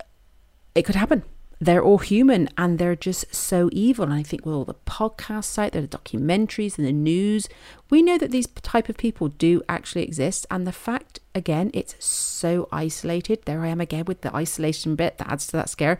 it 0.74 0.82
could 0.82 0.94
happen 0.94 1.22
they're 1.64 1.82
all 1.82 1.98
human 1.98 2.48
and 2.58 2.78
they're 2.78 2.96
just 2.96 3.34
so 3.34 3.70
evil. 3.72 4.04
And 4.04 4.14
I 4.14 4.22
think 4.22 4.44
with 4.44 4.54
all 4.54 4.64
the 4.64 4.74
podcasts 4.86 5.58
out 5.58 5.72
there, 5.72 5.82
the 5.82 5.98
documentaries 5.98 6.76
and 6.76 6.86
the 6.86 6.92
news, 6.92 7.48
we 7.90 8.02
know 8.02 8.18
that 8.18 8.30
these 8.30 8.46
type 8.46 8.88
of 8.88 8.96
people 8.96 9.28
do 9.28 9.62
actually 9.68 10.02
exist. 10.02 10.46
And 10.50 10.66
the 10.66 10.72
fact, 10.72 11.20
again, 11.34 11.70
it's 11.72 12.02
so 12.04 12.68
isolated. 12.70 13.42
There 13.44 13.62
I 13.62 13.68
am 13.68 13.80
again 13.80 14.04
with 14.04 14.20
the 14.20 14.34
isolation 14.34 14.94
bit 14.94 15.18
that 15.18 15.30
adds 15.30 15.46
to 15.48 15.52
that 15.52 15.70
scare. 15.70 15.98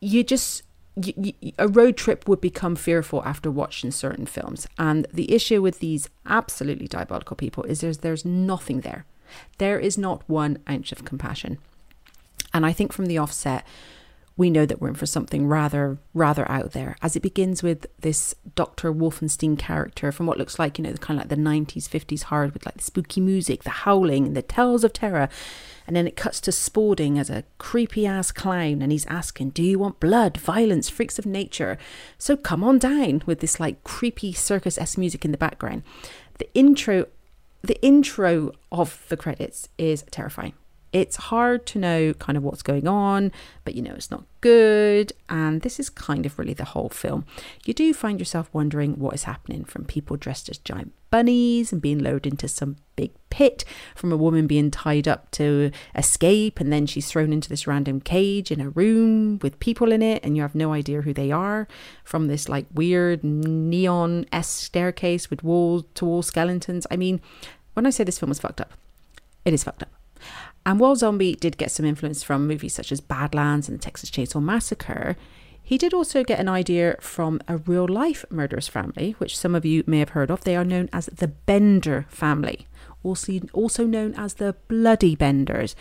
You 0.00 0.24
just 0.24 0.62
you, 0.96 1.34
you, 1.40 1.52
a 1.58 1.68
road 1.68 1.96
trip 1.96 2.28
would 2.28 2.40
become 2.40 2.76
fearful 2.76 3.22
after 3.24 3.50
watching 3.50 3.90
certain 3.90 4.26
films. 4.26 4.66
And 4.78 5.06
the 5.12 5.32
issue 5.32 5.62
with 5.62 5.78
these 5.78 6.10
absolutely 6.26 6.88
diabolical 6.88 7.36
people 7.36 7.64
is 7.64 7.80
there's 7.80 7.98
there's 7.98 8.24
nothing 8.24 8.80
there. 8.80 9.06
There 9.58 9.78
is 9.78 9.96
not 9.96 10.28
one 10.28 10.58
ounce 10.68 10.92
of 10.92 11.04
compassion. 11.04 11.58
And 12.52 12.66
I 12.66 12.72
think 12.72 12.92
from 12.92 13.06
the 13.06 13.16
offset, 13.16 13.64
we 14.36 14.50
know 14.50 14.64
that 14.64 14.80
we're 14.80 14.88
in 14.88 14.94
for 14.94 15.06
something 15.06 15.46
rather 15.46 15.98
rather 16.14 16.50
out 16.50 16.72
there 16.72 16.96
as 17.02 17.14
it 17.16 17.20
begins 17.20 17.62
with 17.62 17.86
this 18.00 18.34
Dr. 18.54 18.92
Wolfenstein 18.92 19.58
character 19.58 20.10
from 20.12 20.26
what 20.26 20.38
looks 20.38 20.58
like, 20.58 20.78
you 20.78 20.84
know, 20.84 20.92
the 20.92 20.98
kind 20.98 21.20
of 21.20 21.24
like 21.24 21.36
the 21.36 21.42
90s, 21.42 21.88
50s 21.88 22.24
horror 22.24 22.50
with 22.52 22.64
like 22.64 22.76
the 22.76 22.82
spooky 22.82 23.20
music, 23.20 23.64
the 23.64 23.70
howling 23.70 24.32
the 24.32 24.42
tales 24.42 24.84
of 24.84 24.92
terror. 24.92 25.28
And 25.86 25.96
then 25.96 26.06
it 26.06 26.16
cuts 26.16 26.40
to 26.42 26.52
Spaulding 26.52 27.18
as 27.18 27.30
a 27.30 27.44
creepy 27.58 28.06
ass 28.06 28.30
clown 28.30 28.80
and 28.80 28.92
he's 28.92 29.06
asking, 29.06 29.50
Do 29.50 29.62
you 29.62 29.78
want 29.78 30.00
blood, 30.00 30.36
violence, 30.36 30.88
freaks 30.88 31.18
of 31.18 31.26
nature? 31.26 31.76
So 32.16 32.36
come 32.36 32.62
on 32.62 32.78
down 32.78 33.22
with 33.26 33.40
this 33.40 33.58
like 33.58 33.82
creepy 33.84 34.32
circus 34.32 34.78
s 34.78 34.96
music 34.96 35.24
in 35.24 35.32
the 35.32 35.38
background. 35.38 35.82
The 36.38 36.52
intro 36.54 37.06
the 37.62 37.82
intro 37.84 38.52
of 38.72 39.04
the 39.08 39.18
credits 39.18 39.68
is 39.76 40.02
terrifying 40.10 40.54
it's 40.92 41.16
hard 41.16 41.66
to 41.66 41.78
know 41.78 42.12
kind 42.14 42.36
of 42.36 42.42
what's 42.42 42.62
going 42.62 42.88
on, 42.88 43.32
but 43.64 43.74
you 43.74 43.82
know 43.82 43.94
it's 43.94 44.10
not 44.10 44.24
good. 44.40 45.12
And 45.28 45.62
this 45.62 45.78
is 45.78 45.88
kind 45.88 46.26
of 46.26 46.38
really 46.38 46.54
the 46.54 46.64
whole 46.64 46.88
film. 46.88 47.24
You 47.64 47.74
do 47.74 47.94
find 47.94 48.18
yourself 48.18 48.48
wondering 48.52 48.98
what 48.98 49.14
is 49.14 49.24
happening 49.24 49.64
from 49.64 49.84
people 49.84 50.16
dressed 50.16 50.48
as 50.48 50.58
giant 50.58 50.92
bunnies 51.10 51.72
and 51.72 51.82
being 51.82 51.98
lowered 51.98 52.26
into 52.26 52.48
some 52.48 52.76
big 52.96 53.12
pit, 53.30 53.64
from 53.94 54.12
a 54.12 54.16
woman 54.16 54.46
being 54.46 54.70
tied 54.70 55.08
up 55.08 55.30
to 55.32 55.70
escape, 55.94 56.60
and 56.60 56.72
then 56.72 56.86
she's 56.86 57.08
thrown 57.08 57.32
into 57.32 57.48
this 57.48 57.66
random 57.66 58.00
cage 58.00 58.50
in 58.50 58.60
a 58.60 58.70
room 58.70 59.38
with 59.40 59.58
people 59.60 59.92
in 59.92 60.02
it, 60.02 60.24
and 60.24 60.36
you 60.36 60.42
have 60.42 60.54
no 60.54 60.72
idea 60.72 61.02
who 61.02 61.12
they 61.12 61.30
are, 61.30 61.66
from 62.04 62.28
this 62.28 62.48
like 62.48 62.66
weird 62.72 63.24
neon 63.24 64.26
S 64.32 64.48
staircase 64.48 65.30
with 65.30 65.42
wall 65.42 65.82
to 65.94 66.04
wall 66.04 66.22
skeletons. 66.22 66.86
I 66.90 66.96
mean, 66.96 67.20
when 67.74 67.86
I 67.86 67.90
say 67.90 68.04
this 68.04 68.18
film 68.18 68.28
was 68.30 68.40
fucked 68.40 68.60
up, 68.60 68.72
it 69.44 69.54
is 69.54 69.64
fucked 69.64 69.82
up. 69.82 69.90
And 70.66 70.78
while 70.78 70.96
Zombie 70.96 71.34
did 71.34 71.56
get 71.56 71.70
some 71.70 71.86
influence 71.86 72.22
from 72.22 72.46
movies 72.46 72.74
such 72.74 72.92
as 72.92 73.00
Badlands 73.00 73.68
and 73.68 73.78
the 73.78 73.82
Texas 73.82 74.10
Chainsaw 74.10 74.42
Massacre, 74.42 75.16
he 75.62 75.78
did 75.78 75.94
also 75.94 76.24
get 76.24 76.40
an 76.40 76.48
idea 76.48 76.96
from 77.00 77.40
a 77.46 77.58
real 77.58 77.86
life 77.86 78.24
murderous 78.28 78.68
family, 78.68 79.14
which 79.18 79.38
some 79.38 79.54
of 79.54 79.64
you 79.64 79.84
may 79.86 80.00
have 80.00 80.10
heard 80.10 80.30
of. 80.30 80.42
They 80.42 80.56
are 80.56 80.64
known 80.64 80.88
as 80.92 81.06
the 81.06 81.28
Bender 81.28 82.06
family, 82.08 82.66
also, 83.04 83.86
known 83.86 84.14
as 84.16 84.34
the 84.34 84.56
Bloody 84.68 85.14
Benders. 85.14 85.76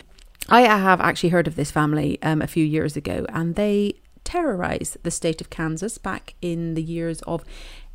I 0.48 0.62
have 0.62 1.02
actually 1.02 1.30
heard 1.30 1.48
of 1.48 1.56
this 1.56 1.72
family 1.72 2.22
um, 2.22 2.42
a 2.42 2.48
few 2.48 2.64
years 2.64 2.96
ago, 2.96 3.26
and 3.30 3.56
they 3.56 3.96
terrorized 4.24 4.98
the 5.04 5.12
state 5.12 5.42
of 5.42 5.50
Kansas 5.50 5.98
back 5.98 6.36
in 6.42 6.76
the 6.76 6.84
years 6.84 7.22
of 7.24 7.44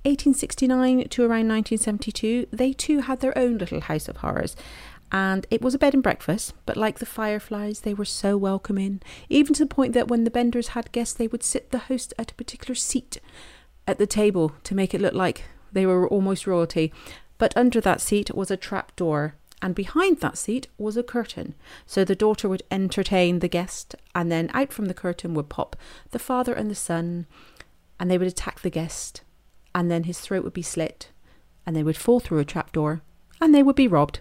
1869 0.04 1.08
to 1.08 1.22
around 1.22 1.48
1972. 1.48 2.46
They 2.52 2.72
too 2.72 3.00
had 3.00 3.20
their 3.20 3.36
own 3.38 3.56
little 3.56 3.80
house 3.80 4.08
of 4.08 4.18
horrors 4.18 4.54
and 5.14 5.46
it 5.48 5.62
was 5.62 5.74
a 5.74 5.78
bed 5.78 5.94
and 5.94 6.02
breakfast, 6.02 6.54
but 6.66 6.76
like 6.76 6.98
the 6.98 7.06
fireflies, 7.06 7.82
they 7.82 7.94
were 7.94 8.04
so 8.04 8.36
welcoming, 8.36 9.00
even 9.28 9.54
to 9.54 9.62
the 9.62 9.74
point 9.74 9.92
that 9.92 10.08
when 10.08 10.24
the 10.24 10.30
Benders 10.30 10.68
had 10.68 10.90
guests, 10.90 11.14
they 11.14 11.28
would 11.28 11.44
sit 11.44 11.70
the 11.70 11.78
host 11.78 12.12
at 12.18 12.32
a 12.32 12.34
particular 12.34 12.74
seat 12.74 13.20
at 13.86 13.98
the 13.98 14.08
table 14.08 14.54
to 14.64 14.74
make 14.74 14.92
it 14.92 15.00
look 15.00 15.14
like 15.14 15.44
they 15.72 15.86
were 15.86 16.08
almost 16.08 16.48
royalty. 16.48 16.92
But 17.38 17.56
under 17.56 17.80
that 17.80 18.00
seat 18.00 18.34
was 18.34 18.50
a 18.50 18.56
trap 18.56 18.96
door, 18.96 19.36
and 19.62 19.72
behind 19.72 20.18
that 20.18 20.36
seat 20.36 20.66
was 20.78 20.96
a 20.96 21.04
curtain. 21.04 21.54
So 21.86 22.04
the 22.04 22.16
daughter 22.16 22.48
would 22.48 22.64
entertain 22.68 23.38
the 23.38 23.46
guest, 23.46 23.94
and 24.16 24.32
then 24.32 24.50
out 24.52 24.72
from 24.72 24.86
the 24.86 24.94
curtain 24.94 25.32
would 25.34 25.48
pop 25.48 25.76
the 26.10 26.18
father 26.18 26.54
and 26.54 26.68
the 26.68 26.74
son, 26.74 27.26
and 28.00 28.10
they 28.10 28.18
would 28.18 28.26
attack 28.26 28.62
the 28.62 28.68
guest, 28.68 29.22
and 29.76 29.92
then 29.92 30.04
his 30.04 30.18
throat 30.18 30.42
would 30.42 30.54
be 30.54 30.62
slit, 30.62 31.10
and 31.64 31.76
they 31.76 31.84
would 31.84 31.96
fall 31.96 32.18
through 32.18 32.40
a 32.40 32.44
trap 32.44 32.72
door, 32.72 33.02
and 33.40 33.54
they 33.54 33.62
would 33.62 33.76
be 33.76 33.86
robbed. 33.86 34.18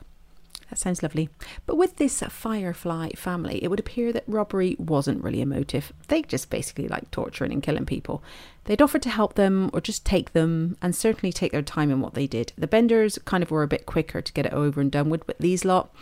That 0.74 0.80
sounds 0.80 1.04
lovely. 1.04 1.30
But 1.68 1.76
with 1.76 1.98
this 1.98 2.24
Firefly 2.28 3.10
family, 3.10 3.64
it 3.64 3.68
would 3.68 3.80
appear 3.80 4.12
that 4.12 4.24
robbery 4.26 4.76
wasn't 4.80 5.24
really 5.24 5.40
a 5.40 5.46
motive. 5.46 5.94
They 6.08 6.24
just 6.24 6.50
basically 6.50 6.88
like 6.88 7.12
torturing 7.12 7.54
and 7.54 7.62
killing 7.62 7.86
people. 7.86 8.24
They'd 8.64 8.82
offer 8.82 8.98
to 8.98 9.10
help 9.12 9.36
them 9.36 9.70
or 9.72 9.82
just 9.82 10.04
take 10.04 10.34
them 10.34 10.76
and 10.82 10.96
certainly 10.96 11.32
take 11.32 11.52
their 11.52 11.62
time 11.62 11.92
in 11.92 12.02
what 12.02 12.16
they 12.16 12.26
did. 12.26 12.54
The 12.58 12.66
Benders 12.66 13.20
kind 13.24 13.44
of 13.44 13.52
were 13.52 13.62
a 13.62 13.68
bit 13.68 13.86
quicker 13.86 14.20
to 14.20 14.34
get 14.34 14.48
it 14.48 14.54
over 14.54 14.82
and 14.82 14.92
done 14.92 15.12
with, 15.12 15.28
but 15.28 15.38
these 15.38 15.64
lot, 15.64 15.94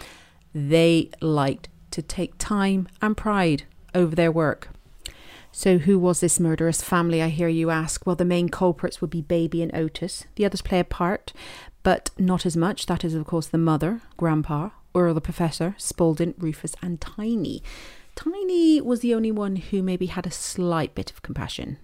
they 0.55 1.09
liked 1.19 1.67
to 1.89 2.01
take 2.01 2.37
time 2.37 2.87
and 3.01 3.17
pride 3.17 3.63
over 3.93 4.15
their 4.15 4.31
work. 4.31 4.69
So, 5.51 5.79
who 5.79 5.99
was 5.99 6.21
this 6.21 6.39
murderous 6.39 6.81
family, 6.81 7.21
I 7.21 7.27
hear 7.27 7.49
you 7.49 7.71
ask? 7.71 8.07
Well, 8.07 8.15
the 8.15 8.23
main 8.23 8.47
culprits 8.47 9.01
would 9.01 9.09
be 9.09 9.21
Baby 9.21 9.61
and 9.61 9.75
Otis. 9.75 10.23
The 10.35 10.45
others 10.45 10.61
play 10.61 10.79
a 10.79 10.85
part, 10.85 11.33
but 11.83 12.11
not 12.17 12.45
as 12.45 12.57
much. 12.57 12.85
That 12.85 13.03
is, 13.03 13.13
of 13.13 13.25
course, 13.25 13.47
the 13.47 13.57
mother, 13.57 14.01
Grandpa, 14.17 14.69
or 14.93 15.13
the 15.13 15.21
Professor, 15.21 15.75
Spaulding, 15.77 16.33
Rufus, 16.37 16.75
and 16.81 16.99
Tiny. 16.99 17.63
Tiny 18.15 18.81
was 18.81 18.99
the 18.99 19.15
only 19.15 19.31
one 19.31 19.55
who 19.55 19.81
maybe 19.81 20.07
had 20.07 20.27
a 20.27 20.31
slight 20.31 20.93
bit 20.95 21.11
of 21.11 21.21
compassion. 21.21 21.77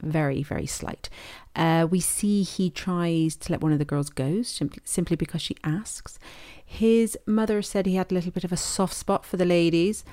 Very, 0.00 0.42
very 0.42 0.66
slight. 0.66 1.08
Uh, 1.56 1.86
we 1.90 2.00
see 2.00 2.42
he 2.42 2.70
tries 2.70 3.34
to 3.36 3.52
let 3.52 3.60
one 3.60 3.72
of 3.72 3.78
the 3.78 3.84
girls 3.84 4.10
go 4.10 4.42
simply 4.42 5.16
because 5.16 5.42
she 5.42 5.56
asks. 5.64 6.18
His 6.64 7.18
mother 7.26 7.62
said 7.62 7.86
he 7.86 7.96
had 7.96 8.10
a 8.12 8.14
little 8.14 8.30
bit 8.30 8.44
of 8.44 8.52
a 8.52 8.56
soft 8.56 8.94
spot 8.94 9.24
for 9.24 9.36
the 9.36 9.44
ladies. 9.44 10.04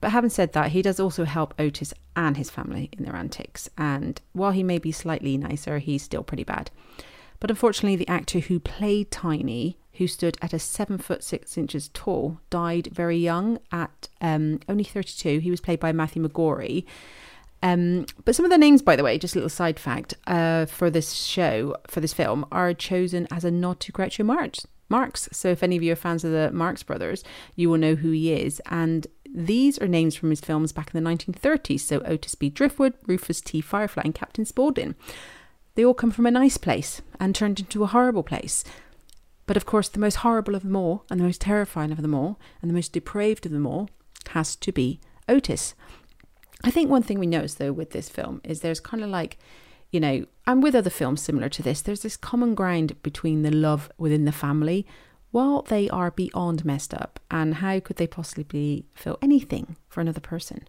But 0.00 0.10
having 0.10 0.30
said 0.30 0.52
that, 0.52 0.72
he 0.72 0.82
does 0.82 0.98
also 0.98 1.24
help 1.24 1.54
Otis 1.58 1.94
and 2.16 2.36
his 2.36 2.50
family 2.50 2.90
in 2.92 3.04
their 3.04 3.16
antics. 3.16 3.68
And 3.76 4.20
while 4.32 4.52
he 4.52 4.62
may 4.62 4.78
be 4.78 4.92
slightly 4.92 5.36
nicer, 5.36 5.78
he's 5.78 6.02
still 6.02 6.22
pretty 6.22 6.44
bad. 6.44 6.70
But 7.44 7.50
unfortunately, 7.50 7.96
the 7.96 8.08
actor 8.08 8.38
who 8.38 8.58
played 8.58 9.10
Tiny, 9.10 9.76
who 9.98 10.06
stood 10.06 10.38
at 10.40 10.54
a 10.54 10.58
seven 10.58 10.96
foot 10.96 11.22
six 11.22 11.58
inches 11.58 11.90
tall, 11.92 12.40
died 12.48 12.86
very 12.86 13.18
young 13.18 13.58
at 13.70 14.08
um, 14.22 14.60
only 14.66 14.82
32. 14.82 15.40
He 15.40 15.50
was 15.50 15.60
played 15.60 15.78
by 15.78 15.92
Matthew 15.92 16.26
McGrory. 16.26 16.86
Um, 17.62 18.06
but 18.24 18.34
some 18.34 18.46
of 18.46 18.50
the 18.50 18.56
names, 18.56 18.80
by 18.80 18.96
the 18.96 19.04
way, 19.04 19.18
just 19.18 19.34
a 19.34 19.38
little 19.38 19.50
side 19.50 19.78
fact, 19.78 20.14
uh, 20.26 20.64
for 20.64 20.88
this 20.88 21.12
show, 21.12 21.76
for 21.86 22.00
this 22.00 22.14
film, 22.14 22.46
are 22.50 22.72
chosen 22.72 23.28
as 23.30 23.44
a 23.44 23.50
nod 23.50 23.78
to 23.80 23.92
Groucho 23.92 24.24
Marx. 24.24 24.66
Marx. 24.88 25.28
So 25.30 25.50
if 25.50 25.62
any 25.62 25.76
of 25.76 25.82
you 25.82 25.92
are 25.92 25.96
fans 25.96 26.24
of 26.24 26.32
the 26.32 26.50
Marx 26.50 26.82
Brothers, 26.82 27.24
you 27.56 27.68
will 27.68 27.76
know 27.76 27.94
who 27.94 28.10
he 28.10 28.32
is. 28.32 28.62
And 28.70 29.06
these 29.30 29.78
are 29.80 29.86
names 29.86 30.14
from 30.16 30.30
his 30.30 30.40
films 30.40 30.72
back 30.72 30.94
in 30.94 31.04
the 31.04 31.10
1930s. 31.10 31.80
So 31.80 32.00
Otis 32.06 32.36
B. 32.36 32.48
Driftwood, 32.48 32.94
Rufus 33.06 33.42
T. 33.42 33.60
Firefly, 33.60 34.00
and 34.02 34.14
Captain 34.14 34.46
Spaulding. 34.46 34.94
They 35.74 35.84
all 35.84 35.94
come 35.94 36.10
from 36.10 36.26
a 36.26 36.30
nice 36.30 36.56
place 36.56 37.02
and 37.18 37.34
turned 37.34 37.60
into 37.60 37.82
a 37.82 37.88
horrible 37.88 38.22
place. 38.22 38.64
But 39.46 39.56
of 39.56 39.66
course, 39.66 39.88
the 39.88 39.98
most 39.98 40.16
horrible 40.16 40.54
of 40.54 40.62
them 40.62 40.76
all, 40.76 41.04
and 41.10 41.20
the 41.20 41.24
most 41.24 41.40
terrifying 41.40 41.92
of 41.92 42.00
them 42.00 42.14
all, 42.14 42.38
and 42.62 42.70
the 42.70 42.74
most 42.74 42.92
depraved 42.92 43.44
of 43.44 43.52
them 43.52 43.66
all, 43.66 43.90
has 44.30 44.56
to 44.56 44.72
be 44.72 45.00
Otis. 45.28 45.74
I 46.62 46.70
think 46.70 46.90
one 46.90 47.02
thing 47.02 47.18
we 47.18 47.26
notice 47.26 47.54
though 47.54 47.72
with 47.72 47.90
this 47.90 48.08
film 48.08 48.40
is 48.42 48.60
there's 48.60 48.80
kind 48.80 49.02
of 49.02 49.10
like, 49.10 49.38
you 49.90 50.00
know, 50.00 50.26
and 50.46 50.62
with 50.62 50.74
other 50.74 50.90
films 50.90 51.22
similar 51.22 51.48
to 51.50 51.62
this, 51.62 51.82
there's 51.82 52.02
this 52.02 52.16
common 52.16 52.54
ground 52.54 53.00
between 53.02 53.42
the 53.42 53.50
love 53.50 53.90
within 53.98 54.24
the 54.24 54.32
family 54.32 54.86
while 55.30 55.62
they 55.62 55.90
are 55.90 56.10
beyond 56.10 56.64
messed 56.64 56.94
up. 56.94 57.20
And 57.30 57.56
how 57.56 57.80
could 57.80 57.96
they 57.96 58.06
possibly 58.06 58.86
feel 58.94 59.18
anything 59.20 59.76
for 59.88 60.00
another 60.00 60.20
person? 60.20 60.66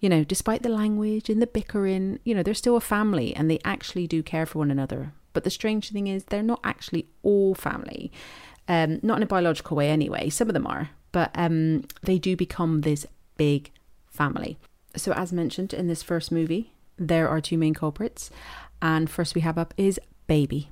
You 0.00 0.08
know, 0.08 0.24
despite 0.24 0.62
the 0.62 0.68
language 0.68 1.28
and 1.30 1.40
the 1.40 1.46
bickering, 1.46 2.18
you 2.24 2.34
know, 2.34 2.42
they're 2.42 2.54
still 2.54 2.76
a 2.76 2.80
family 2.80 3.34
and 3.34 3.50
they 3.50 3.58
actually 3.64 4.06
do 4.06 4.22
care 4.22 4.46
for 4.46 4.58
one 4.58 4.70
another. 4.70 5.12
But 5.32 5.44
the 5.44 5.50
strange 5.50 5.90
thing 5.90 6.06
is, 6.06 6.24
they're 6.24 6.42
not 6.42 6.60
actually 6.64 7.06
all 7.22 7.54
family. 7.54 8.12
Um, 8.68 9.00
not 9.02 9.18
in 9.18 9.22
a 9.22 9.26
biological 9.26 9.76
way, 9.76 9.90
anyway. 9.90 10.30
Some 10.30 10.48
of 10.48 10.54
them 10.54 10.66
are, 10.66 10.90
but 11.12 11.30
um, 11.34 11.84
they 12.02 12.18
do 12.18 12.36
become 12.36 12.80
this 12.80 13.06
big 13.36 13.70
family. 14.06 14.56
So, 14.96 15.12
as 15.12 15.32
mentioned 15.32 15.74
in 15.74 15.88
this 15.88 16.02
first 16.02 16.32
movie, 16.32 16.72
there 16.96 17.28
are 17.28 17.40
two 17.40 17.58
main 17.58 17.74
culprits. 17.74 18.30
And 18.80 19.10
first 19.10 19.34
we 19.34 19.40
have 19.40 19.58
up 19.58 19.74
is 19.76 20.00
Baby. 20.26 20.70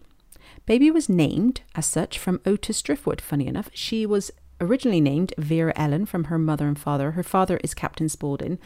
Baby 0.64 0.90
was 0.90 1.08
named 1.08 1.62
as 1.74 1.86
such 1.86 2.18
from 2.18 2.40
Otis 2.46 2.80
Driftwood, 2.82 3.20
funny 3.20 3.46
enough. 3.46 3.68
She 3.74 4.06
was 4.06 4.30
originally 4.60 5.00
named 5.00 5.34
Vera 5.36 5.72
Ellen 5.76 6.06
from 6.06 6.24
her 6.24 6.38
mother 6.38 6.68
and 6.68 6.78
father. 6.78 7.12
Her 7.12 7.22
father 7.22 7.58
is 7.64 7.74
Captain 7.74 8.08
Spaulding, 8.08 8.58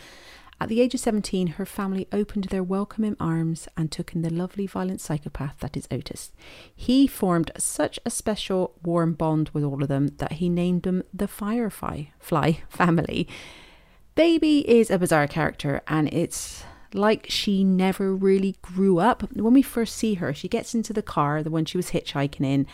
at 0.59 0.69
the 0.69 0.81
age 0.81 0.95
of 0.95 1.01
17, 1.01 1.49
her 1.49 1.67
family 1.67 2.09
opened 2.13 2.45
their 2.45 2.63
welcoming 2.63 3.17
arms 3.21 3.69
and 3.77 3.93
took 3.93 4.15
in 4.15 4.23
the 4.23 4.33
lovely 4.33 4.67
violent 4.67 5.03
psychopath 5.03 5.59
that 5.61 5.77
is 5.77 5.87
Otis. 5.91 6.33
He 6.75 7.07
formed 7.07 7.51
such 7.59 8.01
a 8.07 8.11
special 8.11 8.75
warm 8.83 9.13
bond 9.13 9.51
with 9.53 9.65
all 9.65 9.83
of 9.83 9.89
them 9.89 10.09
that 10.17 10.33
he 10.33 10.49
named 10.49 10.85
them 10.85 11.03
the 11.13 11.29
Firefly 11.29 12.05
Fly 12.19 12.63
family. 12.71 13.29
Baby 14.15 14.69
is 14.69 14.91
a 14.91 14.99
bizarre 14.99 15.27
character 15.27 15.83
and 15.89 16.09
it's 16.13 16.65
like 16.95 17.27
she 17.29 17.63
never 17.63 18.15
really 18.15 18.57
grew 18.63 18.99
up. 18.99 19.31
When 19.35 19.53
we 19.53 19.61
first 19.61 19.95
see 19.95 20.15
her, 20.15 20.33
she 20.33 20.49
gets 20.49 20.75
into 20.75 20.95
the 20.95 21.03
car, 21.03 21.43
the 21.43 21.51
one 21.51 21.67
she 21.67 21.77
was 21.77 21.91
hitchhiking 21.91 22.47
in, 22.47 22.67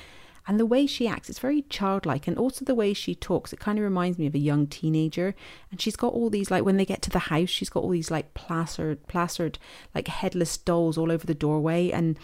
and 0.46 0.58
the 0.58 0.66
way 0.66 0.86
she 0.86 1.06
acts, 1.06 1.30
it's 1.30 1.38
very 1.38 1.62
childlike. 1.62 2.26
And 2.26 2.36
also 2.36 2.64
the 2.64 2.74
way 2.74 2.92
she 2.92 3.14
talks, 3.14 3.52
it 3.52 3.60
kind 3.60 3.78
of 3.78 3.84
reminds 3.84 4.18
me 4.18 4.26
of 4.26 4.34
a 4.34 4.38
young 4.40 4.66
teenager. 4.66 5.34
And 5.70 5.80
she's 5.80 5.96
got 5.96 6.12
all 6.12 6.30
these, 6.30 6.50
like, 6.50 6.64
when 6.64 6.76
they 6.76 6.84
get 6.84 7.02
to 7.02 7.10
the 7.10 7.18
house, 7.20 7.48
she's 7.48 7.70
got 7.70 7.82
all 7.82 7.90
these, 7.90 8.10
like, 8.10 8.34
plastered, 8.34 9.06
plastered, 9.06 9.58
like, 9.94 10.08
headless 10.08 10.56
dolls 10.56 10.98
all 10.98 11.12
over 11.12 11.26
the 11.26 11.34
doorway. 11.34 11.90
And, 11.90 12.18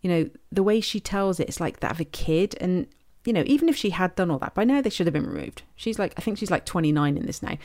you 0.00 0.10
know, 0.10 0.30
the 0.50 0.62
way 0.62 0.80
she 0.80 0.98
tells 0.98 1.38
it, 1.38 1.48
it's 1.48 1.60
like 1.60 1.80
that 1.80 1.92
of 1.92 2.00
a 2.00 2.04
kid. 2.04 2.56
And 2.60 2.88
you 3.24 3.32
know, 3.32 3.42
even 3.46 3.68
if 3.68 3.76
she 3.76 3.90
had 3.90 4.14
done 4.14 4.30
all 4.30 4.38
that, 4.38 4.54
by 4.54 4.64
now 4.64 4.82
they 4.82 4.90
should 4.90 5.06
have 5.06 5.14
been 5.14 5.26
removed. 5.26 5.62
She's 5.76 5.98
like, 5.98 6.12
I 6.16 6.20
think 6.20 6.36
she's 6.36 6.50
like 6.50 6.66
29 6.66 7.16
in 7.16 7.26
this 7.26 7.42
now. 7.42 7.56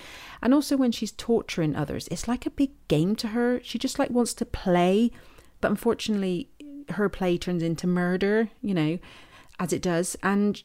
And 0.42 0.54
also 0.54 0.78
when 0.78 0.92
she's 0.92 1.12
torturing 1.12 1.76
others, 1.76 2.08
it's 2.10 2.28
like 2.28 2.46
a 2.46 2.52
big 2.52 2.72
game 2.88 3.16
to 3.18 3.30
her. 3.30 3.60
She 3.64 3.78
just 3.78 4.00
like 4.00 4.10
wants 4.10 4.34
to 4.36 4.46
play, 4.46 5.12
but 5.60 5.70
unfortunately, 5.70 6.50
her 6.92 7.10
play 7.10 7.38
turns 7.38 7.62
into 7.62 7.88
murder, 7.88 8.50
you 8.62 8.74
know, 8.74 9.00
as 9.60 9.74
it 9.74 9.82
does. 9.82 10.16
And 10.24 10.62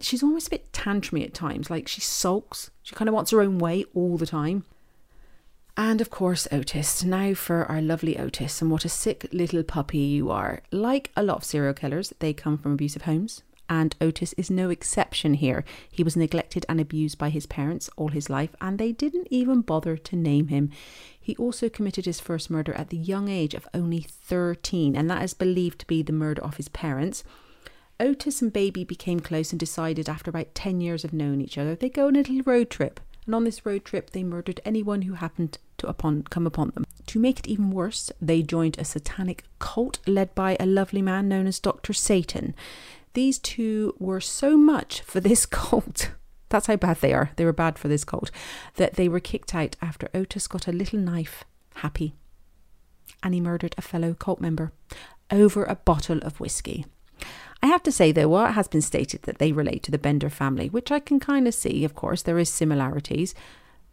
she's 0.00 0.22
almost 0.22 0.48
a 0.48 0.50
bit 0.50 0.72
tantrumy 0.72 1.24
at 1.24 1.34
times. 1.34 1.70
Like 1.70 1.88
she 1.88 2.00
sulks. 2.00 2.70
She 2.82 2.94
kind 2.94 3.08
of 3.08 3.14
wants 3.14 3.30
her 3.32 3.40
own 3.40 3.58
way 3.58 3.84
all 3.94 4.16
the 4.16 4.26
time. 4.26 4.64
And 5.76 6.00
of 6.00 6.08
course, 6.08 6.48
Otis. 6.50 7.04
Now 7.04 7.34
for 7.34 7.66
our 7.66 7.82
lovely 7.82 8.18
Otis, 8.18 8.62
and 8.62 8.70
what 8.70 8.86
a 8.86 8.88
sick 8.88 9.26
little 9.30 9.62
puppy 9.62 9.98
you 9.98 10.30
are. 10.30 10.62
Like 10.72 11.10
a 11.14 11.22
lot 11.22 11.38
of 11.38 11.44
serial 11.44 11.74
killers, 11.74 12.14
they 12.18 12.32
come 12.32 12.56
from 12.56 12.72
abusive 12.72 13.02
homes, 13.02 13.42
and 13.68 13.94
Otis 14.00 14.32
is 14.38 14.50
no 14.50 14.70
exception 14.70 15.34
here. 15.34 15.64
He 15.90 16.02
was 16.02 16.16
neglected 16.16 16.64
and 16.66 16.80
abused 16.80 17.18
by 17.18 17.28
his 17.28 17.44
parents 17.44 17.90
all 17.96 18.08
his 18.08 18.30
life, 18.30 18.56
and 18.58 18.78
they 18.78 18.92
didn't 18.92 19.28
even 19.30 19.60
bother 19.60 19.98
to 19.98 20.16
name 20.16 20.48
him. 20.48 20.70
He 21.20 21.36
also 21.36 21.68
committed 21.68 22.06
his 22.06 22.20
first 22.20 22.48
murder 22.48 22.72
at 22.72 22.88
the 22.88 22.96
young 22.96 23.28
age 23.28 23.52
of 23.52 23.68
only 23.74 24.00
13, 24.00 24.96
and 24.96 25.10
that 25.10 25.22
is 25.22 25.34
believed 25.34 25.80
to 25.80 25.86
be 25.86 26.02
the 26.02 26.12
murder 26.12 26.42
of 26.42 26.56
his 26.56 26.68
parents. 26.68 27.22
Otis 27.98 28.42
and 28.42 28.52
Baby 28.52 28.84
became 28.84 29.20
close 29.20 29.52
and 29.52 29.60
decided 29.60 30.08
after 30.08 30.28
about 30.28 30.54
10 30.54 30.80
years 30.80 31.04
of 31.04 31.12
knowing 31.12 31.40
each 31.40 31.56
other, 31.56 31.74
they'd 31.74 31.94
go 31.94 32.08
on 32.08 32.16
a 32.16 32.18
little 32.18 32.42
road 32.44 32.68
trip. 32.68 33.00
And 33.24 33.34
on 33.34 33.44
this 33.44 33.64
road 33.64 33.84
trip, 33.84 34.10
they 34.10 34.22
murdered 34.22 34.60
anyone 34.64 35.02
who 35.02 35.14
happened 35.14 35.58
to 35.78 35.88
upon, 35.88 36.24
come 36.24 36.46
upon 36.46 36.70
them. 36.70 36.84
To 37.06 37.18
make 37.18 37.38
it 37.38 37.48
even 37.48 37.70
worse, 37.70 38.12
they 38.20 38.42
joined 38.42 38.78
a 38.78 38.84
satanic 38.84 39.44
cult 39.58 39.98
led 40.06 40.34
by 40.34 40.56
a 40.60 40.66
lovely 40.66 41.02
man 41.02 41.28
known 41.28 41.46
as 41.46 41.58
Dr. 41.58 41.92
Satan. 41.92 42.54
These 43.14 43.38
two 43.38 43.94
were 43.98 44.20
so 44.20 44.56
much 44.56 45.00
for 45.00 45.20
this 45.20 45.46
cult. 45.46 46.10
That's 46.50 46.66
how 46.66 46.76
bad 46.76 46.98
they 47.00 47.12
are. 47.12 47.30
They 47.36 47.44
were 47.44 47.52
bad 47.52 47.78
for 47.78 47.88
this 47.88 48.04
cult. 48.04 48.30
That 48.76 48.94
they 48.94 49.08
were 49.08 49.20
kicked 49.20 49.54
out 49.54 49.74
after 49.82 50.08
Otis 50.14 50.46
got 50.46 50.68
a 50.68 50.72
little 50.72 51.00
knife, 51.00 51.44
happy, 51.76 52.14
and 53.22 53.34
he 53.34 53.40
murdered 53.40 53.74
a 53.76 53.82
fellow 53.82 54.14
cult 54.14 54.40
member 54.40 54.72
over 55.30 55.64
a 55.64 55.74
bottle 55.74 56.18
of 56.18 56.38
whiskey. 56.38 56.84
I 57.66 57.70
have 57.70 57.82
to 57.84 57.92
say, 57.92 58.12
though, 58.12 58.28
while 58.28 58.46
it 58.46 58.52
has 58.52 58.68
been 58.68 58.80
stated 58.80 59.22
that 59.22 59.38
they 59.38 59.52
relate 59.52 59.82
to 59.84 59.90
the 59.90 59.98
Bender 59.98 60.30
family, 60.30 60.68
which 60.68 60.92
I 60.92 61.00
can 61.00 61.18
kind 61.18 61.48
of 61.48 61.54
see, 61.54 61.84
of 61.84 61.94
course, 61.94 62.22
there 62.22 62.38
is 62.38 62.48
similarities, 62.48 63.34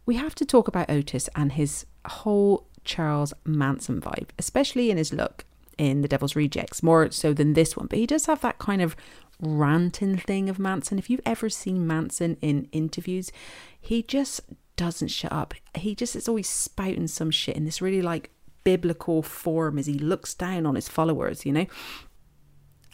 we 0.06 0.16
have 0.16 0.34
to 0.36 0.44
talk 0.44 0.68
about 0.68 0.90
Otis 0.90 1.28
and 1.34 1.52
his 1.52 1.86
whole 2.06 2.66
Charles 2.84 3.32
Manson 3.44 4.00
vibe, 4.00 4.28
especially 4.38 4.90
in 4.90 4.96
his 4.96 5.12
look 5.12 5.44
in 5.76 6.02
The 6.02 6.08
Devil's 6.08 6.36
Rejects, 6.36 6.82
more 6.82 7.10
so 7.10 7.32
than 7.32 7.54
this 7.54 7.76
one. 7.76 7.86
But 7.86 7.98
he 7.98 8.06
does 8.06 8.26
have 8.26 8.42
that 8.42 8.58
kind 8.58 8.80
of 8.80 8.94
ranting 9.40 10.18
thing 10.18 10.48
of 10.48 10.58
Manson. 10.58 10.98
If 10.98 11.10
you've 11.10 11.20
ever 11.26 11.50
seen 11.50 11.86
Manson 11.86 12.36
in 12.40 12.68
interviews, 12.70 13.32
he 13.80 14.02
just 14.02 14.40
doesn't 14.76 15.08
shut 15.08 15.32
up. 15.32 15.54
He 15.74 15.94
just 15.94 16.14
is 16.14 16.28
always 16.28 16.48
spouting 16.48 17.08
some 17.08 17.30
shit 17.30 17.56
in 17.56 17.64
this 17.64 17.82
really 17.82 18.02
like 18.02 18.30
biblical 18.62 19.22
form 19.22 19.78
as 19.78 19.86
he 19.86 19.94
looks 19.94 20.34
down 20.34 20.66
on 20.66 20.74
his 20.74 20.88
followers, 20.88 21.44
you 21.44 21.52
know? 21.52 21.66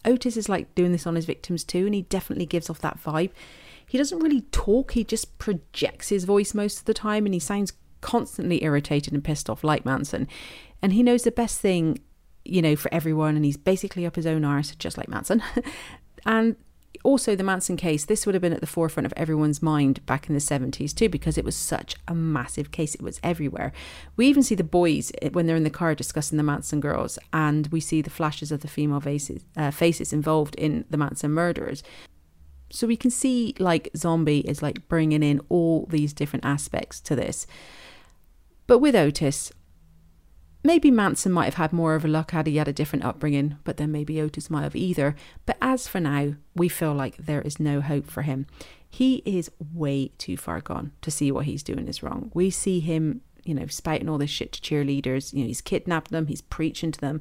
Otis 0.05 0.37
is 0.37 0.49
like 0.49 0.75
doing 0.75 0.93
this 0.93 1.07
on 1.07 1.15
his 1.15 1.27
victims 1.27 1.65
too, 1.65 1.87
and 1.87 1.95
he 1.95 2.03
definitely 2.03 2.47
gives 2.47 2.71
off 2.71 2.81
that 2.81 3.03
vibe. 3.03 3.31
He 3.87 3.99
doesn't 3.99 4.21
really 4.21 4.43
talk, 4.53 4.93
he 4.93 5.05
just 5.05 5.39
projects 5.39 6.11
his 6.11 6.25
voice 6.25 6.55
most 6.55 6.79
of 6.79 6.85
the 6.85 6.95
time, 6.95 7.27
and 7.27 7.35
he 7.35 7.41
sounds 7.41 7.73
constantly 8.01 8.63
irritated 8.63 9.13
and 9.13 9.25
pissed 9.25 9.51
off 9.51 9.65
like 9.65 9.85
Manson. 9.85 10.29
And 10.81 10.93
he 10.93 11.03
knows 11.03 11.25
the 11.25 11.31
best 11.31 11.61
thing, 11.61 12.01
you 12.45 12.63
know, 12.63 12.77
for 12.77 12.93
everyone, 12.95 13.37
and 13.37 13.45
he's 13.45 13.57
basically 13.57 14.07
up 14.07 14.17
his 14.17 14.27
own 14.27 14.45
arse, 14.45 14.75
just 14.77 14.97
like 14.97 15.09
Manson. 15.09 15.43
and 16.27 16.57
also 17.03 17.35
the 17.35 17.45
Manson 17.45 17.77
case, 17.77 18.05
this 18.05 18.27
would 18.27 18.35
have 18.35 18.43
been 18.43 18.53
at 18.53 18.61
the 18.61 18.67
forefront 18.67 19.07
of 19.07 19.15
everyone's 19.17 19.63
mind 19.63 20.05
back 20.07 20.29
in 20.29 20.35
the 20.35 20.41
70s 20.41 20.95
too, 20.95 21.09
because 21.09 21.39
it 21.39 21.45
was 21.45 21.57
such 21.57 21.97
a 22.07 22.15
massive 22.15 22.71
case. 22.71 22.95
It 22.95 23.03
was 23.03 23.21
everywhere. 23.23 23.73
We 24.17 24.27
even 24.27 24.43
see 24.43 24.55
the 24.55 24.65
boys 24.65 25.11
eh, 25.23 25.31
when 25.33 25.47
they're 25.47 25.57
in 25.57 25.65
the 25.65 25.71
car 25.71 25.95
discussing 25.95 26.37
the 26.37 26.45
Manson 26.45 26.81
girls, 26.81 27.19
and 27.33 27.69
we 27.69 27.81
see 27.81 28.03
the 28.03 28.11
flashes 28.11 28.53
of 28.53 28.61
the 28.61 28.69
female 28.69 29.01
faces, 29.01 29.45
uh, 29.57 29.71
faces 29.71 30.13
involved 30.13 30.55
in 30.57 30.85
the 30.91 30.97
Manson 30.97 31.31
murders. 31.31 31.83
So 32.71 32.87
we 32.87 32.97
can 32.97 33.11
see 33.11 33.55
like 33.59 33.91
Zombie 33.97 34.41
is 34.41 34.63
like 34.63 34.87
bringing 34.89 35.23
in 35.23 35.41
all 35.49 35.87
these 35.91 36.13
different 36.13 36.45
aspects 36.45 37.01
to 37.03 37.17
this. 37.17 37.47
But 38.67 38.79
with 38.79 38.95
Otis, 38.95 39.53
Maybe 40.63 40.91
Manson 40.91 41.33
might 41.33 41.47
have 41.47 41.55
had 41.55 41.73
more 41.73 41.95
of 41.95 42.05
a 42.05 42.09
luck 42.09 42.33
had 42.33 42.47
he 42.47 42.57
had 42.57 42.69
a 42.69 42.73
different 42.73 43.05
upbringing, 43.05 43.57
but 43.65 43.79
then 43.79 43.91
maybe 43.91 44.21
Otis 44.21 44.51
might 44.51 44.63
have 44.63 44.77
either. 44.77 45.17
But 45.47 45.57
as 45.63 45.89
for 45.89 46.01
now, 46.01 46.35
we 46.55 46.69
feel 46.69 46.93
like 46.93 47.17
there 47.17 47.41
is 47.41 47.59
no 47.59 47.81
hope 47.81 48.07
for 48.07 48.23
him. 48.23 48.47
He 48.89 49.23
is 49.25 49.51
way 49.73 50.09
too 50.19 50.37
far 50.37 50.61
gone 50.61 50.93
to 51.01 51.11
see 51.11 51.33
what 51.33 51.47
he's 51.47 51.63
doing 51.63 51.89
is 51.89 52.03
wrong. 52.03 52.31
We 52.35 52.51
see 52.51 52.81
him, 52.81 53.23
you 53.45 53.55
know, 53.55 53.67
spouting 53.67 54.09
all 54.09 54.19
this 54.19 54.31
shit 54.31 54.53
to 54.53 54.61
cheerleaders. 54.61 55.33
You 55.33 55.41
know, 55.41 55.47
he's 55.47 55.63
kidnapped 55.63 56.11
them, 56.11 56.27
he's 56.27 56.43
preaching 56.43 56.93
to 56.93 57.01
them 57.01 57.21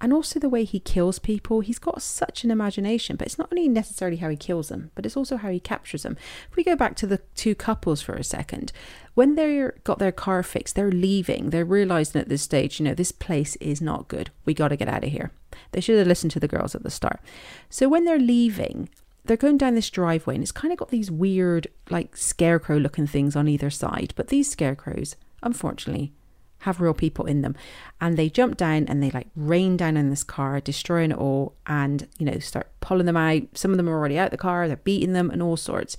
and 0.00 0.12
also 0.12 0.38
the 0.38 0.48
way 0.48 0.64
he 0.64 0.80
kills 0.80 1.18
people. 1.18 1.60
He's 1.60 1.78
got 1.78 2.02
such 2.02 2.44
an 2.44 2.50
imagination, 2.50 3.16
but 3.16 3.26
it's 3.26 3.38
not 3.38 3.48
only 3.52 3.68
necessarily 3.68 4.18
how 4.18 4.28
he 4.28 4.36
kills 4.36 4.68
them, 4.68 4.90
but 4.94 5.04
it's 5.04 5.16
also 5.16 5.36
how 5.36 5.50
he 5.50 5.60
captures 5.60 6.04
them. 6.04 6.16
If 6.50 6.56
we 6.56 6.64
go 6.64 6.76
back 6.76 6.94
to 6.96 7.06
the 7.06 7.18
two 7.34 7.54
couples 7.54 8.00
for 8.00 8.14
a 8.14 8.24
second, 8.24 8.72
when 9.14 9.34
they're 9.34 9.74
got 9.84 9.98
their 9.98 10.12
car 10.12 10.42
fixed, 10.42 10.76
they're 10.76 10.92
leaving. 10.92 11.50
They're 11.50 11.64
realizing 11.64 12.20
at 12.20 12.28
this 12.28 12.42
stage, 12.42 12.78
you 12.78 12.84
know, 12.84 12.94
this 12.94 13.12
place 13.12 13.56
is 13.56 13.80
not 13.80 14.08
good. 14.08 14.30
We 14.44 14.54
got 14.54 14.68
to 14.68 14.76
get 14.76 14.88
out 14.88 15.04
of 15.04 15.10
here. 15.10 15.32
They 15.72 15.80
should 15.80 15.98
have 15.98 16.06
listened 16.06 16.30
to 16.32 16.40
the 16.40 16.48
girls 16.48 16.74
at 16.74 16.82
the 16.84 16.90
start. 16.90 17.20
So 17.68 17.88
when 17.88 18.04
they're 18.04 18.18
leaving, 18.18 18.88
they're 19.24 19.36
going 19.36 19.58
down 19.58 19.74
this 19.74 19.90
driveway, 19.90 20.36
and 20.36 20.42
it's 20.42 20.52
kind 20.52 20.72
of 20.72 20.78
got 20.78 20.90
these 20.90 21.10
weird, 21.10 21.66
like 21.90 22.16
scarecrow 22.16 22.78
looking 22.78 23.06
things 23.06 23.36
on 23.36 23.48
either 23.48 23.70
side. 23.70 24.14
But 24.16 24.28
these 24.28 24.50
scarecrows, 24.50 25.16
unfortunately, 25.42 26.12
have 26.60 26.80
real 26.80 26.94
people 26.94 27.24
in 27.24 27.42
them. 27.42 27.54
And 28.00 28.16
they 28.16 28.28
jump 28.28 28.56
down 28.56 28.86
and 28.88 29.02
they 29.02 29.10
like 29.10 29.28
rain 29.36 29.76
down 29.76 29.96
in 29.96 30.10
this 30.10 30.24
car, 30.24 30.60
destroying 30.60 31.12
it 31.12 31.18
all, 31.18 31.54
and 31.66 32.08
you 32.18 32.26
know, 32.26 32.38
start 32.38 32.70
pulling 32.80 33.06
them 33.06 33.16
out. 33.16 33.42
Some 33.54 33.70
of 33.70 33.76
them 33.76 33.88
are 33.88 33.92
already 33.92 34.18
out 34.18 34.30
the 34.30 34.36
car, 34.36 34.66
they're 34.66 34.76
beating 34.76 35.12
them 35.12 35.30
and 35.30 35.42
all 35.42 35.56
sorts. 35.56 35.96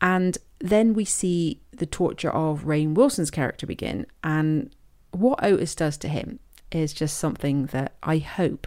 And 0.00 0.38
then 0.58 0.94
we 0.94 1.04
see 1.04 1.60
the 1.72 1.86
torture 1.86 2.30
of 2.30 2.64
Rainn 2.64 2.94
Wilson's 2.94 3.30
character 3.30 3.66
begin. 3.66 4.06
And 4.24 4.74
what 5.10 5.42
Otis 5.42 5.74
does 5.74 5.96
to 5.98 6.08
him 6.08 6.38
is 6.72 6.92
just 6.92 7.16
something 7.16 7.66
that 7.66 7.94
I 8.02 8.18
hope 8.18 8.66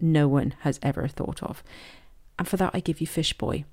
no 0.00 0.28
one 0.28 0.54
has 0.60 0.78
ever 0.82 1.08
thought 1.08 1.42
of. 1.42 1.62
And 2.38 2.46
for 2.48 2.56
that, 2.56 2.72
I 2.74 2.80
give 2.80 3.00
you 3.00 3.06
Fishboy. 3.06 3.64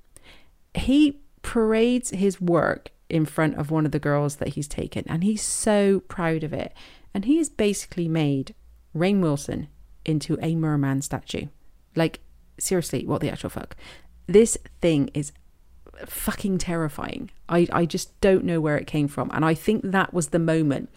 He 0.74 1.20
parades 1.42 2.12
his 2.12 2.40
work 2.40 2.92
in 3.12 3.26
front 3.26 3.56
of 3.56 3.70
one 3.70 3.86
of 3.86 3.92
the 3.92 4.00
girls 4.00 4.38
that 4.38 4.50
he's 4.50 4.68
taken, 4.68 5.04
and 5.08 5.24
he's 5.24 5.42
so 5.42 6.00
proud 6.02 6.44
of 6.44 6.54
it. 6.54 6.74
And 7.14 7.26
he 7.26 7.38
has 7.38 7.50
basically 7.50 8.08
made 8.08 8.56
Rainn 8.96 9.22
Wilson 9.22 9.68
into 10.06 10.38
a 10.42 10.56
merman 10.56 11.02
statue. 11.02 11.48
Like, 11.96 12.22
seriously, 12.58 13.06
what 13.06 13.22
the 13.22 13.30
actual 13.30 13.50
fuck? 13.50 13.76
This 14.28 14.58
thing 14.80 15.10
is 15.14 15.34
fucking 16.06 16.58
terrifying. 16.58 17.30
I, 17.50 17.68
I 17.72 17.86
just 17.86 18.20
don't 18.22 18.46
know 18.46 18.62
where 18.62 18.78
it 18.78 18.88
came 18.88 19.08
from. 19.08 19.30
And 19.34 19.44
I 19.44 19.54
think 19.54 19.84
that 19.84 20.14
was 20.14 20.30
the 20.30 20.40
moment 20.40 20.90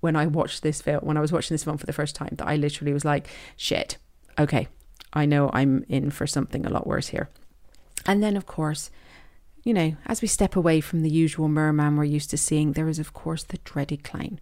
when 0.00 0.14
I 0.14 0.26
watched 0.26 0.62
this 0.62 0.82
film, 0.82 1.00
when 1.04 1.16
I 1.16 1.20
was 1.20 1.32
watching 1.32 1.54
this 1.54 1.64
film 1.64 1.78
for 1.78 1.86
the 1.86 1.92
first 1.92 2.14
time, 2.14 2.34
that 2.36 2.46
I 2.46 2.56
literally 2.56 2.92
was 2.92 3.04
like, 3.04 3.28
shit, 3.56 3.96
okay, 4.38 4.68
I 5.12 5.24
know 5.24 5.50
I'm 5.52 5.84
in 5.88 6.10
for 6.10 6.26
something 6.26 6.66
a 6.66 6.70
lot 6.70 6.86
worse 6.86 7.08
here. 7.08 7.28
And 8.04 8.22
then, 8.22 8.36
of 8.36 8.46
course, 8.46 8.90
you 9.66 9.74
know, 9.74 9.96
as 10.06 10.22
we 10.22 10.28
step 10.28 10.54
away 10.54 10.80
from 10.80 11.02
the 11.02 11.10
usual 11.10 11.48
merman 11.48 11.96
we're 11.96 12.04
used 12.04 12.30
to 12.30 12.36
seeing, 12.36 12.72
there 12.72 12.88
is, 12.88 13.00
of 13.00 13.12
course, 13.12 13.42
the 13.42 13.58
dreaded 13.64 14.04
clown. 14.04 14.38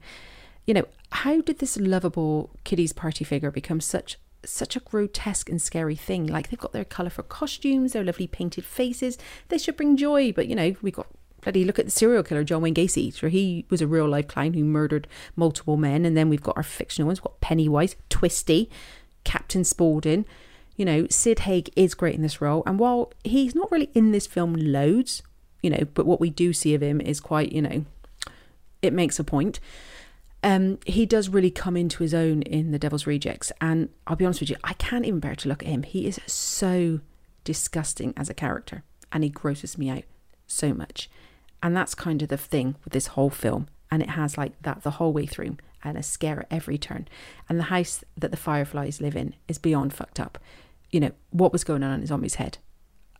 You 0.66 0.74
know, 0.74 0.84
how 1.12 1.40
did 1.40 1.60
this 1.60 1.78
lovable 1.78 2.50
kiddies 2.64 2.92
party 2.92 3.24
figure 3.24 3.50
become 3.50 3.80
such 3.80 4.18
such 4.44 4.76
a 4.76 4.80
grotesque 4.80 5.48
and 5.48 5.62
scary 5.62 5.96
thing? 5.96 6.26
Like 6.26 6.50
they've 6.50 6.60
got 6.60 6.74
their 6.74 6.84
colourful 6.84 7.24
costumes, 7.24 7.94
their 7.94 8.04
lovely 8.04 8.26
painted 8.26 8.66
faces. 8.66 9.16
They 9.48 9.56
should 9.56 9.78
bring 9.78 9.96
joy, 9.96 10.30
but 10.30 10.46
you 10.46 10.54
know, 10.54 10.76
we 10.82 10.90
got 10.90 11.06
bloody 11.40 11.64
look 11.64 11.78
at 11.78 11.86
the 11.86 11.90
serial 11.90 12.22
killer 12.22 12.44
John 12.44 12.60
Wayne 12.60 12.74
Gacy. 12.74 13.10
So 13.10 13.30
he 13.30 13.64
was 13.70 13.80
a 13.80 13.86
real 13.86 14.06
life 14.06 14.28
clown 14.28 14.52
who 14.52 14.62
murdered 14.62 15.08
multiple 15.36 15.78
men, 15.78 16.04
and 16.04 16.14
then 16.14 16.28
we've 16.28 16.42
got 16.42 16.58
our 16.58 16.62
fictional 16.62 17.06
ones. 17.06 17.20
We've 17.20 17.30
got 17.30 17.40
Pennywise, 17.40 17.96
Twisty, 18.10 18.68
Captain 19.24 19.64
Spaulding. 19.64 20.26
You 20.76 20.84
know, 20.84 21.06
Sid 21.08 21.40
Haig 21.40 21.70
is 21.76 21.94
great 21.94 22.14
in 22.14 22.22
this 22.22 22.40
role. 22.40 22.62
And 22.66 22.78
while 22.78 23.12
he's 23.22 23.54
not 23.54 23.70
really 23.70 23.90
in 23.94 24.12
this 24.12 24.26
film 24.26 24.54
loads, 24.54 25.22
you 25.62 25.70
know, 25.70 25.86
but 25.94 26.06
what 26.06 26.20
we 26.20 26.30
do 26.30 26.52
see 26.52 26.74
of 26.74 26.82
him 26.82 27.00
is 27.00 27.20
quite, 27.20 27.52
you 27.52 27.62
know, 27.62 27.84
it 28.82 28.92
makes 28.92 29.18
a 29.18 29.24
point. 29.24 29.60
Um, 30.42 30.78
he 30.84 31.06
does 31.06 31.30
really 31.30 31.50
come 31.50 31.76
into 31.76 32.02
his 32.02 32.12
own 32.12 32.42
in 32.42 32.70
The 32.70 32.78
Devil's 32.78 33.06
Rejects. 33.06 33.50
And 33.60 33.88
I'll 34.06 34.16
be 34.16 34.26
honest 34.26 34.40
with 34.40 34.50
you, 34.50 34.56
I 34.62 34.74
can't 34.74 35.06
even 35.06 35.20
bear 35.20 35.34
to 35.36 35.48
look 35.48 35.62
at 35.62 35.68
him. 35.68 35.84
He 35.84 36.06
is 36.06 36.20
so 36.26 37.00
disgusting 37.44 38.12
as 38.16 38.28
a 38.28 38.34
character 38.34 38.82
and 39.10 39.24
he 39.24 39.30
grosses 39.30 39.78
me 39.78 39.88
out 39.88 40.04
so 40.46 40.74
much. 40.74 41.08
And 41.62 41.74
that's 41.74 41.94
kind 41.94 42.20
of 42.20 42.28
the 42.28 42.36
thing 42.36 42.74
with 42.84 42.92
this 42.92 43.08
whole 43.08 43.30
film. 43.30 43.68
And 43.90 44.02
it 44.02 44.10
has 44.10 44.36
like 44.36 44.60
that 44.62 44.82
the 44.82 44.92
whole 44.92 45.12
way 45.12 45.24
through 45.24 45.56
and 45.82 45.96
a 45.96 46.02
scare 46.02 46.40
at 46.40 46.46
every 46.50 46.76
turn. 46.76 47.08
And 47.48 47.58
the 47.58 47.64
house 47.64 48.04
that 48.18 48.30
the 48.30 48.36
Fireflies 48.36 49.00
live 49.00 49.16
in 49.16 49.34
is 49.48 49.58
beyond 49.58 49.94
fucked 49.94 50.20
up 50.20 50.38
you 50.94 51.00
know, 51.00 51.10
what 51.30 51.52
was 51.52 51.64
going 51.64 51.82
on 51.82 52.00
in 52.00 52.06
Zombie's 52.06 52.36
head. 52.36 52.58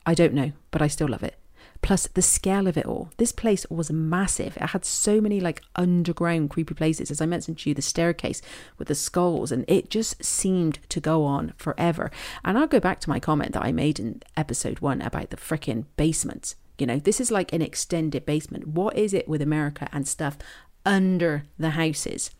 I 0.06 0.14
don't 0.14 0.32
know, 0.32 0.52
but 0.70 0.80
I 0.80 0.86
still 0.86 1.08
love 1.08 1.24
it. 1.24 1.34
Plus, 1.82 2.06
the 2.06 2.22
scale 2.22 2.68
of 2.68 2.76
it 2.76 2.86
all. 2.86 3.10
This 3.16 3.32
place 3.32 3.66
was 3.68 3.90
massive. 3.90 4.56
It 4.56 4.68
had 4.68 4.84
so 4.84 5.20
many 5.20 5.40
like 5.40 5.60
underground 5.74 6.50
creepy 6.50 6.74
places. 6.74 7.10
As 7.10 7.20
I 7.20 7.26
mentioned 7.26 7.58
to 7.58 7.70
you, 7.70 7.74
the 7.74 7.82
staircase 7.82 8.40
with 8.78 8.86
the 8.86 8.94
skulls, 8.94 9.50
and 9.50 9.64
it 9.66 9.90
just 9.90 10.24
seemed 10.24 10.78
to 10.88 11.00
go 11.00 11.24
on 11.24 11.52
forever. 11.56 12.12
And 12.44 12.56
I'll 12.56 12.68
go 12.68 12.78
back 12.78 13.00
to 13.00 13.10
my 13.10 13.18
comment 13.18 13.54
that 13.54 13.64
I 13.64 13.72
made 13.72 13.98
in 13.98 14.22
episode 14.36 14.78
one 14.78 15.02
about 15.02 15.30
the 15.30 15.36
freaking 15.36 15.86
basement. 15.96 16.54
You 16.78 16.86
know, 16.86 17.00
this 17.00 17.20
is 17.20 17.32
like 17.32 17.52
an 17.52 17.60
extended 17.60 18.24
basement. 18.24 18.68
What 18.68 18.96
is 18.96 19.12
it 19.12 19.28
with 19.28 19.42
America 19.42 19.88
and 19.90 20.06
stuff 20.06 20.38
under 20.86 21.42
the 21.58 21.70
houses? 21.70 22.30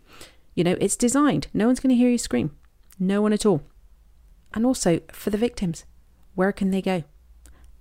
You 0.55 0.63
know, 0.63 0.77
it's 0.81 0.95
designed. 0.95 1.49
No 1.53 1.67
one's 1.67 1.81
going 1.81 1.91
to 1.91 1.97
hear 1.97 2.09
you 2.09 2.19
scream. 2.19 2.57
No 3.01 3.21
one 3.21 3.33
at 3.33 3.45
all. 3.45 3.63
And 4.55 4.65
also, 4.65 5.01
for 5.13 5.31
the 5.31 5.37
victims, 5.37 5.85
where 6.35 6.53
can 6.53 6.71
they 6.71 6.81
go? 6.81 7.05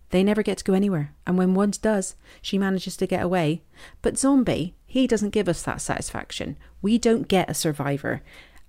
They 0.09 0.23
never 0.23 0.43
get 0.43 0.57
to 0.59 0.63
go 0.63 0.73
anywhere, 0.73 1.15
and 1.25 1.37
when 1.37 1.55
one 1.55 1.71
does, 1.81 2.15
she 2.41 2.57
manages 2.57 2.97
to 2.97 3.07
get 3.07 3.23
away. 3.23 3.63
But 4.01 4.17
Zombie, 4.17 4.75
he 4.85 5.07
doesn't 5.07 5.31
give 5.31 5.49
us 5.49 5.63
that 5.63 5.81
satisfaction. 5.81 6.57
We 6.81 6.97
don't 6.97 7.27
get 7.27 7.49
a 7.49 7.55
survivor. 7.55 8.21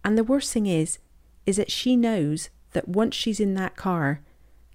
And 0.03 0.17
the 0.17 0.25
worst 0.25 0.53
thing 0.53 0.67
is, 0.67 0.99
is 1.45 1.57
that 1.57 1.71
she 1.71 1.97
knows 1.97 2.49
that 2.73 2.89
once 2.89 3.15
she's 3.15 3.41
in 3.41 3.55
that 3.55 3.77
car 3.77 4.21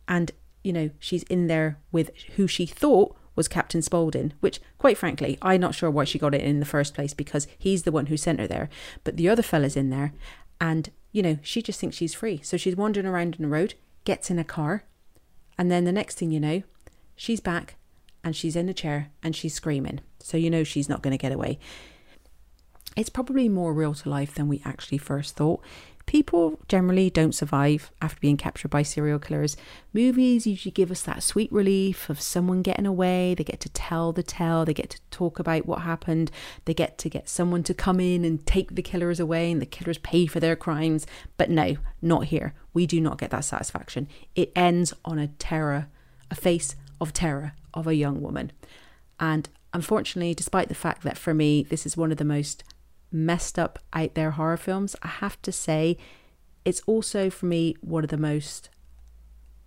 and, 0.08 0.32
you 0.64 0.74
know, 0.74 0.90
she's 1.00 1.24
in 1.24 1.48
there 1.48 1.80
with 1.92 2.12
who 2.36 2.46
she 2.46 2.66
thought 2.66 3.16
was 3.36 3.48
Captain 3.48 3.82
Spaulding, 3.82 4.34
which, 4.40 4.60
quite 4.78 4.98
frankly, 4.98 5.38
I'm 5.42 5.62
not 5.62 5.74
sure 5.74 5.90
why 5.90 6.04
she 6.04 6.20
got 6.20 6.36
it 6.36 6.42
in 6.42 6.60
the 6.60 6.66
first 6.66 6.94
place 6.94 7.14
because 7.14 7.48
he's 7.58 7.84
the 7.84 7.92
one 7.92 8.08
who 8.08 8.18
sent 8.18 8.40
her 8.40 8.48
there. 8.48 8.70
But 9.04 9.18
the 9.18 9.30
other 9.30 9.42
fella's 9.42 9.76
in 9.76 9.90
there, 9.90 10.14
and, 10.62 10.90
you 11.12 11.22
know, 11.22 11.40
she 11.42 11.62
just 11.62 11.80
thinks 11.80 11.98
she's 11.98 12.14
free. 12.14 12.40
So 12.44 12.58
she's 12.58 12.76
wandering 12.76 13.06
around 13.06 13.36
in 13.36 13.44
the 13.44 13.48
road, 13.48 13.76
gets 14.04 14.30
in 14.30 14.40
a 14.40 14.44
car, 14.44 14.84
and 15.58 15.72
then 15.72 15.86
the 15.86 15.92
next 15.92 16.18
thing 16.18 16.32
you 16.32 16.40
know, 16.40 16.64
she's 17.16 17.40
back 17.40 17.76
and 18.24 18.36
she's 18.36 18.56
in 18.56 18.70
a 18.70 18.74
chair 18.74 19.12
and 19.24 19.36
she's 19.36 19.54
screaming. 19.54 20.02
So 20.20 20.38
you 20.38 20.50
know 20.50 20.64
she's 20.64 20.90
not 20.90 21.02
going 21.02 21.12
to 21.12 21.18
get 21.18 21.32
away. 21.32 21.60
It's 22.96 23.10
probably 23.10 23.48
more 23.48 23.74
real 23.74 23.94
to 23.94 24.10
life 24.10 24.36
than 24.36 24.48
we 24.48 24.62
actually 24.66 24.98
first 24.98 25.36
thought. 25.36 25.62
People 26.10 26.60
generally 26.68 27.12
don't 27.12 27.36
survive 27.36 27.92
after 28.02 28.20
being 28.20 28.36
captured 28.36 28.70
by 28.70 28.82
serial 28.82 29.20
killers. 29.20 29.56
Movies 29.94 30.48
usually 30.48 30.72
give 30.72 30.90
us 30.90 31.04
that 31.04 31.22
sweet 31.22 31.52
relief 31.52 32.10
of 32.10 32.20
someone 32.20 32.64
getting 32.64 32.88
away. 32.88 33.36
They 33.36 33.44
get 33.44 33.60
to 33.60 33.70
tell 33.70 34.12
the 34.12 34.24
tale, 34.24 34.66
they 34.66 34.74
get 34.74 34.90
to 34.90 35.02
talk 35.12 35.38
about 35.38 35.68
what 35.68 35.82
happened, 35.82 36.32
they 36.66 36.74
get 36.74 36.98
to 36.98 37.10
get 37.10 37.30
someone 37.30 37.62
to 37.62 37.76
come 37.76 38.00
in 38.00 38.26
and 38.26 38.44
take 38.48 38.74
the 38.74 38.82
killers 38.82 39.20
away, 39.20 39.52
and 39.52 39.62
the 39.62 39.68
killers 39.68 40.00
pay 40.00 40.26
for 40.26 40.40
their 40.40 40.56
crimes. 40.56 41.06
But 41.38 41.52
no, 41.52 41.78
not 42.02 42.24
here. 42.26 42.56
We 42.74 42.88
do 42.88 43.00
not 43.00 43.20
get 43.20 43.30
that 43.30 43.46
satisfaction. 43.46 44.08
It 44.34 44.52
ends 44.56 44.96
on 45.06 45.20
a 45.20 45.28
terror, 45.28 45.90
a 46.32 46.36
face 46.36 46.76
of 47.00 47.14
terror 47.14 47.54
of 47.76 47.86
a 47.86 47.94
young 47.94 48.20
woman. 48.20 48.52
And 49.20 49.48
unfortunately, 49.76 50.34
despite 50.34 50.70
the 50.70 50.74
fact 50.74 51.04
that 51.04 51.20
for 51.20 51.36
me, 51.36 51.62
this 51.62 51.86
is 51.86 51.96
one 51.96 52.12
of 52.12 52.18
the 52.18 52.26
most 52.26 52.64
messed 53.12 53.58
up 53.58 53.80
out 53.94 54.16
there 54.16 54.32
horror 54.32 54.58
films, 54.58 54.96
I 55.02 55.08
have 55.08 55.42
to 55.44 55.52
say 55.52 55.98
it's 56.66 56.82
also 56.86 57.30
for 57.30 57.46
me 57.46 57.76
one 57.82 58.04
of 58.04 58.10
the 58.10 58.18
most 58.18 58.70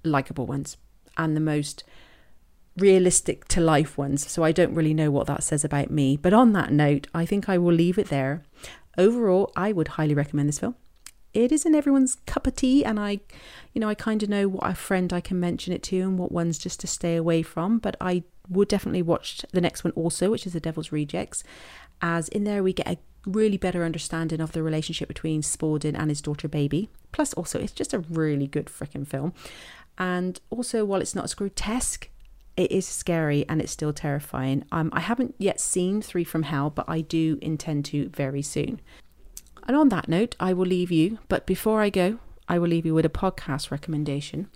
likable 0.05 0.47
ones 0.47 0.77
and 1.17 1.37
the 1.37 1.41
most 1.41 1.85
realistic 2.77 3.47
to 3.49 3.61
life 3.61 3.99
ones. 3.99 4.31
So 4.31 4.43
I 4.45 4.53
don't 4.53 4.75
really 4.75 4.95
know 4.95 5.11
what 5.11 5.27
that 5.27 5.43
says 5.43 5.65
about 5.65 5.91
me. 5.91 6.17
But 6.17 6.33
on 6.33 6.53
that 6.53 6.73
note, 6.73 7.07
I 7.15 7.27
think 7.27 7.49
I 7.49 7.59
will 7.59 7.75
leave 7.75 7.99
it 7.99 8.09
there. 8.09 8.43
Overall, 8.97 9.53
I 9.57 9.73
would 9.73 9.89
highly 9.89 10.15
recommend 10.15 10.49
this 10.49 10.59
film. 10.59 10.77
It 11.35 11.51
isn't 11.51 11.75
everyone's 11.75 12.17
cup 12.27 12.47
of 12.47 12.57
tea, 12.57 12.85
and 12.85 13.01
I, 13.01 13.21
you 13.73 13.81
know, 13.81 13.89
I 13.89 13.95
kind 13.95 14.23
of 14.23 14.29
know 14.29 14.49
what 14.49 14.71
a 14.71 14.75
friend 14.75 15.13
I 15.15 15.23
can 15.23 15.41
mention 15.41 15.73
it 15.73 15.83
to 15.85 15.99
and 16.01 16.19
what 16.19 16.31
ones 16.31 16.59
just 16.59 16.79
to 16.81 16.87
stay 16.87 17.17
away 17.17 17.43
from. 17.43 17.79
But 17.79 17.97
I 18.03 18.25
would 18.51 18.69
definitely 18.69 19.01
watch 19.01 19.45
the 19.51 19.61
next 19.63 19.83
one 19.83 19.95
also, 19.95 20.31
which 20.31 20.47
is 20.47 20.53
The 20.53 20.61
Devil's 20.61 20.93
Rejects, 20.93 21.43
as 22.03 22.29
in 22.29 22.45
there 22.45 22.63
we 22.63 22.75
get 22.75 22.87
a 22.87 22.99
really 23.27 23.57
better 23.57 23.85
understanding 23.85 24.41
of 24.41 24.53
the 24.53 24.63
relationship 24.63 25.09
between 25.09 25.43
Spaulding 25.43 25.97
and 25.97 26.11
his 26.11 26.21
daughter 26.21 26.49
Baby. 26.49 26.89
Plus, 27.13 27.33
also, 27.35 27.59
it's 27.59 27.73
just 27.73 27.95
a 27.95 28.01
really 28.01 28.47
good 28.47 28.67
freaking 28.67 29.07
film. 29.07 29.33
And 29.99 30.41
also, 30.51 30.85
while 30.85 31.01
it's 31.01 31.15
not 31.15 31.25
as 31.25 31.35
grotesque, 31.35 32.09
it 32.57 32.71
is 32.71 32.87
scary 32.87 33.47
and 33.49 33.61
it's 33.61 33.73
still 33.73 33.93
terrifying. 33.93 34.65
Um, 34.73 34.91
I 34.93 35.01
haven't 35.01 35.35
yet 35.39 35.61
seen 35.61 36.03
Three 36.03 36.25
from 36.25 36.45
Hell, 36.45 36.71
but 36.71 36.85
I 36.89 37.01
do 37.01 37.39
intend 37.41 37.85
to 37.87 38.09
very 38.09 38.43
soon. 38.43 38.81
And 39.67 39.77
on 39.77 39.89
that 39.91 40.09
note, 40.09 40.35
I 40.41 40.53
will 40.53 40.67
leave 40.67 40.91
you. 40.91 41.19
But 41.29 41.47
before 41.47 41.81
I 41.81 41.91
go, 41.91 42.19
I 42.49 42.59
will 42.59 42.69
leave 42.69 42.85
you 42.85 42.95
with 42.95 43.07
a 43.07 43.11
podcast 43.11 43.71
recommendation. 43.71 44.49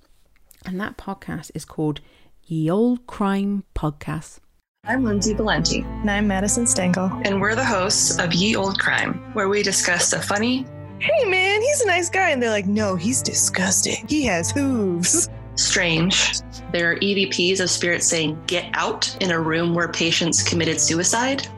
And 0.65 0.81
that 0.81 0.99
podcast 0.99 1.51
is 1.55 1.65
called 1.65 2.01
Ye 2.45 2.71
Olde 2.71 3.07
Crime 3.07 3.65
Podcast. 3.75 4.41
I'm 4.89 5.03
Lindsay 5.03 5.35
Valenti. 5.35 5.81
And 5.81 6.09
I'm 6.09 6.29
Madison 6.29 6.65
Stengel. 6.65 7.11
And 7.25 7.41
we're 7.41 7.57
the 7.57 7.65
hosts 7.65 8.21
of 8.21 8.33
Ye 8.33 8.55
Olde 8.55 8.79
Crime, 8.79 9.15
where 9.33 9.49
we 9.49 9.65
discuss 9.65 10.13
the 10.13 10.23
funny. 10.23 10.65
Hey 11.01 11.25
man, 11.25 11.61
he's 11.61 11.81
a 11.81 11.89
nice 11.89 12.09
guy. 12.09 12.31
And 12.31 12.41
they're 12.41 12.51
like, 12.51 12.67
no, 12.67 12.95
he's 12.95 13.21
disgusting. 13.21 14.07
He 14.09 14.23
has 14.27 14.53
hooves. 14.53 15.29
Strange. 15.57 16.39
There 16.71 16.93
are 16.93 16.97
EVPs 16.97 17.59
of 17.59 17.69
spirits 17.69 18.07
saying, 18.07 18.41
get 18.47 18.71
out 18.75 19.21
in 19.21 19.33
a 19.33 19.41
room 19.41 19.75
where 19.75 19.89
patients 19.89 20.45
committed 20.45 20.81
suicide. 20.81 21.49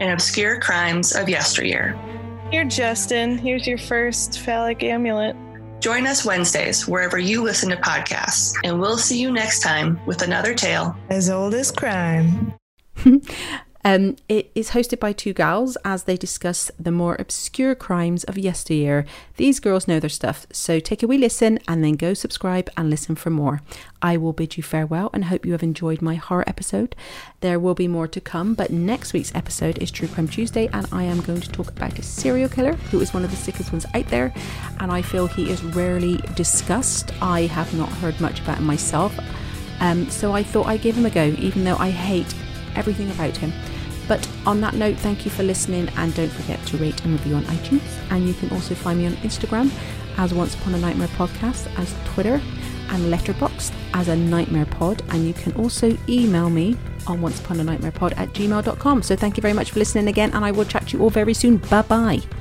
And 0.00 0.10
obscure 0.10 0.58
crimes 0.58 1.14
of 1.14 1.28
yesteryear. 1.28 2.00
Here, 2.50 2.64
Justin. 2.64 3.36
Here's 3.36 3.66
your 3.66 3.76
first 3.76 4.38
phallic 4.38 4.82
amulet. 4.82 5.36
Join 5.80 6.06
us 6.06 6.24
Wednesdays 6.24 6.88
wherever 6.88 7.18
you 7.18 7.42
listen 7.42 7.68
to 7.70 7.76
podcasts, 7.76 8.54
and 8.64 8.80
we'll 8.80 8.98
see 8.98 9.18
you 9.18 9.30
next 9.30 9.60
time 9.60 9.98
with 10.04 10.20
another 10.20 10.54
tale 10.54 10.94
as 11.08 11.30
old 11.30 11.54
as 11.54 11.70
crime. 11.70 12.52
Um, 13.82 14.16
it 14.28 14.50
is 14.54 14.70
hosted 14.70 15.00
by 15.00 15.12
two 15.12 15.32
gals 15.32 15.76
as 15.84 16.04
they 16.04 16.16
discuss 16.16 16.70
the 16.78 16.90
more 16.90 17.16
obscure 17.18 17.74
crimes 17.74 18.24
of 18.24 18.36
yesteryear. 18.36 19.06
These 19.36 19.58
girls 19.58 19.88
know 19.88 19.98
their 19.98 20.10
stuff, 20.10 20.46
so 20.52 20.80
take 20.80 21.02
a 21.02 21.06
wee 21.06 21.16
listen 21.16 21.58
and 21.66 21.82
then 21.82 21.94
go 21.94 22.12
subscribe 22.12 22.68
and 22.76 22.90
listen 22.90 23.14
for 23.14 23.30
more. 23.30 23.62
I 24.02 24.18
will 24.18 24.34
bid 24.34 24.58
you 24.58 24.62
farewell 24.62 25.08
and 25.14 25.26
hope 25.26 25.46
you 25.46 25.52
have 25.52 25.62
enjoyed 25.62 26.02
my 26.02 26.16
horror 26.16 26.44
episode. 26.46 26.94
There 27.40 27.58
will 27.58 27.74
be 27.74 27.88
more 27.88 28.08
to 28.08 28.20
come, 28.20 28.52
but 28.54 28.70
next 28.70 29.14
week's 29.14 29.34
episode 29.34 29.78
is 29.78 29.90
True 29.90 30.08
Crime 30.08 30.28
Tuesday, 30.28 30.68
and 30.74 30.86
I 30.92 31.04
am 31.04 31.22
going 31.22 31.40
to 31.40 31.50
talk 31.50 31.70
about 31.70 31.98
a 31.98 32.02
serial 32.02 32.50
killer 32.50 32.74
who 32.90 33.00
is 33.00 33.14
one 33.14 33.24
of 33.24 33.30
the 33.30 33.36
sickest 33.36 33.72
ones 33.72 33.86
out 33.94 34.06
there, 34.08 34.34
and 34.78 34.92
I 34.92 35.00
feel 35.00 35.26
he 35.26 35.50
is 35.50 35.64
rarely 35.64 36.18
discussed. 36.34 37.12
I 37.22 37.42
have 37.42 37.72
not 37.72 37.88
heard 37.88 38.20
much 38.20 38.40
about 38.40 38.58
him 38.58 38.64
myself. 38.64 39.18
Um, 39.80 40.10
so 40.10 40.32
I 40.32 40.42
thought 40.42 40.66
I'd 40.66 40.82
give 40.82 40.96
him 40.96 41.06
a 41.06 41.10
go, 41.10 41.24
even 41.38 41.64
though 41.64 41.78
I 41.78 41.88
hate 41.88 42.34
everything 42.76 43.10
about 43.10 43.36
him. 43.36 43.52
But 44.08 44.28
on 44.44 44.60
that 44.62 44.74
note, 44.74 44.96
thank 44.96 45.24
you 45.24 45.30
for 45.30 45.44
listening 45.44 45.88
and 45.96 46.12
don't 46.14 46.32
forget 46.32 46.64
to 46.66 46.76
rate 46.78 47.04
and 47.04 47.12
review 47.12 47.36
on 47.36 47.44
iTunes. 47.44 47.82
And 48.10 48.26
you 48.26 48.34
can 48.34 48.50
also 48.50 48.74
find 48.74 48.98
me 48.98 49.06
on 49.06 49.12
Instagram 49.18 49.70
as 50.16 50.34
Once 50.34 50.54
Upon 50.56 50.74
a 50.74 50.78
Nightmare 50.78 51.08
Podcast, 51.08 51.68
as 51.78 51.94
Twitter 52.12 52.40
and 52.88 53.12
Letterboxd 53.12 53.72
as 53.94 54.08
a 54.08 54.16
Nightmare 54.16 54.66
Pod. 54.66 55.02
And 55.10 55.26
you 55.26 55.32
can 55.32 55.52
also 55.54 55.96
email 56.08 56.50
me 56.50 56.76
on 57.06 57.20
Once 57.20 57.40
Upon 57.40 57.60
a 57.60 57.64
Nightmare 57.64 57.92
Pod 57.92 58.12
at 58.14 58.30
gmail.com. 58.30 59.02
So 59.02 59.14
thank 59.14 59.36
you 59.36 59.42
very 59.42 59.54
much 59.54 59.70
for 59.70 59.78
listening 59.78 60.08
again, 60.08 60.32
and 60.32 60.44
I 60.44 60.50
will 60.50 60.64
chat 60.64 60.88
to 60.88 60.96
you 60.96 61.02
all 61.04 61.10
very 61.10 61.34
soon. 61.34 61.58
Bye 61.58 61.82
bye. 61.82 62.39